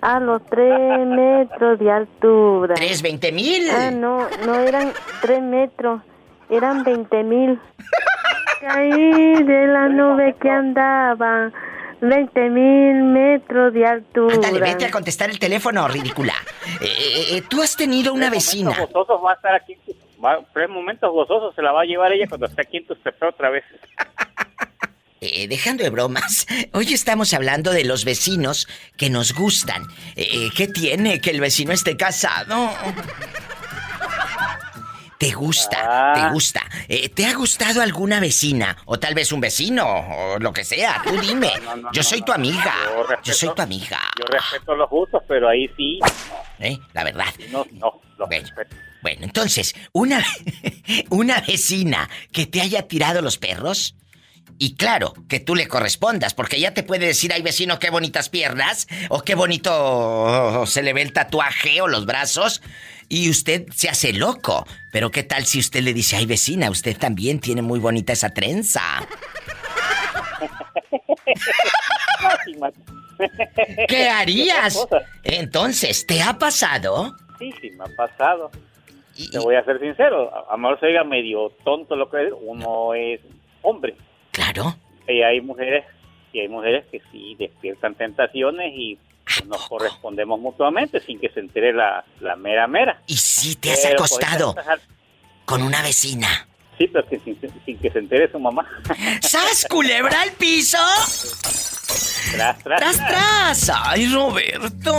a 0.00 0.20
los 0.20 0.44
tres 0.46 1.06
metros 1.06 1.78
de 1.78 1.90
altura. 1.90 2.74
¿Tres 2.74 3.02
veinte 3.02 3.32
mil? 3.32 3.68
Ah, 3.70 3.90
no, 3.90 4.26
no 4.46 4.54
eran 4.60 4.92
tres 5.20 5.42
metros, 5.42 6.02
eran 6.48 6.84
veinte 6.84 7.22
mil. 7.22 7.60
Caí 8.60 9.42
de 9.44 9.66
la 9.66 9.88
nube 9.88 10.36
que 10.40 10.50
andaba, 10.50 11.50
veinte 12.00 12.48
mil 12.50 13.02
metros 13.04 13.72
de 13.72 13.86
altura. 13.86 14.34
Ándale, 14.34 14.60
vete 14.60 14.86
a 14.86 14.90
contestar 14.90 15.30
el 15.30 15.38
teléfono, 15.38 15.88
ridícula. 15.88 16.34
Eh, 16.80 16.86
eh, 16.86 17.36
eh, 17.36 17.42
Tú 17.48 17.62
has 17.62 17.76
tenido 17.76 18.12
una 18.12 18.30
vecina. 18.30 18.70
Momentos 18.70 18.92
gozosos 18.92 19.24
va 19.24 19.30
a 19.32 19.34
estar 19.34 19.54
aquí. 19.54 19.76
Va, 20.22 20.38
tres 20.52 20.68
momentos 20.68 21.10
gozosos 21.10 21.54
se 21.54 21.62
la 21.62 21.72
va 21.72 21.80
a 21.80 21.84
llevar 21.84 22.12
ella 22.12 22.26
cuando 22.28 22.46
esté 22.46 22.60
aquí 22.60 22.76
en 22.76 22.86
Tustepec 22.86 23.30
otra 23.30 23.48
vez. 23.48 23.64
Eh, 25.22 25.48
dejando 25.48 25.84
de 25.84 25.90
bromas, 25.90 26.46
hoy 26.72 26.94
estamos 26.94 27.34
hablando 27.34 27.72
de 27.72 27.84
los 27.84 28.04
vecinos 28.06 28.66
que 28.96 29.10
nos 29.10 29.34
gustan. 29.34 29.86
Eh, 30.16 30.48
¿Qué 30.56 30.66
tiene 30.66 31.20
que 31.20 31.30
el 31.30 31.40
vecino 31.40 31.72
esté 31.72 31.96
casado? 31.96 32.72
¿Te 35.18 35.32
gusta? 35.32 35.76
Ah. 35.82 36.12
¿Te 36.14 36.32
gusta? 36.32 36.62
Eh, 36.88 37.10
¿Te 37.10 37.26
ha 37.26 37.34
gustado 37.34 37.82
alguna 37.82 38.18
vecina? 38.20 38.78
O 38.86 38.98
tal 38.98 39.14
vez 39.14 39.30
un 39.32 39.40
vecino, 39.42 39.84
o 39.86 40.38
lo 40.38 40.54
que 40.54 40.64
sea. 40.64 41.02
Tú 41.04 41.10
dime. 41.20 41.52
No, 41.62 41.76
no, 41.76 41.82
no, 41.82 41.92
Yo 41.92 42.02
soy 42.02 42.22
tu 42.22 42.32
amiga. 42.32 42.74
Yo 42.86 43.02
respeto- 43.02 43.22
Yo 43.24 43.34
soy 43.34 43.54
tu 43.54 43.60
amiga. 43.60 44.00
Yo 44.18 44.24
respeto 44.24 44.74
los 44.74 44.88
gustos, 44.88 45.22
pero 45.28 45.50
ahí 45.50 45.68
sí, 45.76 45.98
¿Eh? 46.60 46.78
La 46.94 47.04
verdad. 47.04 47.26
no, 47.50 47.66
no, 47.72 48.00
Bueno. 48.26 48.46
respeto. 48.46 48.74
Bueno, 49.02 49.24
entonces, 49.24 49.74
una, 49.92 50.24
una 51.10 51.40
vecina 51.42 52.08
que 52.32 52.46
te 52.46 52.62
haya 52.62 52.88
tirado 52.88 53.20
los 53.20 53.36
perros. 53.36 53.94
Y 54.58 54.76
claro, 54.76 55.14
que 55.28 55.40
tú 55.40 55.54
le 55.54 55.68
correspondas, 55.68 56.34
porque 56.34 56.56
ella 56.56 56.74
te 56.74 56.82
puede 56.82 57.06
decir, 57.06 57.32
ay 57.32 57.42
vecino, 57.42 57.78
qué 57.78 57.90
bonitas 57.90 58.28
piernas, 58.28 58.86
o 59.08 59.22
qué 59.22 59.34
bonito 59.34 60.64
se 60.66 60.82
le 60.82 60.92
ve 60.92 61.02
el 61.02 61.12
tatuaje 61.12 61.80
o 61.80 61.88
los 61.88 62.06
brazos, 62.06 62.62
y 63.08 63.30
usted 63.30 63.66
se 63.74 63.88
hace 63.88 64.12
loco. 64.12 64.66
Pero 64.92 65.10
qué 65.10 65.22
tal 65.22 65.46
si 65.46 65.58
usted 65.60 65.82
le 65.82 65.94
dice, 65.94 66.16
ay 66.16 66.26
vecina, 66.26 66.70
usted 66.70 66.96
también 66.96 67.40
tiene 67.40 67.62
muy 67.62 67.78
bonita 67.80 68.12
esa 68.12 68.30
trenza. 68.30 68.80
¿Qué 73.88 74.08
harías? 74.08 74.86
Entonces, 75.24 76.06
¿te 76.06 76.22
ha 76.22 76.38
pasado? 76.38 77.14
Sí, 77.38 77.52
sí, 77.60 77.70
me 77.70 77.84
ha 77.84 77.96
pasado. 77.96 78.50
Y- 79.16 79.30
Te 79.30 79.38
voy 79.38 79.54
a 79.56 79.64
ser 79.64 79.78
sincero, 79.80 80.30
a 80.34 80.50
a 80.50 80.52
lo 80.52 80.58
mejor 80.58 80.80
se 80.80 80.86
oiga 80.86 81.04
medio 81.04 81.50
tonto 81.64 81.96
lo 81.96 82.08
que 82.10 82.28
es, 82.28 82.32
uno 82.40 82.94
es 82.94 83.20
hombre. 83.62 83.96
Claro. 84.30 84.76
Y 85.08 85.22
hay 85.22 85.40
mujeres, 85.40 85.84
y 86.32 86.40
hay 86.40 86.48
mujeres 86.48 86.84
que 86.90 87.00
sí 87.10 87.36
despiertan 87.38 87.94
tentaciones 87.94 88.72
y 88.74 88.98
nos 89.46 89.68
correspondemos 89.68 90.40
mutuamente 90.40 91.00
sin 91.00 91.18
que 91.20 91.28
se 91.30 91.40
entere 91.40 91.72
la, 91.72 92.04
la 92.20 92.36
mera 92.36 92.66
mera. 92.66 93.00
¿Y 93.06 93.16
si 93.16 93.56
te 93.56 93.72
has 93.72 93.80
Pero, 93.82 93.94
acostado 93.94 94.54
con 95.44 95.62
una 95.62 95.82
vecina? 95.82 96.48
Sí, 96.80 96.88
pero 96.88 97.06
que 97.06 97.18
sin, 97.20 97.38
sin 97.66 97.78
que 97.78 97.90
se 97.90 97.98
entere 97.98 98.32
su 98.32 98.38
mamá. 98.38 98.66
¡Sas, 99.20 99.66
culebra 99.68 100.22
al 100.22 100.32
piso! 100.32 100.78
tras, 102.32 102.58
tras, 102.62 102.80
¡Tras, 102.80 102.96
tras! 102.96 103.72
¡Ay, 103.84 104.10
Roberto! 104.10 104.96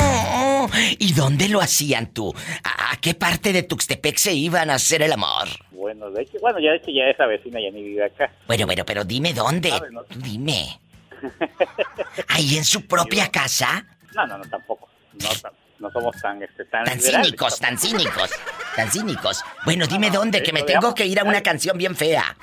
¿Y 1.00 1.12
dónde 1.14 1.50
lo 1.50 1.60
hacían 1.60 2.14
tú? 2.14 2.32
¿A 2.64 2.96
qué 2.98 3.16
parte 3.16 3.52
de 3.52 3.64
Tuxtepec 3.64 4.16
se 4.18 4.32
iban 4.32 4.70
a 4.70 4.76
hacer 4.76 5.02
el 5.02 5.12
amor? 5.12 5.48
Bueno, 5.72 6.12
de 6.12 6.22
hecho, 6.22 6.38
bueno, 6.40 6.60
ya 6.60 6.70
de 6.70 6.78
hecho 6.78 6.92
ya 6.92 7.06
esa 7.06 7.26
vecina 7.26 7.60
ya 7.60 7.72
ni 7.72 7.82
vive 7.82 8.06
acá. 8.06 8.32
Bueno, 8.46 8.68
bueno, 8.68 8.86
pero 8.86 9.04
dime 9.04 9.34
dónde. 9.34 9.70
Sabe, 9.70 9.90
¿no? 9.90 10.04
Tú 10.04 10.20
Dime. 10.20 10.80
¿Ahí 12.28 12.58
en 12.58 12.64
su 12.64 12.86
propia 12.86 13.32
casa? 13.32 13.88
No, 14.14 14.28
no, 14.28 14.38
no, 14.38 14.44
tampoco. 14.44 14.88
No, 15.14 15.30
tan- 15.42 15.54
no 15.82 15.92
somos 15.92 16.16
tan, 16.22 16.42
este, 16.42 16.64
tan, 16.66 16.86
cínicos, 17.00 17.60
tan 17.60 17.78
cínicos, 17.78 18.30
tan 18.76 18.90
cínicos. 18.92 19.44
Bueno, 19.66 19.88
dime 19.88 20.10
dónde, 20.10 20.44
que 20.44 20.54
me 20.54 20.64
tengo 20.64 20.94
que 20.94 21.06
ir 21.06 21.20
a 21.20 21.24
una 21.24 21.42
canción 21.42 21.78
bien 21.78 21.96
fea. 21.96 22.36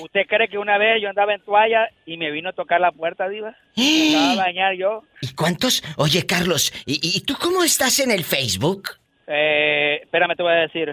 ¿usted 0.00 0.26
cree 0.28 0.48
que 0.48 0.58
una 0.58 0.78
vez 0.78 1.00
yo 1.02 1.08
andaba 1.08 1.34
en 1.34 1.40
toalla 1.42 1.88
y 2.06 2.16
me 2.16 2.30
vino 2.30 2.50
a 2.50 2.52
tocar 2.52 2.80
la 2.80 2.92
puerta, 2.92 3.28
Diva? 3.28 3.56
Me 3.76 4.10
acaba 4.10 4.30
de 4.30 4.36
bañar 4.36 4.74
yo. 4.74 5.02
¿Y 5.20 5.34
cuántos? 5.34 5.82
Oye, 5.96 6.24
Carlos, 6.26 6.72
¿y, 6.86 7.00
y 7.02 7.20
tú 7.22 7.34
cómo 7.40 7.62
estás 7.64 7.98
en 8.00 8.10
el 8.10 8.24
Facebook? 8.24 8.90
Eh, 9.26 10.00
espérame, 10.02 10.36
te 10.36 10.42
voy 10.42 10.52
a 10.52 10.56
decir. 10.56 10.88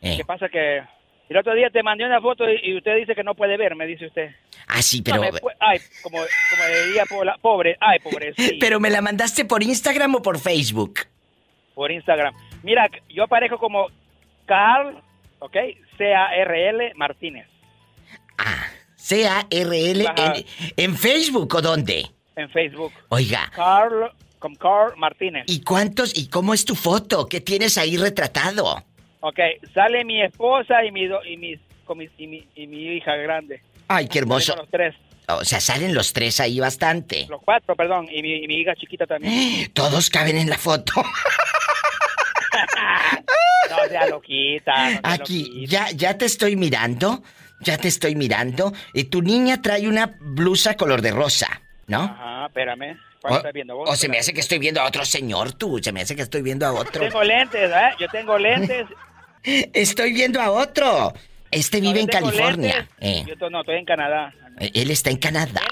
Eh. 0.00 0.16
¿Qué 0.16 0.24
pasa 0.24 0.48
que 0.48 0.82
el 1.28 1.36
otro 1.36 1.54
día 1.54 1.70
te 1.70 1.82
mandé 1.82 2.04
una 2.04 2.20
foto 2.20 2.44
y, 2.48 2.60
y 2.62 2.76
usted 2.76 2.96
dice 2.96 3.14
que 3.14 3.24
no 3.24 3.34
puede 3.34 3.56
ver, 3.56 3.74
me 3.74 3.86
dice 3.86 4.06
usted. 4.06 4.30
Ah, 4.66 4.82
sí, 4.82 5.02
pero... 5.02 5.22
ay, 5.60 5.78
como, 6.02 6.18
como 6.18 6.86
diría 6.86 7.04
pobre, 7.40 7.76
ay, 7.80 7.98
pobrecito. 8.00 8.56
¿Pero 8.60 8.80
me 8.80 8.90
la 8.90 9.00
mandaste 9.00 9.44
por 9.44 9.62
Instagram 9.62 10.14
o 10.16 10.22
por 10.22 10.38
Facebook? 10.38 11.00
por 11.74 11.90
Instagram. 11.90 12.34
Mira, 12.62 12.88
yo 13.08 13.24
aparezco 13.24 13.58
como 13.58 13.88
Carl, 14.46 15.00
¿ok? 15.38 15.56
C-A-R-L 15.96 16.92
Martínez. 16.96 17.46
C-A-R-L 18.96 20.06
Ajá. 20.06 20.34
en, 20.36 20.44
en 20.76 20.96
Facebook 20.96 21.54
o 21.54 21.60
dónde? 21.62 22.06
En 22.36 22.48
Facebook. 22.50 22.92
Oiga, 23.08 23.50
Carl, 23.54 24.10
como 24.38 24.56
Carl 24.56 24.96
Martínez. 24.96 25.44
¿y 25.48 25.60
cuántos 25.62 26.16
y 26.16 26.28
cómo 26.28 26.54
es 26.54 26.64
tu 26.64 26.74
foto? 26.74 27.28
¿Qué 27.28 27.40
tienes 27.40 27.76
ahí 27.78 27.96
retratado? 27.96 28.84
Ok, 29.20 29.38
sale 29.74 30.04
mi 30.04 30.22
esposa 30.22 30.84
y 30.84 30.90
mi, 30.92 31.06
do- 31.06 31.24
y 31.24 31.36
mis, 31.36 31.58
con 31.84 31.98
mis- 31.98 32.10
y, 32.18 32.26
mi, 32.26 32.46
y 32.54 32.66
mi 32.66 32.96
hija 32.96 33.14
grande. 33.16 33.62
Ay, 33.88 34.08
qué 34.08 34.20
hermoso. 34.20 34.56
Los 34.56 34.68
tres, 34.70 34.94
O 35.28 35.44
sea, 35.44 35.60
salen 35.60 35.94
los 35.94 36.12
tres 36.12 36.40
ahí 36.40 36.58
bastante. 36.60 37.26
los 37.28 37.40
cuatro, 37.42 37.76
perdón, 37.76 38.08
y 38.10 38.22
mi, 38.22 38.36
y 38.44 38.48
mi 38.48 38.56
hija 38.60 38.74
chiquita 38.76 39.06
también. 39.06 39.70
Todos 39.74 40.10
caben 40.10 40.38
en 40.38 40.48
la 40.48 40.58
foto. 40.58 40.92
No 43.70 43.88
sea 43.88 44.06
loquita. 44.06 44.72
no 44.84 44.90
sea 44.90 45.00
Aquí, 45.04 45.64
ya, 45.66 45.90
ya 45.92 46.18
te 46.18 46.26
estoy 46.26 46.56
mirando. 46.56 47.22
Ya 47.62 47.78
te 47.78 47.88
estoy 47.88 48.14
mirando. 48.14 48.72
Y 48.94 49.04
tu 49.04 49.22
niña 49.22 49.62
trae 49.62 49.88
una 49.88 50.16
blusa 50.20 50.74
color 50.74 51.00
de 51.02 51.10
rosa, 51.12 51.62
¿no? 51.86 52.02
Ajá, 52.02 52.46
espérame. 52.46 52.98
¿Cuál 53.20 53.34
O, 53.34 53.36
estás 53.36 53.52
viendo 53.52 53.76
vos? 53.76 53.88
o 53.88 53.94
se 53.96 54.08
me 54.08 54.18
hace 54.18 54.32
que 54.34 54.40
estoy 54.40 54.58
viendo 54.58 54.80
a 54.80 54.86
otro 54.86 55.04
señor, 55.04 55.52
tú. 55.52 55.78
Se 55.82 55.92
me 55.92 56.00
hace 56.00 56.16
que 56.16 56.22
estoy 56.22 56.42
viendo 56.42 56.66
a 56.66 56.72
otro. 56.72 57.02
Tengo 57.02 57.22
lentes, 57.22 57.70
¿eh? 57.70 57.90
Yo 58.00 58.08
tengo 58.08 58.38
lentes. 58.38 58.86
Estoy 59.44 60.12
viendo 60.12 60.40
a 60.40 60.50
otro. 60.52 61.12
Este 61.50 61.80
vive 61.80 62.00
en 62.00 62.06
Yo 62.06 62.12
California. 62.12 62.88
Eh, 63.00 63.24
Yo 63.26 63.50
no, 63.50 63.60
estoy 63.60 63.76
en 63.76 63.84
Canadá. 63.84 64.32
él 64.60 64.90
está 64.90 65.10
en 65.10 65.16
Canadá. 65.16 65.62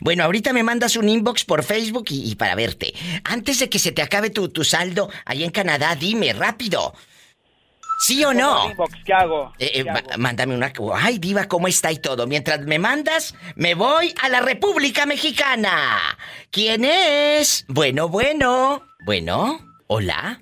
Bueno, 0.00 0.24
ahorita 0.24 0.52
me 0.52 0.62
mandas 0.62 0.96
un 0.96 1.08
inbox 1.08 1.44
por 1.44 1.62
Facebook 1.62 2.06
y, 2.10 2.30
y 2.30 2.34
para 2.34 2.54
verte. 2.54 2.92
Antes 3.24 3.58
de 3.60 3.68
que 3.68 3.78
se 3.78 3.92
te 3.92 4.02
acabe 4.02 4.30
tu, 4.30 4.48
tu 4.48 4.64
saldo 4.64 5.10
ahí 5.26 5.44
en 5.44 5.50
Canadá, 5.50 5.94
dime 5.94 6.32
rápido. 6.32 6.94
¿Sí 7.98 8.24
o 8.24 8.34
no? 8.34 8.70
Inbox, 8.70 8.94
¿Qué 9.04 9.12
hago? 9.12 9.52
Eh, 9.58 9.70
eh, 9.74 9.84
¿Qué 9.84 9.90
ma- 9.90 9.98
hago? 10.00 10.08
mándame 10.18 10.54
una... 10.54 10.72
Ay, 10.94 11.18
diva, 11.18 11.46
¿cómo 11.46 11.68
está 11.68 11.90
y 11.92 11.98
todo? 11.98 12.26
Mientras 12.26 12.60
me 12.60 12.78
mandas, 12.78 13.34
me 13.56 13.74
voy 13.74 14.14
a 14.22 14.28
la 14.28 14.40
República 14.40 15.06
Mexicana. 15.06 16.00
¿Quién 16.50 16.84
es? 16.84 17.64
Bueno, 17.68 18.08
bueno. 18.08 18.82
Bueno, 19.06 19.60
hola. 19.86 20.40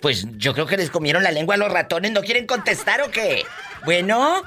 Pues 0.00 0.26
yo 0.36 0.54
creo 0.54 0.66
que 0.66 0.76
les 0.76 0.90
comieron 0.90 1.22
la 1.22 1.32
lengua 1.32 1.54
a 1.56 1.58
los 1.58 1.72
ratones. 1.72 2.12
¿No 2.12 2.20
quieren 2.22 2.46
contestar 2.46 3.02
o 3.02 3.10
qué? 3.10 3.44
Bueno. 3.84 4.42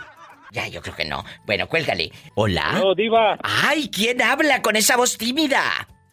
Ya, 0.52 0.68
yo 0.68 0.82
creo 0.82 0.96
que 0.96 1.06
no. 1.06 1.24
Bueno, 1.46 1.68
cuélgale. 1.68 2.12
Hola. 2.36 2.72
No, 2.74 2.96
Diva. 2.96 3.38
Ay, 3.44 3.90
¿quién 3.92 4.22
habla 4.22 4.62
con 4.62 4.76
esa 4.76 4.96
voz 4.98 5.18
tímida? 5.18 5.62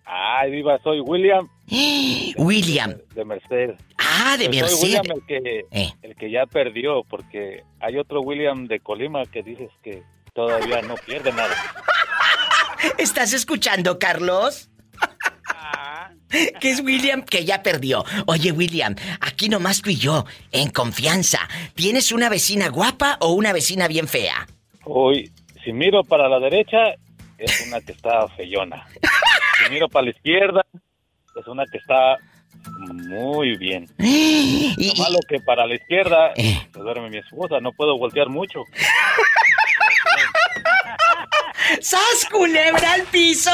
Ay, 0.06 0.52
Diva, 0.52 0.78
soy 0.84 1.00
William. 1.00 1.48
William. 2.38 2.94
De 3.14 3.24
Merced. 3.24 3.74
Ah, 3.98 4.36
de 4.38 4.44
Soy 4.44 4.54
Merced. 4.60 4.82
William 4.82 5.04
el 5.10 5.26
que, 5.26 5.64
Eh. 5.72 5.92
el 6.02 6.14
que 6.14 6.30
ya 6.30 6.46
perdió, 6.46 7.02
porque 7.04 7.62
hay 7.80 7.98
otro 7.98 8.20
William 8.20 8.66
de 8.66 8.78
Colima 8.80 9.24
que 9.26 9.42
dices 9.42 9.70
que 9.82 10.02
todavía 10.32 10.80
no 10.82 10.94
pierde 10.94 11.32
nada. 11.32 11.54
¿Estás 12.98 13.32
escuchando, 13.32 13.98
Carlos? 13.98 14.70
Que 16.60 16.70
es 16.70 16.80
William 16.80 17.22
que 17.22 17.44
ya 17.44 17.62
perdió. 17.62 18.04
Oye, 18.26 18.52
William, 18.52 18.94
aquí 19.20 19.48
nomás 19.48 19.80
tú 19.80 19.90
y 19.90 19.96
yo, 19.96 20.24
en 20.52 20.70
confianza. 20.70 21.38
¿Tienes 21.74 22.12
una 22.12 22.28
vecina 22.28 22.68
guapa 22.68 23.16
o 23.20 23.32
una 23.32 23.52
vecina 23.52 23.86
bien 23.88 24.06
fea? 24.08 24.46
Hoy, 24.84 25.30
si 25.64 25.72
miro 25.72 26.02
para 26.04 26.28
la 26.28 26.38
derecha, 26.40 26.94
es 27.38 27.66
una 27.66 27.80
que 27.80 27.92
está 27.92 28.28
feyona. 28.36 28.86
Si 29.64 29.70
miro 29.70 29.88
para 29.88 30.04
la 30.04 30.10
izquierda, 30.10 30.64
es 31.40 31.46
una 31.46 31.64
que 31.70 31.78
está 31.78 32.16
muy 33.04 33.56
bien. 33.56 33.86
Lo 33.98 34.94
malo 35.02 35.18
que 35.28 35.40
para 35.40 35.66
la 35.66 35.74
izquierda 35.74 36.32
Eh. 36.36 36.68
se 36.72 36.78
duerme 36.78 37.10
mi 37.10 37.18
esposa, 37.18 37.60
no 37.60 37.72
puedo 37.72 37.98
voltear 37.98 38.28
mucho. 38.28 38.60
¡Sas, 41.80 42.26
culebra 42.30 42.92
al 42.92 43.02
piso! 43.04 43.50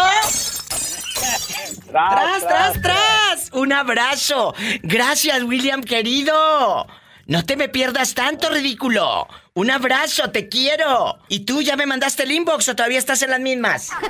¡Tras, 1.91 2.47
tras, 2.47 2.83
tras! 2.83 3.51
¡Un 3.53 3.73
abrazo! 3.73 4.55
Gracias, 4.83 5.43
William, 5.45 5.83
querido. 5.83 6.87
No 7.27 7.45
te 7.45 7.57
me 7.57 7.69
pierdas 7.69 8.15
tanto, 8.15 8.51
ridículo. 8.51 9.29
Un 9.55 9.71
abrazo, 9.71 10.31
te 10.31 10.49
quiero. 10.49 11.19
¿Y 11.29 11.41
tú 11.41 11.63
ya 11.63 11.77
me 11.77 11.87
mandaste 11.87 12.25
el 12.25 12.33
inbox 12.33 12.69
o 12.69 12.77
todavía 12.77 12.99
estás 12.99 13.23
en 13.23 13.31
las 13.31 13.41
mismas? 13.41 13.89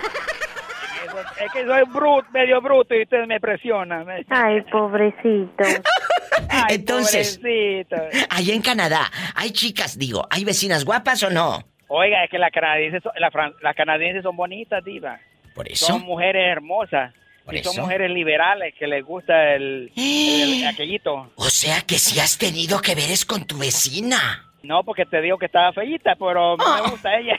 Es 1.45 1.53
que 1.53 1.65
soy 1.67 1.83
bruto, 1.93 2.27
medio 2.33 2.61
bruto 2.61 2.95
y 2.95 3.03
usted 3.03 3.27
me 3.27 3.41
presiona. 3.41 4.05
me- 4.05 4.25
Ay, 4.31 4.61
pobrecito. 4.71 5.65
Ay, 6.49 6.77
Entonces- 6.77 7.39
pobrecito. 7.39 7.97
Allá 8.31 8.55
en 8.55 8.63
Canadá, 8.63 9.11
¿hay 9.35 9.51
chicas, 9.51 9.99
digo, 9.99 10.27
hay 10.31 10.45
vecinas 10.45 10.85
guapas 10.85 11.23
o 11.23 11.31
no? 11.31 11.63
Oiga, 11.89 12.25
es 12.25 12.31
que 12.31 12.39
las 12.39 12.51
canadienses, 12.53 13.03
son- 13.03 13.13
la 13.19 13.31
fran- 13.31 13.55
las 13.63 13.77
canadienses 13.77 14.23
son 14.23 14.37
bonitas, 14.37 14.83
diva. 14.85 15.19
Por 15.55 15.69
eso. 15.71 15.87
Son 15.87 16.03
mujeres 16.03 16.43
hermosas. 16.51 17.13
Por 17.45 17.55
y 17.57 17.63
son 17.63 17.73
eso. 17.73 17.83
mujeres 17.83 18.11
liberales 18.11 18.73
que 18.79 18.87
les 18.87 19.05
gusta 19.05 19.55
el, 19.55 19.91
el- 19.97 20.67
aquellito. 20.69 21.31
O 21.37 21.45
sea 21.51 21.83
que 21.83 21.99
si 21.99 22.21
has 22.21 22.39
tenido 22.39 22.81
que 22.81 22.95
veres 22.95 23.25
con 23.27 23.45
tu 23.47 23.59
vecina. 23.59 24.49
No, 24.63 24.85
porque 24.85 25.05
te 25.07 25.21
digo 25.21 25.39
que 25.39 25.47
estaba 25.47 25.73
feíta, 25.73 26.15
pero 26.19 26.57
no 26.57 26.65
Ah. 26.65 26.81
me 26.85 26.91
gusta 26.91 27.15
ella. 27.17 27.39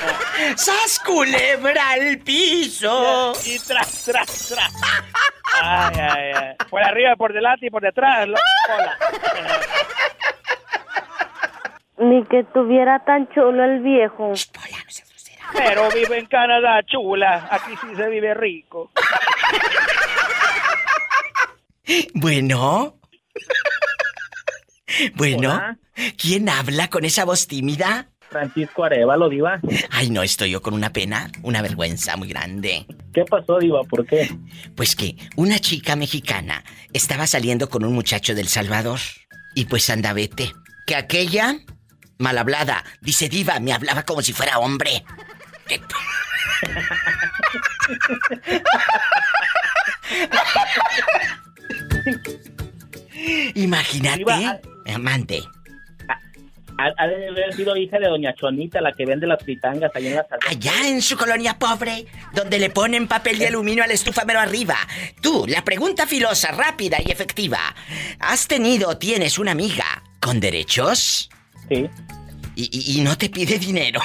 ¡Sas 0.56 0.98
culebra 1.04 1.90
al 1.90 2.18
piso! 2.18 3.32
Y 3.44 3.58
tras, 3.58 4.04
tras, 4.04 4.48
tras. 4.48 4.72
Ay, 5.62 5.96
ay, 6.00 6.32
ay. 6.34 6.56
Por 6.70 6.82
arriba, 6.82 7.14
por 7.16 7.32
delante 7.32 7.66
y 7.66 7.70
por 7.70 7.82
detrás. 7.82 8.26
lo- 8.26 8.38
hola. 8.74 8.96
Ni 11.98 12.24
que 12.26 12.42
tuviera 12.54 12.98
tan 13.04 13.28
chulo 13.32 13.62
el 13.64 13.80
viejo. 13.80 14.32
Pero 15.54 15.90
vive 15.90 16.18
en 16.18 16.26
Canadá, 16.26 16.80
chula. 16.84 17.46
Aquí 17.50 17.74
sí 17.80 17.94
se 17.96 18.08
vive 18.08 18.34
rico. 18.34 18.90
Bueno. 22.14 22.94
Bueno. 25.14 25.50
Hola. 25.50 25.78
¿Quién 26.16 26.48
habla 26.48 26.88
con 26.88 27.04
esa 27.04 27.24
voz 27.24 27.46
tímida? 27.46 28.08
Francisco 28.30 28.84
Arevalo, 28.84 29.28
Diva. 29.28 29.60
Ay, 29.90 30.10
no, 30.10 30.22
estoy 30.22 30.50
yo 30.50 30.62
con 30.62 30.74
una 30.74 30.92
pena, 30.92 31.30
una 31.42 31.60
vergüenza 31.60 32.16
muy 32.16 32.28
grande. 32.28 32.86
¿Qué 33.12 33.24
pasó, 33.26 33.58
Diva? 33.58 33.82
¿Por 33.84 34.06
qué? 34.06 34.34
Pues 34.74 34.96
que 34.96 35.16
una 35.36 35.58
chica 35.58 35.96
mexicana 35.96 36.64
estaba 36.94 37.26
saliendo 37.26 37.68
con 37.68 37.84
un 37.84 37.92
muchacho 37.92 38.34
del 38.34 38.48
Salvador. 38.48 39.00
Y 39.54 39.66
pues 39.66 39.90
anda, 39.90 40.14
vete. 40.14 40.50
Que 40.86 40.96
aquella, 40.96 41.56
mal 42.18 42.38
hablada, 42.38 42.82
dice 43.02 43.28
Diva, 43.28 43.60
me 43.60 43.74
hablaba 43.74 44.04
como 44.04 44.22
si 44.22 44.32
fuera 44.32 44.58
hombre. 44.58 45.04
Imagínate. 53.54 54.18
Diva, 54.18 54.60
Amante. 54.94 55.42
Ha, 56.78 56.86
ha 56.96 57.06
de 57.06 57.28
haber 57.28 57.52
sido 57.54 57.76
hija 57.76 57.98
de 57.98 58.08
doña 58.08 58.34
Chonita, 58.34 58.80
la 58.80 58.92
que 58.92 59.04
vende 59.04 59.26
las 59.26 59.42
fritangas 59.44 59.90
allá 59.94 60.08
en 60.08 60.16
la. 60.16 60.26
Allá 60.48 60.88
en 60.88 61.02
su 61.02 61.18
colonia 61.18 61.58
pobre, 61.58 62.06
donde 62.32 62.58
le 62.58 62.70
ponen 62.70 63.06
papel 63.06 63.38
de 63.38 63.48
aluminio 63.48 63.84
a 63.84 63.86
la 63.86 63.92
estufa 63.92 64.22
pero 64.26 64.40
arriba. 64.40 64.76
Tú, 65.20 65.44
la 65.46 65.62
pregunta 65.62 66.06
filosa, 66.06 66.50
rápida 66.50 66.96
y 67.04 67.10
efectiva. 67.10 67.58
¿Has 68.18 68.48
tenido 68.48 68.88
o 68.88 68.96
tienes 68.98 69.38
una 69.38 69.52
amiga 69.52 69.84
con 70.18 70.40
derechos? 70.40 71.28
Sí. 71.68 71.88
Y, 72.56 72.94
y- 72.96 72.98
y 72.98 73.02
no 73.02 73.16
te 73.18 73.28
pide 73.28 73.58
dinero. 73.58 74.00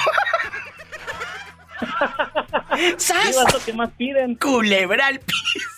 ¿Sas? 2.98 3.28
Diva, 3.30 3.44
es 3.48 3.54
lo 3.54 3.64
que 3.64 3.72
más 3.72 3.90
piden. 3.96 4.34
Culebra 4.36 5.06
al 5.06 5.20
piso. 5.20 5.68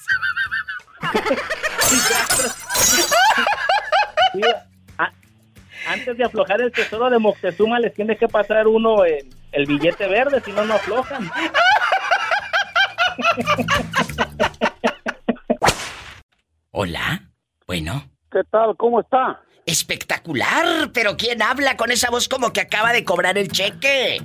Antes 5.91 6.17
de 6.17 6.25
aflojar 6.25 6.61
el 6.61 6.71
tesoro 6.71 7.11
de 7.11 7.19
Moctezuma, 7.19 7.81
les 7.81 7.93
tiene 7.93 8.17
que 8.17 8.29
pasar 8.29 8.69
uno 8.69 9.05
el, 9.05 9.27
el 9.51 9.67
billete 9.67 10.07
verde, 10.07 10.41
si 10.41 10.53
no, 10.53 10.65
no 10.65 10.75
aflojan. 10.75 11.29
Hola. 16.71 17.23
Bueno. 17.67 18.05
¿Qué 18.31 18.39
tal? 18.53 18.77
¿Cómo 18.77 19.01
está? 19.01 19.41
Espectacular, 19.67 20.91
pero 20.95 21.17
¿quién 21.17 21.43
habla 21.43 21.77
con 21.77 21.91
esa 21.91 22.09
voz 22.09 22.29
como 22.29 22.53
que 22.53 22.61
acaba 22.61 22.93
de 22.93 23.05
cobrar 23.05 23.37
el 23.37 23.49
cheque? 23.49 24.23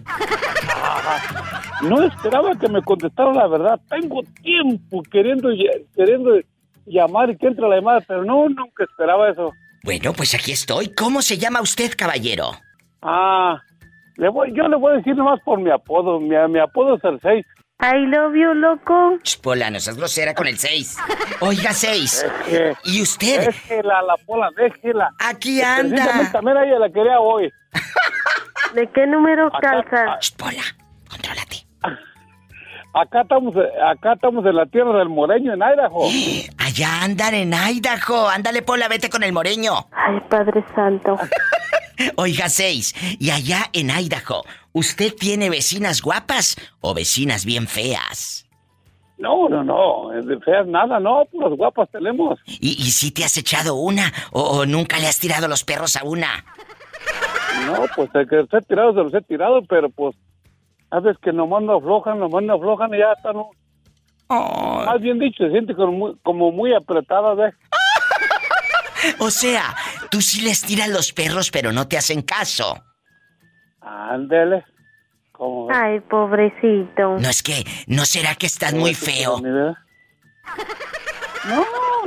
No 1.82 2.04
esperaba 2.04 2.56
que 2.60 2.70
me 2.70 2.84
contestara 2.84 3.34
la 3.34 3.48
verdad. 3.48 3.80
Tengo 3.90 4.22
tiempo 4.44 5.02
queriendo, 5.12 5.50
queriendo 5.96 6.40
llamar 6.86 7.32
y 7.32 7.38
que 7.38 7.48
entre 7.48 7.68
la 7.68 7.78
llamada, 7.78 8.02
pero 8.08 8.24
no, 8.24 8.48
nunca 8.50 8.84
esperaba 8.84 9.32
eso. 9.32 9.52
Bueno, 9.86 10.14
pues 10.14 10.34
aquí 10.34 10.52
estoy. 10.52 10.92
¿Cómo 10.96 11.22
se 11.22 11.38
llama 11.38 11.62
usted, 11.62 11.92
caballero? 11.96 12.52
Ah, 13.04 13.62
le 14.18 14.30
voy, 14.30 14.52
yo 14.56 14.68
le 14.68 14.78
voy 14.78 14.94
a 14.94 14.98
decir 14.98 15.16
nomás 15.16 15.40
por 15.46 15.60
mi 15.62 15.70
apodo. 15.70 16.20
Mi, 16.20 16.36
mi 16.50 16.60
apodo 16.60 16.96
es 16.96 17.04
el 17.04 17.20
6. 17.22 17.46
I 17.82 18.06
love 18.08 18.34
you, 18.34 18.54
loco. 18.56 19.20
Ch, 19.22 19.40
Pola, 19.42 19.70
no 19.70 19.80
seas 19.80 19.96
grosera 19.98 20.34
con 20.34 20.48
el 20.48 20.58
6. 20.58 20.98
Oiga, 21.42 21.72
6. 21.72 22.26
Eh, 22.48 22.74
¿Y 22.86 23.02
usted? 23.04 23.46
Déjela, 23.46 24.02
la 24.02 24.16
pola, 24.26 24.50
déjela. 24.58 25.12
Aquí 25.20 25.62
anda. 25.62 26.32
También 26.32 26.58
a 26.58 26.66
ella 26.66 26.80
la 26.80 26.90
quería 26.90 27.20
hoy. 27.20 27.52
¿De 28.74 28.90
qué 28.92 29.06
número 29.06 29.48
Acá- 29.56 29.84
calzas? 29.90 30.32
Pola, 30.32 30.64
Acá 32.98 33.22
estamos, 33.24 33.54
acá 33.86 34.14
estamos 34.14 34.46
en 34.46 34.56
la 34.56 34.66
tierra 34.68 34.98
del 35.00 35.10
Moreño, 35.10 35.54
en 35.54 35.60
Idaho. 35.60 36.08
Allá 36.76 37.04
andan 37.04 37.34
en 37.34 37.54
Idaho. 37.54 38.28
Ándale, 38.28 38.62
Pola, 38.62 38.90
vete 38.90 39.10
con 39.10 39.24
el 39.24 39.32
moreño. 39.32 39.88
Ay, 39.94 40.20
Padre 40.30 40.62
Santo. 40.76 41.16
Oiga, 42.18 42.50
6. 42.50 43.18
Y 43.18 43.30
allá 43.30 43.70
en 43.72 43.90
Idaho, 43.90 44.44
¿usted 44.74 45.14
tiene 45.18 45.50
vecinas 45.50 46.02
guapas 46.02 46.58
o 46.82 46.94
vecinas 46.94 47.46
bien 47.46 47.68
feas? 47.68 48.46
No, 49.18 49.48
no, 49.48 49.64
no, 49.64 50.10
de 50.22 50.38
feas 50.42 50.68
nada, 50.68 51.00
no, 51.00 51.24
puras 51.32 51.54
guapas 51.56 51.90
tenemos. 51.92 52.42
¿Y, 52.46 52.72
y 52.72 52.92
si 52.92 53.12
te 53.12 53.24
has 53.24 53.38
echado 53.38 53.76
una 53.76 54.12
o, 54.34 54.42
o 54.42 54.66
nunca 54.66 55.00
le 55.00 55.08
has 55.08 55.18
tirado 55.18 55.48
los 55.48 55.64
perros 55.64 55.96
a 55.96 56.04
una? 56.04 56.44
No, 57.68 57.86
pues 57.96 58.10
el 58.16 58.28
que 58.28 58.36
los 58.36 58.54
he 58.54 58.62
tirado, 58.64 58.92
se 58.92 59.00
los 59.02 59.14
he 59.14 59.22
tirado, 59.22 59.62
pero 59.70 59.90
pues, 59.92 60.14
sabes 60.90 61.16
que 61.20 61.32
nomás 61.32 61.64
no 61.64 61.78
aflojan, 61.78 62.20
nomás 62.20 62.44
no 62.44 62.56
aflojan 62.56 62.94
y 62.94 62.98
ya 62.98 63.14
están. 63.14 63.36
Más 64.30 65.02
bien 65.02 65.20
dicho, 65.20 65.44
se 65.44 65.52
siente 65.52 65.76
como 65.76 65.92
muy, 65.92 66.18
como 66.24 66.52
muy 66.52 66.74
apretada, 66.74 67.34
¿ves? 67.36 67.54
O 69.20 69.30
sea, 69.30 69.76
tú 70.10 70.20
sí 70.20 70.42
les 70.42 70.64
tiras 70.64 70.90
los 70.90 71.14
perros, 71.14 71.52
pero 71.52 71.72
no 71.72 71.88
te 71.88 71.96
hacen 71.96 72.24
caso. 72.24 72.84
Ándele. 73.80 74.66
¿Cómo 75.32 75.68
ves? 75.68 75.78
Ay, 75.80 76.00
pobrecito. 76.00 77.18
No 77.20 77.30
es 77.30 77.44
que, 77.44 77.64
¿no 77.86 78.06
será 78.06 78.34
que 78.34 78.48
estás 78.48 78.74
muy 78.74 78.96
feo? 78.96 79.40
No, 79.42 79.76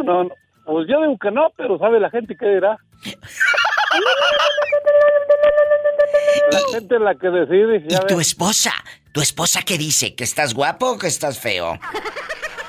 no, 0.02 0.24
no. 0.24 0.30
Pues 0.64 0.88
yo 0.88 1.00
digo 1.00 1.16
que 1.18 1.30
no, 1.30 1.50
pero 1.56 1.78
sabe 1.78 2.00
la 2.00 2.10
gente 2.10 2.36
qué 2.36 2.46
dirá. 2.46 2.76
La 6.50 6.60
gente 6.72 6.94
es 6.94 7.00
la 7.00 7.14
que 7.14 7.28
decide. 7.28 7.84
¿Y 7.88 8.06
tu 8.06 8.20
esposa? 8.20 8.72
¿Tu 9.18 9.22
esposa 9.22 9.62
qué 9.66 9.76
dice? 9.76 10.14
¿Que 10.14 10.22
estás 10.22 10.54
guapo 10.54 10.92
o 10.92 10.96
que 10.96 11.08
estás 11.08 11.40
feo? 11.40 11.76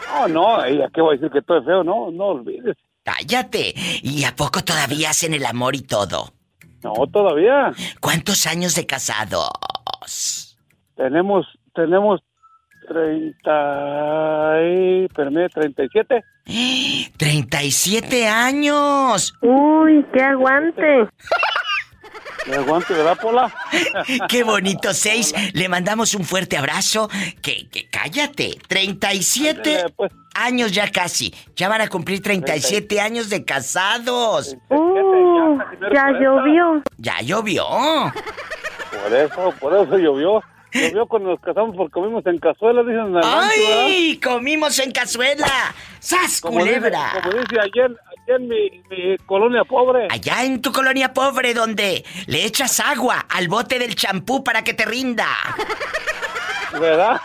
No, 0.07 0.27
no, 0.29 0.65
ella 0.65 0.89
qué 0.91 0.99
va 0.99 1.09
a 1.09 1.11
decir 1.11 1.29
que 1.29 1.37
estoy 1.37 1.63
feo, 1.63 1.83
no, 1.83 2.09
no 2.09 2.23
olvides. 2.29 2.75
Cállate. 3.03 3.75
¿Y 4.01 4.23
a 4.23 4.35
poco 4.35 4.63
todavía 4.63 5.11
hacen 5.11 5.35
el 5.35 5.45
amor 5.45 5.75
y 5.75 5.83
todo? 5.83 6.33
No, 6.83 6.93
todavía. 7.13 7.71
¿Cuántos 8.01 8.47
años 8.47 8.73
de 8.73 8.87
casados? 8.87 10.57
Tenemos, 10.95 11.45
tenemos 11.75 12.19
30 12.87 14.57
y, 14.63 15.05
espérame, 15.05 15.49
37. 15.53 16.23
37 17.15 18.27
años. 18.27 19.35
Uy, 19.43 20.03
qué 20.11 20.23
aguante. 20.23 21.09
Me 22.47 22.55
aguante, 22.55 22.93
¿verdad, 22.93 23.17
Pola? 23.21 23.53
Qué 24.29 24.43
bonito, 24.43 24.93
seis. 24.93 25.33
Le 25.53 25.69
mandamos 25.69 26.15
un 26.15 26.23
fuerte 26.25 26.57
abrazo. 26.57 27.09
Que, 27.41 27.67
que 27.69 27.89
cállate. 27.89 28.57
37 28.67 29.85
años 30.35 30.71
ya 30.71 30.91
casi. 30.91 31.33
Ya 31.55 31.69
van 31.69 31.81
a 31.81 31.87
cumplir 31.87 32.21
37 32.21 32.99
años 33.01 33.29
de 33.29 33.45
casados. 33.45 34.55
Uh, 34.69 35.59
ya 35.93 36.11
llovió. 36.19 36.83
Ya 36.97 37.21
llovió. 37.21 37.65
Por 39.03 39.13
eso, 39.13 39.53
por 39.59 39.73
eso 39.75 39.97
llovió. 39.97 40.41
Llovió 40.71 41.07
cuando 41.07 41.29
nos 41.31 41.39
casamos 41.39 41.75
porque 41.75 41.91
comimos 41.91 42.23
en 42.27 42.37
cazuela, 42.37 42.81
dicen 42.81 42.99
en 42.99 43.07
el 43.07 43.13
rancho, 43.23 43.27
¿verdad? 43.29 43.83
¡Ay! 43.85 44.19
Comimos 44.23 44.77
en 44.79 44.91
cazuela. 44.91 45.47
¡Sas, 45.99 46.41
Como 46.41 46.59
dice, 46.63 46.75
culebra! 46.77 47.11
como 47.23 47.41
dice 47.41 47.55
ayer, 47.59 47.97
ayer 48.29 48.41
en 48.41 48.47
mi, 48.47 48.83
mi 48.89 49.17
colonia 49.25 49.63
pobre. 49.63 50.07
Allá 50.09 50.43
en 50.43 50.61
tu 50.61 50.71
colonia 50.71 51.13
pobre, 51.13 51.53
donde 51.53 52.05
le 52.27 52.45
echas 52.45 52.79
agua 52.79 53.25
al 53.29 53.47
bote 53.47 53.79
del 53.79 53.95
champú 53.95 54.43
para 54.43 54.63
que 54.63 54.73
te 54.73 54.85
rinda. 54.85 55.27
¿Verdad? 56.79 57.19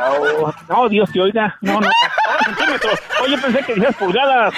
Oh, 0.00 0.52
no, 0.68 0.88
Dios 0.88 1.10
te 1.12 1.20
oiga. 1.20 1.56
No, 1.60 1.74
no, 1.74 1.80
no, 1.80 2.44
centímetros. 2.44 2.98
Oye, 3.22 3.38
pensé 3.38 3.62
que 3.64 3.74
decías 3.74 3.94
pulgadas. 3.96 4.52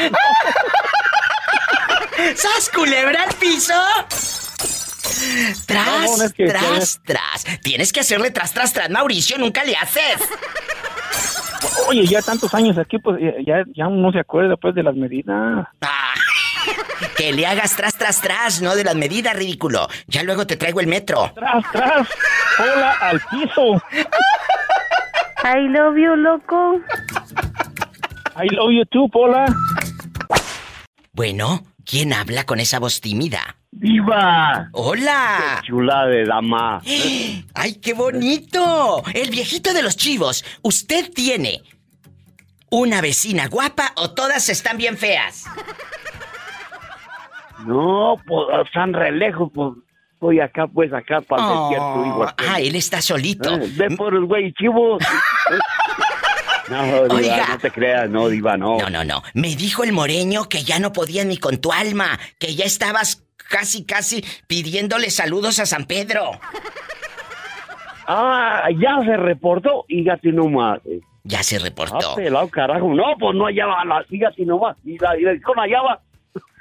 ¿Sas 2.35 2.71
culebra 2.75 3.23
al 3.25 3.35
piso? 3.35 3.75
Tras, 5.67 5.87
No, 6.11 6.17
no, 6.17 6.25
es 6.25 6.33
que- 6.33 6.47
tras, 6.47 7.01
tras. 7.05 7.45
Tienes 7.63 7.93
que 7.93 8.01
hacerle 8.01 8.31
tras, 8.31 8.53
tras, 8.53 8.73
tras, 8.73 8.91
Mauricio, 8.91 9.39
nunca 9.39 9.65
le 9.65 9.77
haces. 9.77 10.17
Oye, 11.89 12.07
ya 12.07 12.23
tantos 12.23 12.53
años 12.55 12.77
aquí, 12.79 12.99
pues 12.99 13.19
ya, 13.47 13.65
ya 13.75 13.87
uno 13.89 14.13
se 14.13 14.21
acuerda 14.21 14.57
pues 14.57 14.75
de 14.75 14.83
las 14.83 14.95
medidas. 14.95 15.67
Ah, 15.81 16.15
que 17.17 17.33
le 17.33 17.47
hagas 17.47 17.77
tras, 17.77 17.95
tras, 17.97 18.21
tras, 18.21 18.61
no 18.63 18.75
de 18.75 18.85
las 18.85 18.95
medidas, 18.97 19.35
ridículo. 19.37 19.89
Ya 20.07 20.23
luego 20.23 20.47
te 20.47 20.57
traigo 20.57 20.81
el 20.81 20.87
metro. 20.87 21.33
Tras, 21.35 21.65
tras. 21.73 22.09
Hola 22.59 22.93
al 23.01 23.21
piso. 23.31 23.83
I 25.45 25.69
love 25.69 25.97
you, 25.97 26.17
loco. 26.17 26.81
I 28.37 28.49
love 28.55 28.73
you 28.73 28.85
too, 28.87 29.09
Pola. 29.11 29.47
Bueno, 31.13 31.65
¿quién 31.85 32.13
habla 32.13 32.45
con 32.45 32.61
esa 32.61 32.79
voz 32.79 33.01
tímida? 33.01 33.57
¡Viva! 33.79 34.69
¡Hola! 34.73 35.59
¡Qué 35.61 35.67
chula 35.69 36.07
de 36.07 36.25
dama! 36.25 36.81
¡Ay, 37.55 37.75
qué 37.75 37.93
bonito! 37.93 39.03
El 39.13 39.31
viejito 39.31 39.75
de 39.75 39.83
los 39.83 39.97
chivos. 39.97 40.45
¿Usted 40.63 41.13
tiene 41.13 41.63
una 42.71 43.03
vecina 43.03 43.49
guapa 43.49 43.93
o 43.97 44.11
todas 44.13 44.49
están 44.49 44.79
bien 44.79 44.97
feas? 44.97 45.45
No, 47.67 48.17
pues 48.27 48.47
están 48.67 48.95
re 48.95 49.13
lejos, 49.13 49.51
pues 49.55 49.73
voy 50.21 50.41
acá, 50.41 50.67
pues 50.67 50.93
acá 50.95 51.21
para 51.21 51.43
el 51.43 51.49
Oh, 51.53 51.69
desierto. 51.69 52.07
igual. 52.07 52.35
ah, 52.49 52.61
él 52.61 52.77
está 52.77 53.03
solito. 53.03 53.55
Eh, 53.57 53.71
Ve 53.77 53.95
por 53.97 54.15
el 54.15 54.25
güey 54.25 54.53
chivos. 54.55 55.03
No, 56.69 56.83
diva, 56.83 57.15
Oiga. 57.15 57.47
no 57.51 57.59
te 57.59 57.71
creas, 57.71 58.11
no, 58.11 58.27
diva, 58.29 58.57
no. 58.57 58.77
No, 58.79 58.91
no, 58.91 59.05
no. 59.05 59.23
Me 59.35 59.55
dijo 59.55 59.85
el 59.85 59.93
moreño 59.93 60.49
que 60.49 60.65
ya 60.65 60.81
no 60.81 60.93
podía 60.93 61.25
ni 61.25 61.37
con 61.37 61.59
tu 61.59 61.71
alma, 61.73 62.19
que 62.41 62.57
ya 62.57 62.65
estabas 62.65 63.23
casi, 63.49 63.85
casi 63.85 64.25
pidiéndole 64.47 65.11
saludos 65.11 65.59
a 65.59 65.67
San 65.67 65.87
Pedro. 65.87 66.33
Ah, 68.09 68.69
ya 68.81 69.05
se 69.05 69.17
reportó, 69.17 69.85
y 69.89 70.05
gati 70.05 70.31
nomás. 70.31 70.81
Ya 71.25 71.43
se 71.43 71.59
reportó. 71.59 72.13
Ah, 72.13 72.15
pelado, 72.15 72.49
carajo. 72.49 72.95
No, 72.95 73.03
pues 73.19 73.35
no 73.35 73.47
hallaba 73.47 73.85
la 73.85 74.05
fíjate 74.05 74.45
nomás. 74.45 74.77
Y 74.85 74.97
la 74.99 75.15
dirección 75.15 75.57
hallaba. 75.57 76.01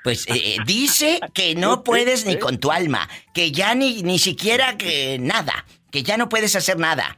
Pues 0.03 0.27
eh, 0.27 0.33
eh, 0.33 0.57
dice 0.65 1.19
que 1.33 1.53
no 1.53 1.83
puedes 1.83 2.25
ni 2.25 2.39
con 2.39 2.57
tu 2.57 2.71
alma, 2.71 3.07
que 3.33 3.51
ya 3.51 3.75
ni, 3.75 4.01
ni 4.01 4.17
siquiera 4.17 4.75
que 4.77 5.19
nada, 5.19 5.65
que 5.91 6.01
ya 6.01 6.17
no 6.17 6.29
puedes 6.29 6.55
hacer 6.55 6.79
nada. 6.79 7.17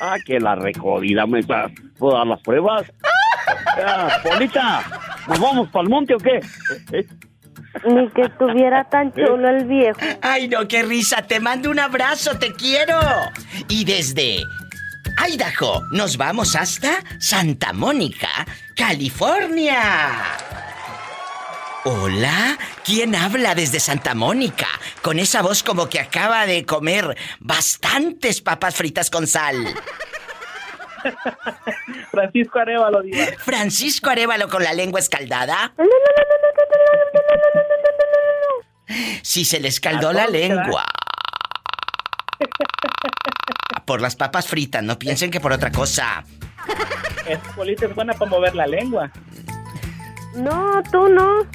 Ah, 0.00 0.16
que 0.26 0.40
la 0.40 0.56
recodida 0.56 1.24
me 1.26 1.40
da. 1.42 1.70
¿Puedo 1.98 2.16
dar 2.16 2.26
las 2.26 2.40
pruebas? 2.40 2.82
Ah, 3.76 4.08
Polita, 4.22 4.82
¿nos 5.28 5.38
vamos 5.38 5.68
para 5.68 5.82
el 5.82 5.90
monte 5.90 6.14
o 6.14 6.18
qué? 6.18 6.40
¿Eh? 7.74 7.92
Ni 7.92 8.08
que 8.10 8.22
estuviera 8.22 8.84
tan 8.84 9.12
chulo 9.12 9.48
el 9.48 9.64
viejo. 9.64 9.98
Ay, 10.22 10.48
no, 10.48 10.66
qué 10.68 10.82
risa. 10.82 11.22
Te 11.22 11.40
mando 11.40 11.70
un 11.70 11.78
abrazo, 11.78 12.38
te 12.38 12.52
quiero. 12.54 12.98
Y 13.68 13.84
desde 13.84 14.42
Idaho 15.28 15.82
nos 15.90 16.16
vamos 16.16 16.56
hasta 16.56 17.02
Santa 17.18 17.72
Mónica, 17.72 18.28
California. 18.76 20.22
Hola, 21.86 22.56
¿quién 22.82 23.14
habla 23.14 23.54
desde 23.54 23.78
Santa 23.78 24.14
Mónica? 24.14 24.68
Con 25.02 25.18
esa 25.18 25.42
voz 25.42 25.62
como 25.62 25.90
que 25.90 26.00
acaba 26.00 26.46
de 26.46 26.64
comer 26.64 27.14
bastantes 27.40 28.40
papas 28.40 28.74
fritas 28.74 29.10
con 29.10 29.26
sal. 29.26 29.66
Francisco 32.10 32.58
Arevalo, 32.58 33.02
diva. 33.02 33.26
Francisco 33.38 34.10
Arevalo 34.10 34.48
con 34.48 34.62
la 34.62 34.72
lengua 34.72 35.00
escaldada. 35.00 35.72
Si 39.22 39.44
se 39.44 39.60
le 39.60 39.68
escaldó 39.68 40.12
la 40.12 40.26
lengua. 40.26 40.84
Por 43.86 44.00
las 44.00 44.16
papas 44.16 44.46
fritas, 44.46 44.82
no 44.82 44.98
piensen 44.98 45.30
que 45.30 45.40
por 45.40 45.52
otra 45.52 45.70
cosa. 45.70 46.24
Es, 47.26 47.38
Polita 47.54 47.86
es 47.86 47.94
buena 47.94 48.14
para 48.14 48.30
mover 48.30 48.54
la 48.54 48.66
lengua. 48.66 49.10
No, 50.34 50.82
tú 50.90 51.08
no. 51.08 51.46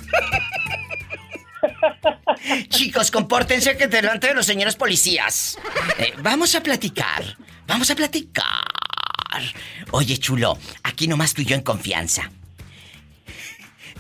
Chicos, 2.69 3.11
compórtense 3.11 3.77
que 3.77 3.87
delante 3.87 4.27
de 4.27 4.33
los 4.33 4.45
señores 4.45 4.75
policías. 4.75 5.57
Eh, 5.97 6.13
vamos 6.21 6.55
a 6.55 6.61
platicar. 6.61 7.23
Vamos 7.67 7.89
a 7.91 7.95
platicar. 7.95 8.59
Oye, 9.91 10.17
chulo, 10.17 10.57
aquí 10.83 11.07
nomás 11.07 11.33
tú 11.33 11.41
y 11.41 11.45
yo 11.45 11.55
en 11.55 11.61
confianza. 11.61 12.31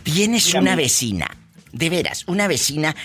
Tienes 0.03 0.45
Dígame. 0.45 0.63
una 0.63 0.75
vecina. 0.75 1.37
De 1.71 1.89
veras, 1.89 2.23
una 2.27 2.47
vecina. 2.47 2.95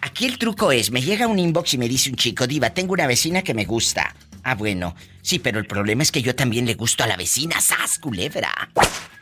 Aquí 0.00 0.26
el 0.26 0.38
truco 0.38 0.72
es, 0.72 0.90
me 0.90 1.02
llega 1.02 1.26
un 1.26 1.38
inbox 1.38 1.74
y 1.74 1.78
me 1.78 1.88
dice 1.88 2.10
un 2.10 2.16
chico, 2.16 2.46
Diva, 2.46 2.70
tengo 2.70 2.92
una 2.92 3.06
vecina 3.06 3.42
que 3.42 3.54
me 3.54 3.64
gusta. 3.64 4.14
Ah, 4.44 4.54
bueno. 4.54 4.94
Sí, 5.22 5.38
pero 5.38 5.58
el 5.60 5.66
problema 5.66 6.02
es 6.02 6.10
que 6.10 6.22
yo 6.22 6.34
también 6.34 6.66
le 6.66 6.74
gusto 6.74 7.04
a 7.04 7.06
la 7.06 7.16
vecina, 7.16 7.60
¡Sas, 7.60 7.98
culebra! 7.98 8.52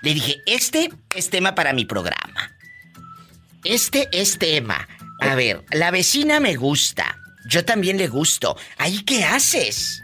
Le 0.02 0.14
dije, 0.14 0.36
este 0.46 0.90
es 1.14 1.28
tema 1.28 1.54
para 1.54 1.74
mi 1.74 1.84
programa. 1.84 2.56
Este 3.64 4.08
es 4.12 4.38
tema. 4.38 4.88
A 5.20 5.34
ver, 5.34 5.62
la 5.70 5.90
vecina 5.90 6.40
me 6.40 6.56
gusta. 6.56 7.18
Yo 7.46 7.64
también 7.64 7.98
le 7.98 8.08
gusto. 8.08 8.56
¿Ahí 8.78 9.02
qué 9.02 9.24
haces? 9.24 10.02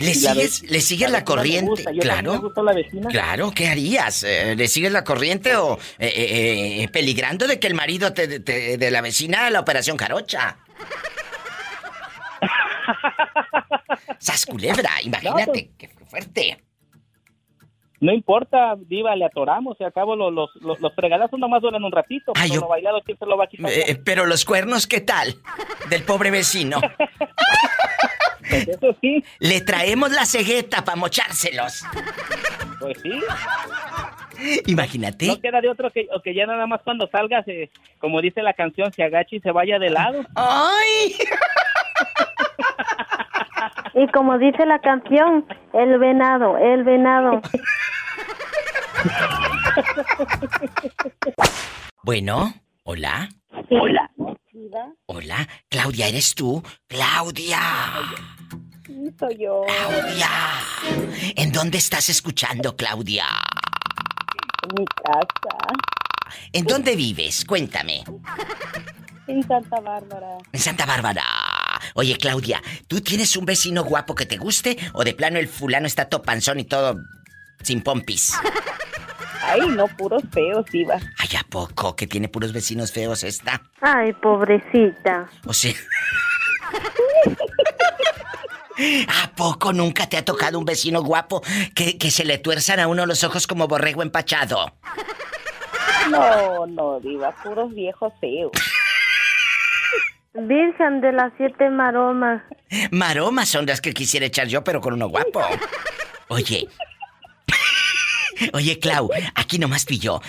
¿Le 0.00 0.06
la 0.06 0.14
sigues, 0.14 0.62
ve- 0.62 0.68
¿le 0.68 0.80
sigues 0.80 1.10
la, 1.10 1.18
me 1.18 1.24
corriente? 1.24 1.70
gusta, 1.70 1.90
claro. 1.92 2.32
me 2.32 2.38
gusta 2.38 2.62
la 2.62 2.72
vecina. 2.72 3.08
Claro, 3.10 3.50
¿qué 3.54 3.68
harías? 3.68 4.22
Eh, 4.24 4.54
¿Le 4.56 4.68
sigues 4.68 4.90
la 4.92 5.04
corriente 5.04 5.54
o 5.56 5.78
eh, 5.98 6.06
eh, 6.08 6.82
eh, 6.82 6.88
peligrando 6.88 7.46
de 7.46 7.58
que 7.60 7.66
el 7.66 7.74
marido 7.74 8.12
te, 8.12 8.40
te- 8.40 8.76
de 8.78 8.90
la 8.90 9.00
vecina 9.00 9.48
la 9.50 9.60
operación 9.60 9.96
carocha? 9.96 10.58
¡Sas 14.18 14.46
culebra! 14.46 14.90
Imagínate, 15.02 15.70
qué 15.78 15.88
fuerte. 16.08 16.58
No 18.00 18.12
importa, 18.12 18.74
diva, 18.76 19.14
le 19.16 19.24
atoramos. 19.24 19.76
Y 19.80 19.84
al 19.84 19.92
cabo 19.92 20.14
los, 20.16 20.32
los, 20.32 20.50
los, 20.60 20.78
los 20.80 20.94
fregadazos 20.94 21.38
nomás 21.38 21.62
duran 21.62 21.82
un 21.84 21.92
ratito. 21.92 22.32
Yo- 22.52 22.66
bailado, 22.68 23.00
¿quién 23.04 23.16
se 23.18 23.24
lo 23.26 23.36
va 23.36 23.44
a 23.44 23.46
quitar? 23.46 23.70
Eh, 23.72 23.98
pero 24.04 24.26
los 24.26 24.44
cuernos, 24.44 24.86
¿qué 24.86 25.00
tal? 25.00 25.36
Del 25.88 26.02
pobre 26.02 26.30
vecino. 26.30 26.80
Pues 28.48 28.68
eso 28.68 28.96
sí. 29.00 29.24
Le 29.38 29.60
traemos 29.60 30.10
la 30.12 30.24
cegueta 30.26 30.84
para 30.84 30.96
mochárselos. 30.96 31.84
Pues 32.80 32.98
sí. 33.02 33.12
Imagínate. 34.66 35.26
No 35.26 35.40
queda 35.40 35.60
de 35.60 35.68
otro 35.68 35.90
que, 35.90 36.08
o 36.14 36.20
que 36.20 36.34
ya 36.34 36.46
nada 36.46 36.66
más 36.66 36.82
cuando 36.82 37.08
salgas, 37.08 37.46
eh, 37.48 37.70
como 37.98 38.20
dice 38.20 38.42
la 38.42 38.52
canción, 38.52 38.92
se 38.92 39.02
agache 39.02 39.36
y 39.36 39.40
se 39.40 39.50
vaya 39.50 39.78
de 39.78 39.90
lado. 39.90 40.24
¡Ay! 40.34 41.16
Y 43.94 44.08
como 44.08 44.38
dice 44.38 44.66
la 44.66 44.80
canción, 44.80 45.46
el 45.72 45.98
venado, 45.98 46.58
el 46.58 46.82
venado. 46.82 47.40
Bueno, 52.02 52.52
hola. 52.82 53.28
Hola. 53.70 54.10
Hola. 55.06 55.48
Claudia, 55.68 56.08
¿eres 56.08 56.34
tú? 56.34 56.62
Claudia. 56.86 57.60
Sí, 58.86 59.10
soy 59.18 59.38
yo. 59.38 59.62
Claudia. 59.66 60.30
¿En 61.36 61.52
dónde 61.52 61.78
estás 61.78 62.08
escuchando, 62.08 62.76
Claudia? 62.76 63.26
En 64.62 64.80
mi 64.80 64.84
casa. 64.86 65.58
¿En 66.52 66.64
dónde 66.64 66.96
vives? 66.96 67.44
Cuéntame. 67.44 68.04
En 69.26 69.42
Santa 69.42 69.80
Bárbara. 69.80 70.38
En 70.52 70.60
Santa 70.60 70.86
Bárbara. 70.86 71.24
Oye, 71.94 72.16
Claudia, 72.16 72.62
¿tú 72.88 73.00
tienes 73.00 73.36
un 73.36 73.44
vecino 73.44 73.84
guapo 73.84 74.14
que 74.14 74.26
te 74.26 74.36
guste 74.36 74.76
o 74.92 75.04
de 75.04 75.14
plano 75.14 75.38
el 75.38 75.48
fulano 75.48 75.86
está 75.86 76.08
todo 76.08 76.22
panzón 76.22 76.60
y 76.60 76.64
todo 76.64 76.96
sin 77.64 77.82
pompis. 77.82 78.34
Ay, 79.42 79.60
no, 79.68 79.86
puros 79.88 80.22
feos, 80.32 80.64
Diva. 80.66 80.96
Ay, 81.18 81.28
¿a 81.38 81.44
poco? 81.48 81.94
Que 81.94 82.06
tiene 82.06 82.28
puros 82.28 82.52
vecinos 82.52 82.92
feos 82.92 83.24
esta. 83.24 83.62
Ay, 83.80 84.12
pobrecita. 84.14 85.28
O 85.46 85.52
sea... 85.52 85.72
¿A 89.06 89.30
poco 89.36 89.72
nunca 89.72 90.08
te 90.08 90.16
ha 90.16 90.24
tocado 90.24 90.58
un 90.58 90.64
vecino 90.64 91.02
guapo 91.02 91.42
que, 91.74 91.96
que 91.96 92.10
se 92.10 92.24
le 92.24 92.38
tuerzan 92.38 92.80
a 92.80 92.88
uno 92.88 93.06
los 93.06 93.22
ojos 93.22 93.46
como 93.46 93.68
borrego 93.68 94.02
empachado? 94.02 94.74
No, 96.10 96.66
no, 96.66 97.00
Diva, 97.00 97.30
puros 97.42 97.72
viejos 97.74 98.12
feos. 98.20 98.52
Virgen 100.34 101.00
de 101.00 101.12
las 101.12 101.32
siete 101.36 101.70
maromas. 101.70 102.42
Maromas 102.90 103.48
son 103.48 103.66
las 103.66 103.80
que 103.80 103.94
quisiera 103.94 104.26
echar 104.26 104.48
yo, 104.48 104.64
pero 104.64 104.80
con 104.80 104.94
uno 104.94 105.08
guapo. 105.08 105.40
Oye. 106.28 106.66
Oye, 108.52 108.78
Clau, 108.78 109.10
aquí 109.34 109.58
nomás 109.58 109.84
pilló. 109.84 110.20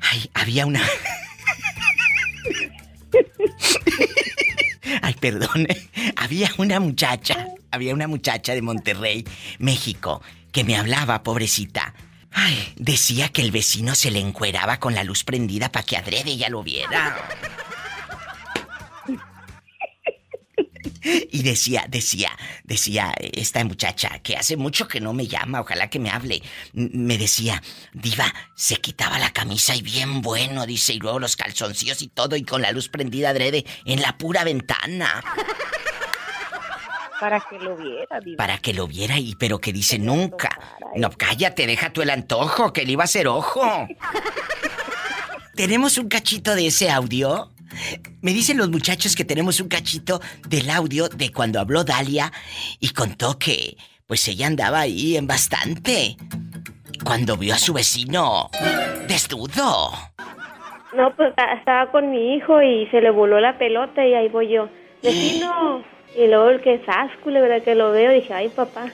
Ay, 0.00 0.30
había 0.34 0.66
una. 0.66 0.82
Ay, 5.02 5.14
perdón. 5.20 5.66
Había 6.16 6.50
una 6.58 6.80
muchacha, 6.80 7.46
había 7.70 7.94
una 7.94 8.08
muchacha 8.08 8.54
de 8.54 8.62
Monterrey, 8.62 9.24
México, 9.58 10.22
que 10.52 10.64
me 10.64 10.76
hablaba, 10.76 11.22
pobrecita. 11.22 11.94
Ay, 12.32 12.72
decía 12.76 13.28
que 13.28 13.42
el 13.42 13.50
vecino 13.50 13.94
se 13.94 14.10
le 14.10 14.20
encueraba 14.20 14.78
con 14.78 14.94
la 14.94 15.04
luz 15.04 15.24
prendida 15.24 15.70
para 15.72 15.84
que 15.84 15.96
adrede 15.96 16.36
ya 16.36 16.48
lo 16.48 16.62
viera. 16.62 17.16
Y 21.32 21.42
decía, 21.42 21.86
decía, 21.88 22.30
decía 22.64 23.14
esta 23.18 23.64
muchacha 23.64 24.18
que 24.22 24.36
hace 24.36 24.56
mucho 24.56 24.88
que 24.88 25.00
no 25.00 25.12
me 25.12 25.26
llama, 25.26 25.60
ojalá 25.60 25.88
que 25.88 25.98
me 25.98 26.10
hable. 26.10 26.42
Me 26.72 27.18
decía, 27.18 27.62
Diva, 27.92 28.32
se 28.54 28.76
quitaba 28.76 29.18
la 29.18 29.32
camisa 29.32 29.74
y 29.74 29.82
bien 29.82 30.22
bueno, 30.22 30.66
dice, 30.66 30.94
y 30.94 30.98
luego 30.98 31.18
los 31.18 31.36
calzoncillos 31.36 32.02
y 32.02 32.08
todo, 32.08 32.36
y 32.36 32.42
con 32.42 32.62
la 32.62 32.72
luz 32.72 32.88
prendida 32.88 33.30
adrede 33.30 33.64
en 33.84 34.02
la 34.02 34.16
pura 34.18 34.44
ventana. 34.44 35.22
Para 37.20 37.38
que 37.40 37.58
lo 37.58 37.76
viera, 37.76 38.20
Diva. 38.20 38.36
Para 38.38 38.58
que 38.58 38.72
lo 38.72 38.86
viera 38.86 39.18
y 39.18 39.34
pero 39.34 39.60
que 39.60 39.74
dice 39.74 39.98
nunca. 39.98 40.58
No, 40.96 41.10
cállate, 41.10 41.66
deja 41.66 41.92
tú 41.92 42.00
el 42.00 42.08
antojo, 42.08 42.72
que 42.72 42.86
le 42.86 42.92
iba 42.92 43.02
a 43.02 43.04
hacer 43.04 43.28
ojo. 43.28 43.62
¿Tenemos 45.54 45.98
un 45.98 46.08
cachito 46.08 46.54
de 46.54 46.68
ese 46.68 46.90
audio? 46.90 47.50
Me 48.20 48.32
dicen 48.32 48.58
los 48.58 48.68
muchachos 48.70 49.14
que 49.16 49.24
tenemos 49.24 49.60
un 49.60 49.68
cachito 49.68 50.20
del 50.48 50.68
audio 50.70 51.08
de 51.08 51.32
cuando 51.32 51.60
habló 51.60 51.84
Dalia 51.84 52.30
y 52.80 52.90
contó 52.90 53.38
que 53.38 53.76
pues 54.06 54.26
ella 54.28 54.46
andaba 54.48 54.80
ahí 54.80 55.16
en 55.16 55.26
bastante. 55.26 56.16
Cuando 57.04 57.36
vio 57.36 57.54
a 57.54 57.58
su 57.58 57.72
vecino 57.72 58.50
desnudo. 59.08 59.92
No, 60.94 61.14
pues 61.16 61.32
a- 61.36 61.54
estaba 61.54 61.90
con 61.92 62.10
mi 62.10 62.34
hijo 62.34 62.60
y 62.62 62.86
se 62.90 63.00
le 63.00 63.10
voló 63.10 63.40
la 63.40 63.56
pelota 63.58 64.04
y 64.06 64.14
ahí 64.14 64.28
voy 64.28 64.48
yo. 64.52 64.68
Vecino. 65.02 65.84
Y 66.16 66.26
luego 66.26 66.48
el 66.50 66.60
que 66.60 66.74
es 66.74 66.82
verdad 67.40 67.62
que 67.62 67.74
lo 67.76 67.92
veo, 67.92 68.10
dije, 68.12 68.34
ay 68.34 68.48
papá. 68.48 68.86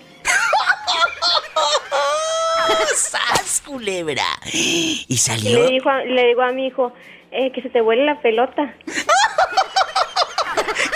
¡Sas, 2.94 3.62
culebra! 3.66 4.24
Y 4.52 5.04
Y 5.08 5.16
salió. 5.16 5.64
le, 5.64 5.70
dijo 5.72 5.88
a- 5.88 6.04
le 6.04 6.26
digo 6.28 6.42
a 6.42 6.52
mi 6.52 6.66
hijo, 6.66 6.92
eh, 7.36 7.52
que 7.52 7.62
se 7.62 7.70
te 7.70 7.80
vuele 7.80 8.04
la 8.04 8.20
pelota. 8.20 8.74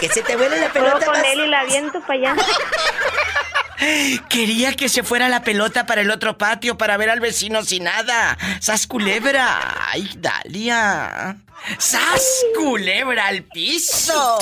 Que 0.00 0.08
se 0.08 0.22
te 0.22 0.34
vuele 0.34 0.58
la 0.58 0.70
Juego 0.70 0.86
pelota. 0.98 1.06
con 1.12 1.24
él 1.26 1.40
y 1.40 1.46
la 1.48 1.60
aviento 1.60 2.00
para 2.00 2.14
allá. 2.32 2.36
Quería 4.30 4.72
que 4.74 4.88
se 4.88 5.02
fuera 5.02 5.28
la 5.28 5.42
pelota 5.42 5.84
para 5.84 6.00
el 6.00 6.10
otro 6.10 6.38
patio 6.38 6.78
para 6.78 6.96
ver 6.96 7.10
al 7.10 7.20
vecino 7.20 7.62
sin 7.64 7.84
nada. 7.84 8.38
¡Sas 8.60 8.86
culebra! 8.86 9.88
¡Ay, 9.92 10.08
Dalia! 10.16 11.36
¡Sas 11.78 12.44
culebra 12.56 13.26
al 13.26 13.42
piso! 13.42 14.38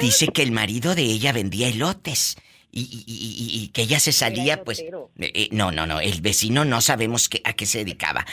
Dice 0.00 0.28
que 0.28 0.42
el 0.42 0.52
marido 0.52 0.94
de 0.94 1.02
ella 1.02 1.32
vendía 1.32 1.68
elotes. 1.68 2.36
Y, 2.74 2.80
y- 2.82 3.04
y- 3.06 3.58
y- 3.60 3.64
y 3.64 3.68
que 3.68 3.82
ella 3.82 4.00
se 4.00 4.12
salía, 4.12 4.62
pues... 4.64 4.78
eh, 4.80 4.90
eh, 5.18 5.48
no, 5.50 5.72
no, 5.72 5.86
no. 5.86 6.00
El 6.00 6.20
vecino 6.22 6.64
no 6.64 6.80
sabemos 6.80 7.28
a 7.44 7.52
qué 7.52 7.66
se 7.66 7.78
dedicaba. 7.78 8.24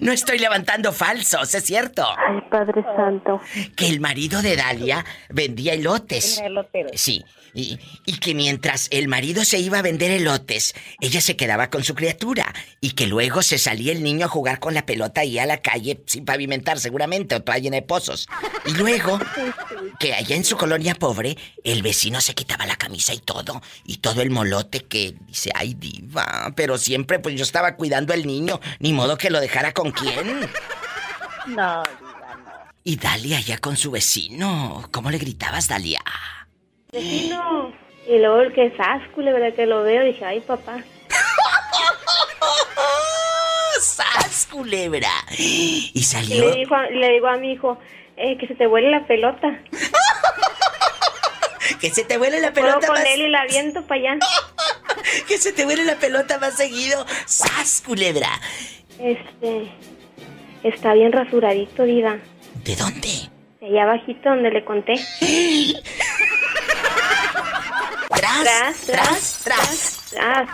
No 0.00 0.12
estoy 0.12 0.38
levantando 0.38 0.92
falsos, 0.92 1.54
es 1.54 1.64
cierto. 1.64 2.04
Ay, 2.16 2.40
Padre 2.50 2.82
Santo. 2.96 3.40
Que 3.76 3.88
el 3.88 4.00
marido 4.00 4.42
de 4.42 4.56
Dalia 4.56 5.04
vendía 5.28 5.74
elotes. 5.74 6.38
Era 6.38 6.46
elotero. 6.48 6.88
Sí. 6.94 7.24
Y, 7.54 7.78
y 8.04 8.18
que 8.18 8.34
mientras 8.34 8.88
el 8.90 9.08
marido 9.08 9.42
se 9.44 9.58
iba 9.58 9.78
a 9.78 9.82
vender 9.82 10.10
elotes, 10.10 10.74
ella 11.00 11.22
se 11.22 11.36
quedaba 11.36 11.70
con 11.70 11.84
su 11.84 11.94
criatura. 11.94 12.52
Y 12.80 12.90
que 12.90 13.06
luego 13.06 13.42
se 13.42 13.58
salía 13.58 13.92
el 13.92 14.02
niño 14.02 14.26
a 14.26 14.28
jugar 14.28 14.60
con 14.60 14.74
la 14.74 14.84
pelota 14.84 15.24
y 15.24 15.38
a 15.38 15.46
la 15.46 15.58
calle 15.58 16.02
sin 16.06 16.24
pavimentar, 16.24 16.78
seguramente, 16.78 17.34
o 17.34 17.42
toda 17.42 17.58
llena 17.58 17.76
de 17.76 17.82
pozos. 17.82 18.28
Y 18.66 18.72
luego, 18.72 19.18
que 19.98 20.14
allá 20.14 20.36
en 20.36 20.44
su 20.44 20.56
colonia 20.56 20.94
pobre, 20.94 21.36
el 21.64 21.82
vecino 21.82 22.20
se 22.20 22.34
quitaba 22.34 22.66
la 22.66 22.76
camisa 22.76 23.14
y 23.14 23.20
todo. 23.20 23.62
Y 23.84 23.98
todo 23.98 24.20
el 24.20 24.30
molote 24.30 24.80
que 24.80 25.14
dice, 25.26 25.50
ay, 25.54 25.74
diva. 25.74 26.52
Pero 26.56 26.76
siempre, 26.76 27.20
pues 27.20 27.36
yo 27.36 27.42
estaba 27.42 27.76
cuidando 27.76 28.12
al 28.12 28.26
niño. 28.26 28.60
Ni 28.80 28.92
modo 28.92 29.05
que 29.16 29.30
lo 29.30 29.40
dejara 29.40 29.72
con 29.72 29.90
quién. 29.92 30.48
No, 31.46 31.84
Y 32.82 32.96
Dalia 32.96 33.38
allá 33.38 33.58
con 33.58 33.76
su 33.76 33.92
vecino. 33.92 34.88
¿Cómo 34.90 35.10
le 35.12 35.18
gritabas, 35.18 35.68
Dalia? 35.68 36.02
Vecino. 36.92 37.72
Y 38.08 38.18
luego 38.18 38.40
el 38.40 38.52
que 38.52 38.66
es 38.66 38.72
asco, 38.80 39.20
la 39.22 39.30
verdad 39.32 39.54
que 39.54 39.64
lo 39.66 39.84
veo, 39.84 40.02
dije, 40.04 40.24
ay 40.24 40.40
papá. 40.40 40.78
¡Sas, 43.80 44.48
culebra! 44.50 45.10
Y 45.38 45.90
Y 45.94 46.02
salió. 46.02 46.50
le, 46.50 46.56
dijo 46.56 46.74
a- 46.74 46.88
le 46.90 47.10
digo 47.12 47.28
a 47.28 47.36
mi 47.36 47.52
hijo, 47.52 47.78
eh, 48.16 48.36
que 48.38 48.46
se 48.48 48.54
te 48.56 48.66
vuele 48.66 48.90
la 48.90 49.06
pelota. 49.06 49.60
Que 51.80 51.90
se 51.90 52.04
te 52.04 52.16
vuele 52.16 52.40
la 52.40 52.52
pelota 52.52 52.86
con 52.86 52.96
más... 52.96 53.04
él 53.06 53.22
y 53.22 53.28
la 53.28 53.40
aviento 53.42 53.82
para 53.86 54.00
allá. 54.00 54.18
Que 55.28 55.36
se 55.36 55.52
te 55.52 55.64
vuele 55.64 55.84
la 55.84 55.96
pelota 55.96 56.38
más 56.38 56.56
seguido. 56.56 57.04
¡Sas, 57.26 57.82
culebra! 57.84 58.30
Este, 58.98 59.70
está 60.62 60.94
bien 60.94 61.12
rasuradito, 61.12 61.84
Diva. 61.84 62.18
¿De 62.64 62.76
dónde? 62.76 63.08
De 63.60 63.66
allá 63.66 63.82
abajito 63.84 64.28
donde 64.30 64.50
le 64.50 64.64
conté. 64.64 64.94
Tras, 68.08 68.80
tras, 68.86 69.40
tras, 69.44 70.06
tras. 70.10 70.48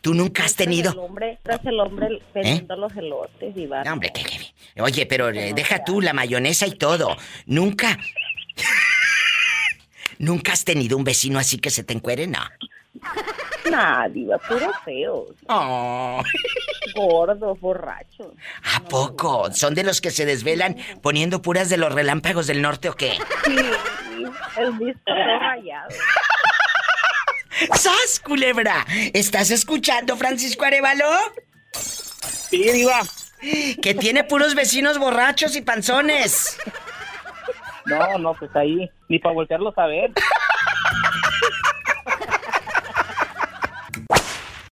¿Tú 0.00 0.14
nunca 0.14 0.44
has 0.44 0.50
El 0.52 0.56
tenido...? 0.56 0.90
hombre, 1.00 1.38
tras 1.44 1.64
el 1.64 1.78
hombre 1.78 2.20
vendiendo 2.34 2.74
los 2.76 2.94
elotes, 2.96 3.54
Diva. 3.54 3.84
No, 3.84 3.92
hombre, 3.92 4.10
qué, 4.12 4.24
qué- 4.24 4.82
Oye, 4.82 5.06
pero 5.06 5.28
eh, 5.30 5.52
deja 5.54 5.84
tú 5.84 6.00
la 6.00 6.12
mayonesa 6.12 6.66
y 6.66 6.72
todo. 6.72 7.16
Nunca... 7.46 7.98
¿Nunca 10.18 10.52
has 10.52 10.64
tenido 10.64 10.96
un 10.96 11.04
vecino 11.04 11.38
así 11.38 11.58
que 11.58 11.70
se 11.70 11.84
te 11.84 11.94
encuere? 11.94 12.26
No. 12.26 12.40
Nah, 13.70 14.08
Diva, 14.08 14.38
puros 14.38 14.74
feos. 14.84 15.30
Oh. 15.48 16.22
Gordos, 16.94 17.58
borrachos. 17.60 18.28
¿A 18.74 18.80
poco? 18.80 19.50
¿Son 19.52 19.74
de 19.74 19.82
los 19.82 20.00
que 20.00 20.10
se 20.10 20.26
desvelan 20.26 20.76
poniendo 21.00 21.42
puras 21.42 21.68
de 21.68 21.78
los 21.78 21.92
relámpagos 21.92 22.46
del 22.46 22.60
norte 22.60 22.88
o 22.88 22.94
qué? 22.94 23.18
Sí, 23.44 23.56
el 24.58 24.78
disco 24.78 25.00
rayado. 25.06 25.88
¡Sas, 27.74 28.20
culebra! 28.24 28.84
¿Estás 29.14 29.50
escuchando, 29.50 30.16
Francisco 30.16 30.64
Arevalo? 30.64 31.08
Sí, 31.72 32.70
diva. 32.72 33.00
Que 33.80 33.94
tiene 33.94 34.24
puros 34.24 34.54
vecinos 34.54 34.98
borrachos 34.98 35.56
y 35.56 35.62
panzones. 35.62 36.58
No, 37.86 38.18
no, 38.18 38.34
pues 38.34 38.54
ahí, 38.54 38.90
ni 39.08 39.18
para 39.18 39.34
voltearlos 39.34 39.76
a 39.76 39.86
ver. 39.86 40.12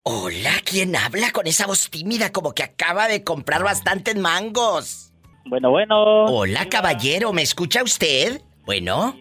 Hola, 0.04 0.52
¿quién 0.64 0.96
habla 0.96 1.32
con 1.32 1.46
esa 1.46 1.68
voz 1.68 1.90
tímida 1.90 2.32
como 2.32 2.54
que 2.54 2.64
acaba 2.64 3.08
de 3.10 3.24
comprar 3.24 3.64
bastantes 3.64 4.16
mangos? 4.16 5.12
Bueno, 5.46 5.72
bueno. 5.72 6.26
Hola, 6.26 6.70
caballero, 6.70 7.34
¿me 7.34 7.42
escucha 7.42 7.84
usted? 7.84 8.42
Bueno. 8.66 9.18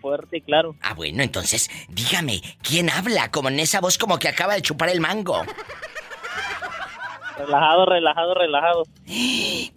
Fuerte 0.00 0.38
y 0.38 0.40
claro. 0.40 0.74
Ah, 0.82 0.94
bueno, 0.94 1.22
entonces, 1.22 1.70
dígame, 1.88 2.42
¿quién 2.62 2.90
habla 2.90 3.30
como 3.30 3.48
en 3.48 3.60
esa 3.60 3.80
voz 3.80 3.98
como 3.98 4.18
que 4.18 4.28
acaba 4.28 4.54
de 4.54 4.62
chupar 4.62 4.88
el 4.88 5.00
mango? 5.00 5.44
Relajado, 7.38 7.86
relajado, 7.86 8.34
relajado. 8.34 8.82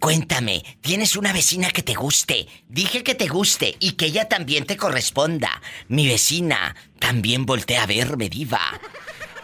Cuéntame, 0.00 0.64
¿tienes 0.80 1.14
una 1.14 1.32
vecina 1.32 1.70
que 1.70 1.82
te 1.82 1.94
guste? 1.94 2.48
Dije 2.68 3.04
que 3.04 3.14
te 3.14 3.28
guste 3.28 3.76
y 3.78 3.92
que 3.92 4.06
ella 4.06 4.28
también 4.28 4.66
te 4.66 4.76
corresponda. 4.76 5.60
Mi 5.88 6.08
vecina 6.08 6.74
también 6.98 7.46
voltea 7.46 7.84
a 7.84 7.86
verme, 7.86 8.28
diva. 8.28 8.60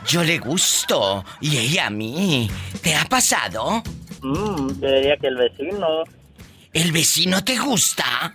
Yo 0.07 0.23
le 0.23 0.39
gusto 0.39 1.25
y 1.41 1.57
ella 1.57 1.87
a 1.87 1.91
mí. 1.91 2.51
¿Te 2.83 2.95
ha 2.95 3.05
pasado? 3.05 3.83
Mm, 4.23 4.81
yo 4.81 4.89
diría 4.89 5.17
que 5.17 5.29
el 5.29 5.37
vecino. 5.37 6.05
¿El 6.73 6.93
vecino 6.93 7.43
te 7.43 7.57
gusta? 7.57 8.35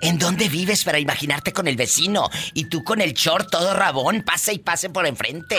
¿En 0.00 0.18
dónde 0.18 0.48
vives 0.48 0.84
para 0.84 0.98
imaginarte 0.98 1.52
con 1.52 1.66
el 1.68 1.76
vecino? 1.76 2.28
Y 2.52 2.66
tú 2.66 2.84
con 2.84 3.00
el 3.00 3.12
short 3.12 3.50
todo 3.50 3.74
rabón, 3.74 4.22
pase 4.22 4.52
y 4.52 4.58
pase 4.58 4.90
por 4.90 5.06
enfrente. 5.06 5.56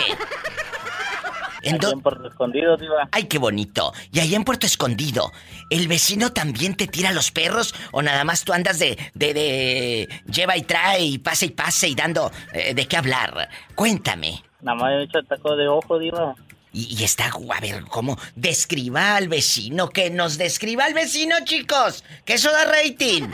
¿En, 1.62 1.82
en 1.82 2.00
Puerto 2.00 2.28
Escondido, 2.28 2.76
diva. 2.76 3.08
Ay, 3.12 3.24
qué 3.24 3.38
bonito. 3.38 3.92
Y 4.12 4.20
ahí 4.20 4.34
en 4.34 4.44
Puerto 4.44 4.66
Escondido, 4.66 5.32
¿el 5.70 5.88
vecino 5.88 6.32
también 6.32 6.76
te 6.76 6.86
tira 6.86 7.12
los 7.12 7.30
perros? 7.30 7.74
¿O 7.92 8.02
nada 8.02 8.24
más 8.24 8.44
tú 8.44 8.52
andas 8.52 8.78
de, 8.78 8.98
de, 9.14 9.34
de 9.34 10.08
lleva 10.30 10.56
y 10.56 10.62
trae 10.62 11.02
y 11.04 11.18
pase 11.18 11.46
y 11.46 11.50
pase 11.50 11.88
y 11.88 11.94
dando 11.94 12.30
eh, 12.52 12.74
de 12.74 12.86
qué 12.86 12.96
hablar? 12.96 13.48
Cuéntame. 13.74 14.42
Nada 14.60 14.78
más 14.78 14.92
he 14.92 15.02
hecho 15.02 15.22
taco 15.22 15.56
de 15.56 15.68
ojo, 15.68 15.98
diva. 15.98 16.34
Y, 16.72 16.94
y, 16.94 17.04
está, 17.04 17.30
a 17.30 17.60
ver, 17.60 17.84
¿cómo? 17.84 18.18
Describa 18.34 19.16
al 19.16 19.28
vecino, 19.28 19.88
que 19.88 20.10
nos 20.10 20.36
describa 20.36 20.84
al 20.84 20.94
vecino, 20.94 21.36
chicos. 21.44 22.04
Que 22.24 22.34
eso 22.34 22.50
da 22.52 22.64
rating. 22.64 23.28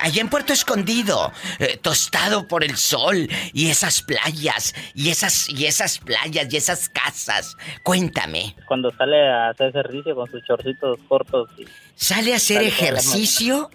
Allá 0.00 0.20
en 0.20 0.28
Puerto 0.28 0.52
Escondido, 0.52 1.32
eh, 1.58 1.78
tostado 1.80 2.46
por 2.46 2.62
el 2.62 2.76
sol 2.76 3.28
y 3.52 3.68
esas 3.68 4.02
playas, 4.02 4.74
y 4.94 5.10
esas, 5.10 5.48
y 5.48 5.66
esas 5.66 5.98
playas, 5.98 6.52
y 6.52 6.56
esas 6.56 6.88
casas. 6.88 7.56
Cuéntame. 7.82 8.54
Cuando 8.66 8.92
sale 8.96 9.28
a 9.28 9.50
hacer 9.50 9.68
ejercicio 9.68 10.14
con 10.14 10.30
sus 10.30 10.42
chorcitos 10.44 10.98
cortos. 11.08 11.50
Y... 11.58 11.66
Sale 11.96 12.32
a 12.32 12.36
hacer 12.36 12.62
ejercicio 12.62 13.70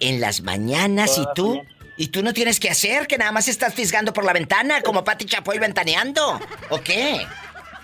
en 0.00 0.20
las 0.20 0.42
mañanas 0.42 1.18
y 1.18 1.24
tú. 1.34 1.62
¿Y 2.00 2.08
tú 2.08 2.22
no 2.22 2.32
tienes 2.32 2.60
que 2.60 2.70
hacer? 2.70 3.08
¿Que 3.08 3.18
nada 3.18 3.32
más 3.32 3.48
estás 3.48 3.74
fisgando 3.74 4.12
por 4.12 4.24
la 4.24 4.32
ventana 4.32 4.82
como 4.82 5.02
Pati 5.02 5.24
Chapoy 5.24 5.58
ventaneando? 5.58 6.38
¿O 6.70 6.80
qué? 6.80 7.26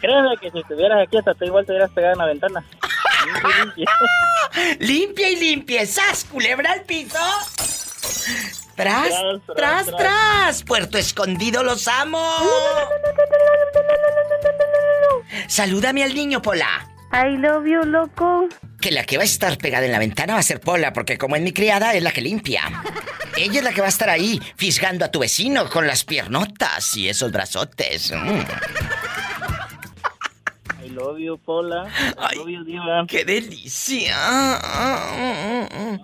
Créeme 0.04 0.36
que 0.36 0.50
si 0.50 0.58
estuvieras 0.58 0.98
aquí 1.02 1.16
hasta 1.16 1.32
tú 1.32 1.46
igual 1.46 1.64
te 1.64 1.72
hubieras 1.72 1.90
pegado 1.92 2.12
en 2.12 2.18
la 2.18 2.26
ventana. 2.26 2.64
limpia. 3.64 3.86
limpia 4.80 5.30
y 5.30 5.36
limpia. 5.36 5.86
¿Sas, 5.86 6.24
culebra 6.24 6.72
al 6.72 6.82
piso? 6.82 7.18
Tras, 8.76 9.08
tras, 9.56 9.86
tras, 9.96 10.62
Puerto 10.64 10.98
Escondido, 10.98 11.62
los 11.62 11.88
amo. 11.88 12.22
Salúdame 15.46 16.04
al 16.04 16.14
niño, 16.14 16.42
Pola. 16.42 16.86
I 17.10 17.38
love 17.38 17.64
you, 17.64 17.82
loco. 17.84 18.48
Que 18.82 18.90
la 18.90 19.04
que 19.04 19.16
va 19.16 19.22
a 19.22 19.26
estar 19.26 19.56
pegada 19.56 19.86
en 19.86 19.92
la 19.92 20.00
ventana 20.00 20.34
va 20.34 20.40
a 20.40 20.42
ser 20.42 20.60
Pola, 20.60 20.92
porque 20.92 21.16
como 21.16 21.36
es 21.36 21.40
mi 21.40 21.54
criada, 21.54 21.94
es 21.94 22.02
la 22.02 22.12
que 22.12 22.20
limpia. 22.20 22.60
Ella 23.38 23.60
es 23.60 23.64
la 23.64 23.72
que 23.72 23.80
va 23.80 23.86
a 23.86 23.90
estar 23.90 24.10
ahí, 24.10 24.38
fisgando 24.56 25.06
a 25.06 25.10
tu 25.10 25.20
vecino 25.20 25.70
con 25.70 25.86
las 25.86 26.04
piernotas 26.04 26.94
y 26.94 27.08
esos 27.08 27.32
brazotes. 27.32 28.12
Mm. 28.12 28.40
Love 30.94 31.18
you, 31.18 31.36
Pola. 31.38 31.88
I 32.16 32.36
love 32.36 32.48
you, 32.48 32.62
Diva. 32.64 33.04
¡Qué 33.08 33.24
delicia! 33.24 34.14
Ay. 34.62 35.98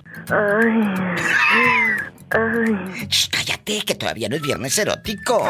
Ay. 2.32 3.08
Shh, 3.08 3.28
cállate, 3.28 3.82
que 3.82 3.96
todavía 3.96 4.28
no 4.28 4.36
es 4.36 4.42
viernes 4.42 4.78
erótico. 4.78 5.44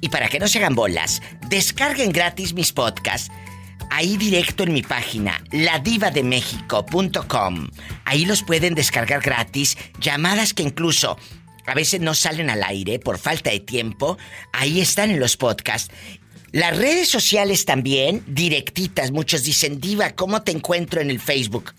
Y 0.00 0.08
para 0.08 0.28
que 0.28 0.38
no 0.38 0.48
se 0.48 0.58
hagan 0.58 0.74
bolas, 0.74 1.22
descarguen 1.48 2.12
gratis 2.12 2.54
mis 2.54 2.72
podcasts 2.72 3.30
ahí 3.90 4.16
directo 4.16 4.62
en 4.64 4.72
mi 4.72 4.82
página, 4.82 5.42
ladivademexico.com. 5.50 7.68
Ahí 8.04 8.26
los 8.26 8.42
pueden 8.42 8.74
descargar 8.74 9.20
gratis, 9.20 9.78
llamadas 10.00 10.54
que 10.54 10.62
incluso 10.62 11.18
a 11.66 11.74
veces 11.74 12.00
no 12.00 12.14
salen 12.14 12.48
al 12.50 12.64
aire 12.64 12.98
por 12.98 13.18
falta 13.18 13.50
de 13.50 13.60
tiempo, 13.60 14.18
ahí 14.52 14.80
están 14.80 15.10
en 15.10 15.20
los 15.20 15.36
podcasts. 15.36 15.94
Las 16.52 16.76
redes 16.76 17.08
sociales 17.08 17.64
también, 17.64 18.22
directitas, 18.26 19.10
muchos 19.10 19.44
dicen, 19.44 19.80
Diva, 19.80 20.12
¿cómo 20.12 20.42
te 20.42 20.52
encuentro 20.52 21.00
en 21.00 21.10
el 21.10 21.20
Facebook? 21.20 21.74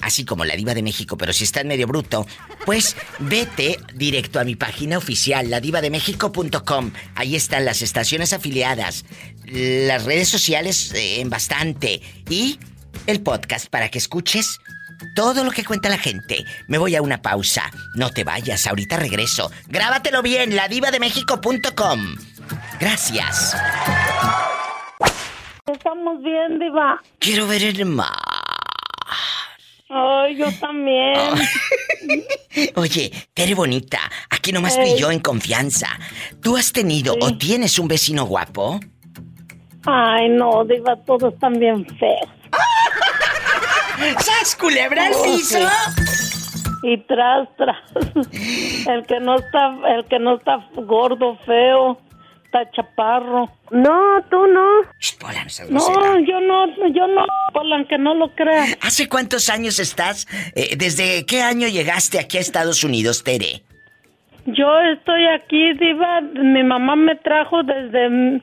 así 0.00 0.24
como 0.24 0.44
la 0.44 0.54
diva 0.54 0.74
de 0.74 0.82
México, 0.82 1.16
pero 1.16 1.32
si 1.32 1.44
está 1.44 1.60
en 1.60 1.68
medio 1.68 1.86
bruto, 1.86 2.26
pues 2.66 2.96
vete 3.20 3.78
directo 3.94 4.38
a 4.38 4.44
mi 4.44 4.54
página 4.54 4.98
oficial, 4.98 5.48
ladivademexico.com. 5.50 6.92
Ahí 7.14 7.36
están 7.36 7.64
las 7.64 7.80
estaciones 7.80 8.32
afiliadas, 8.32 9.04
las 9.46 10.04
redes 10.04 10.28
sociales 10.28 10.92
eh, 10.92 11.20
en 11.20 11.30
bastante 11.30 12.02
y 12.28 12.58
el 13.06 13.22
podcast 13.22 13.68
para 13.68 13.88
que 13.88 13.98
escuches 13.98 14.60
todo 15.14 15.44
lo 15.44 15.50
que 15.50 15.64
cuenta 15.64 15.88
la 15.88 15.98
gente. 15.98 16.44
Me 16.68 16.78
voy 16.78 16.96
a 16.96 17.02
una 17.02 17.20
pausa. 17.20 17.70
No 17.94 18.10
te 18.10 18.24
vayas, 18.24 18.66
ahorita 18.66 18.96
regreso. 18.96 19.50
Grábatelo 19.68 20.22
bien, 20.22 20.54
ladivademexico.com. 20.54 22.16
Gracias. 22.84 23.56
Estamos 25.72 26.22
bien, 26.22 26.58
diva. 26.58 27.00
Quiero 27.18 27.46
ver 27.46 27.64
el 27.64 27.86
mar. 27.86 28.12
Ay, 29.88 30.36
yo 30.36 30.52
también. 30.60 31.16
Oye, 32.74 33.10
Tere 33.32 33.54
Bonita, 33.54 34.00
aquí 34.28 34.52
nomás 34.52 34.76
tú 34.76 34.82
y 34.82 34.98
yo 34.98 35.10
en 35.10 35.20
confianza. 35.20 35.88
¿Tú 36.42 36.58
has 36.58 36.74
tenido 36.74 37.16
o 37.22 37.34
tienes 37.38 37.78
un 37.78 37.88
vecino 37.88 38.26
guapo? 38.26 38.78
Ay, 39.86 40.28
no, 40.28 40.62
diva, 40.66 40.94
todos 41.06 41.32
están 41.32 41.58
bien 41.58 41.86
feos. 41.98 42.28
¿Sas 44.18 44.54
culebra 44.56 45.06
al 45.06 45.14
piso? 45.24 45.58
Y 46.82 46.98
tras, 46.98 47.48
tras. 47.56 47.78
El 48.86 49.06
que 49.06 49.20
no 49.20 49.36
está, 49.36 49.74
el 49.88 50.04
que 50.04 50.18
no 50.18 50.36
está 50.36 50.68
gordo, 50.74 51.38
feo, 51.46 51.98
está 52.54 52.70
chaparro. 52.70 53.50
No, 53.70 54.22
tú 54.30 54.46
no. 54.46 54.82
No, 55.70 56.18
yo 56.20 56.40
no, 56.40 56.66
yo 56.88 57.06
no, 57.08 57.26
Polan, 57.52 57.84
que 57.86 57.98
no 57.98 58.14
lo 58.14 58.32
crea. 58.34 58.64
¿Hace 58.80 59.08
cuántos 59.08 59.48
años 59.48 59.80
estás? 59.80 60.28
Eh, 60.54 60.76
¿Desde 60.76 61.26
qué 61.26 61.42
año 61.42 61.66
llegaste 61.68 62.20
aquí 62.20 62.38
a 62.38 62.40
Estados 62.40 62.84
Unidos, 62.84 63.24
Tere? 63.24 63.62
Yo 64.46 64.78
estoy 64.92 65.26
aquí, 65.26 65.72
Diva. 65.74 66.20
Mi 66.20 66.62
mamá 66.62 66.94
me 66.96 67.16
trajo 67.16 67.62
desde, 67.62 68.42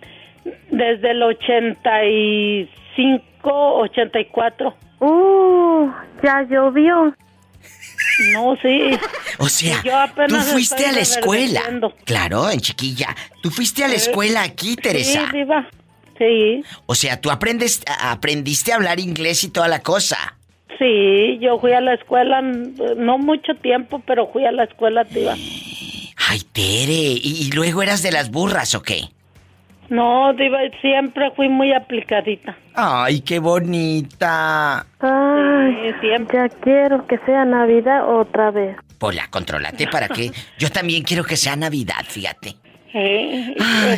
desde 0.72 1.12
el 1.12 1.22
85, 1.24 2.70
84. 3.44 4.76
Uh, 5.00 5.90
ya 6.24 6.42
llovió. 6.44 7.14
No, 8.34 8.56
sí. 8.62 8.98
O 9.38 9.50
sea, 9.50 9.82
Y 9.84 9.88
yo 9.88 9.98
apenas 9.98 10.46
tú 10.46 10.52
fuiste 10.54 10.86
a 10.86 10.92
la 10.92 11.00
escuela. 11.00 11.62
Claro, 12.06 12.50
en 12.50 12.60
chiquilla. 12.60 13.16
Tú 13.42 13.50
fuiste 13.50 13.84
a 13.84 13.88
la 13.88 13.96
escuela 13.96 14.44
aquí, 14.44 14.76
Teresa. 14.76 15.28
Sí, 15.32 15.38
Diva. 15.38 15.70
Sí. 16.18 16.64
O 16.86 16.96
sea, 16.96 17.20
tú 17.20 17.32
aprendes, 17.32 17.82
aprendiste 18.00 18.72
a 18.72 18.76
hablar 18.76 19.00
inglés 19.00 19.44
y 19.44 19.50
toda 19.50 19.68
la 19.68 19.82
cosa. 19.82 20.38
Sí, 20.78 21.38
yo 21.40 21.60
fui 21.60 21.74
a 21.74 21.82
la 21.82 21.94
escuela, 21.94 22.42
no 22.42 23.18
mucho 23.18 23.54
tiempo, 23.56 24.02
pero 24.06 24.32
fui 24.32 24.46
a 24.46 24.52
la 24.52 24.64
escuela, 24.66 25.04
Diva. 25.04 25.36
Ay, 26.30 26.42
Tere, 26.52 26.92
¿y, 26.94 27.48
y 27.48 27.52
luego 27.52 27.82
eras 27.82 28.04
de 28.04 28.12
las 28.12 28.30
burras 28.32 28.76
o 28.76 28.84
qué? 28.84 29.06
No, 29.92 30.32
Diva, 30.32 30.60
siempre 30.80 31.32
fui 31.32 31.50
muy 31.50 31.74
aplicadita. 31.74 32.56
Ay, 32.76 33.20
qué 33.20 33.40
bonita. 33.40 34.86
Ay, 35.02 35.94
ya 36.32 36.48
quiero 36.62 37.06
que 37.08 37.18
sea 37.26 37.44
Navidad 37.44 38.08
otra 38.08 38.52
vez. 38.52 38.78
Pola, 38.98 39.28
contrólate 39.30 39.88
para 39.88 40.08
que 40.08 40.32
yo 40.58 40.70
también 40.70 41.04
quiero 41.04 41.26
que 41.26 41.36
sea 41.36 41.58
Navidad, 41.58 42.06
fíjate. 42.08 42.54
Sí, 42.94 43.54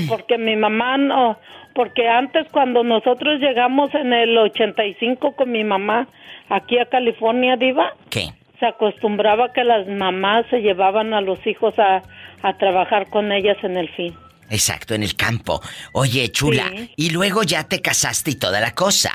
porque 0.10 0.40
mi 0.40 0.56
mamá 0.56 0.98
no, 0.98 1.38
porque 1.76 2.10
antes 2.10 2.48
cuando 2.52 2.84
nosotros 2.84 3.40
llegamos 3.40 3.94
en 3.94 4.14
el 4.14 4.36
85 4.36 5.36
con 5.36 5.52
mi 5.52 5.64
mamá 5.64 6.07
aquí 6.49 6.80
a 6.80 6.86
California, 6.86 7.56
Diva, 7.56 7.94
¿Qué? 8.10 8.30
se 8.60 8.65
acostumbraba 8.65 9.53
que 9.53 9.64
las 9.64 9.88
mamás 9.88 10.48
se 10.49 10.61
llevaban 10.64 11.14
a 11.14 11.22
los 11.22 11.45
hijos 11.45 11.78
a, 11.78 12.02
a 12.41 12.57
trabajar 12.57 13.11
con 13.11 13.32
ellas 13.32 13.57
en 13.61 13.78
el 13.78 13.90
fin. 13.90 14.15
Exacto, 14.54 14.94
en 14.94 15.02
el 15.04 15.16
campo. 15.16 15.62
Oye, 15.94 16.30
chula, 16.32 16.70
Sí. 16.70 16.94
y 16.96 17.10
luego 17.10 17.42
ya 17.44 17.64
te 17.64 17.82
casaste 17.82 18.32
y 18.32 18.36
toda 18.36 18.60
la 18.60 18.72
cosa. 18.76 19.12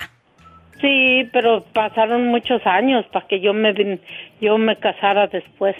Sí, 0.80 1.28
pero 1.32 1.64
pasaron 1.72 2.26
muchos 2.28 2.60
años 2.66 3.04
para 3.12 3.26
que 3.28 3.40
yo 3.40 3.52
me 3.54 3.72
yo 4.40 4.58
me 4.58 4.76
casara 4.78 5.26
después. 5.28 5.76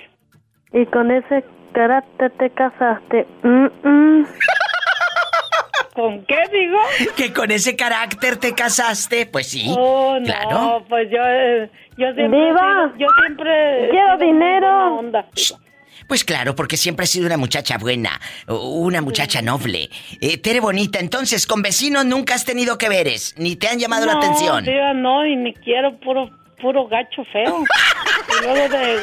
Y 0.72 0.86
con 0.86 1.10
ese 1.10 1.44
carácter 1.72 2.30
te 2.38 2.50
casaste. 2.50 3.26
Mm, 3.42 3.66
mm. 3.88 4.26
¿Con 5.94 6.24
qué 6.26 6.38
digo? 6.52 6.78
Que 7.16 7.32
con 7.32 7.50
ese 7.50 7.74
carácter 7.74 8.36
te 8.36 8.54
casaste, 8.54 9.26
pues 9.26 9.48
sí. 9.50 9.66
Oh, 9.76 10.16
no, 10.20 10.24
claro. 10.24 10.84
pues 10.88 11.08
yo, 11.10 11.18
eh, 11.20 11.68
yo 11.96 12.12
siempre, 12.14 12.38
sido- 12.38 12.96
yo 12.98 13.06
siempre 13.20 13.88
quiero 13.90 14.16
dinero. 14.18 15.02
Pues 16.08 16.24
claro, 16.24 16.54
porque 16.56 16.78
siempre 16.78 17.04
he 17.04 17.06
sido 17.06 17.26
una 17.26 17.36
muchacha 17.36 17.76
buena, 17.76 18.18
una 18.48 19.02
muchacha 19.02 19.42
noble. 19.42 19.90
Eh, 20.22 20.38
Tere 20.38 20.58
Bonita, 20.58 20.98
entonces, 20.98 21.46
con 21.46 21.60
vecinos 21.60 22.06
nunca 22.06 22.34
has 22.34 22.46
tenido 22.46 22.78
que 22.78 22.88
veres, 22.88 23.34
ni 23.36 23.56
te 23.56 23.68
han 23.68 23.78
llamado 23.78 24.06
la 24.06 24.14
atención. 24.14 24.64
Diva, 24.64 24.94
no, 24.94 25.26
y 25.26 25.36
ni 25.36 25.52
quiero 25.52 26.00
puro, 26.00 26.30
puro 26.62 26.88
gacho 26.88 27.24
feo. 27.30 27.62
y 28.40 28.42
luego 28.42 28.68
de 28.70 29.00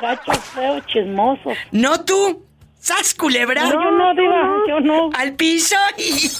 gacho 0.00 0.32
feo, 0.32 0.80
chismoso. 0.86 1.50
¿No 1.70 2.02
tú? 2.02 2.46
¿Sas 2.78 3.14
culebra? 3.14 3.64
No, 3.64 3.72
yo 3.72 3.90
no, 3.90 4.14
Diva, 4.14 4.56
yo 4.68 4.80
no. 4.80 5.10
Al 5.14 5.34
piso 5.34 5.76
y... 5.98 6.30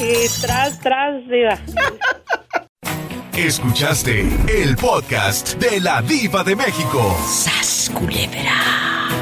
y 0.00 0.28
tras, 0.40 0.78
tras, 0.78 1.28
Diva. 1.28 1.58
Escuchaste 3.36 4.20
el 4.48 4.76
podcast 4.76 5.54
de 5.56 5.80
la 5.80 6.00
Diva 6.00 6.44
de 6.44 6.54
México. 6.54 7.16
¡Sas, 7.26 7.90
culebra! 7.92 9.21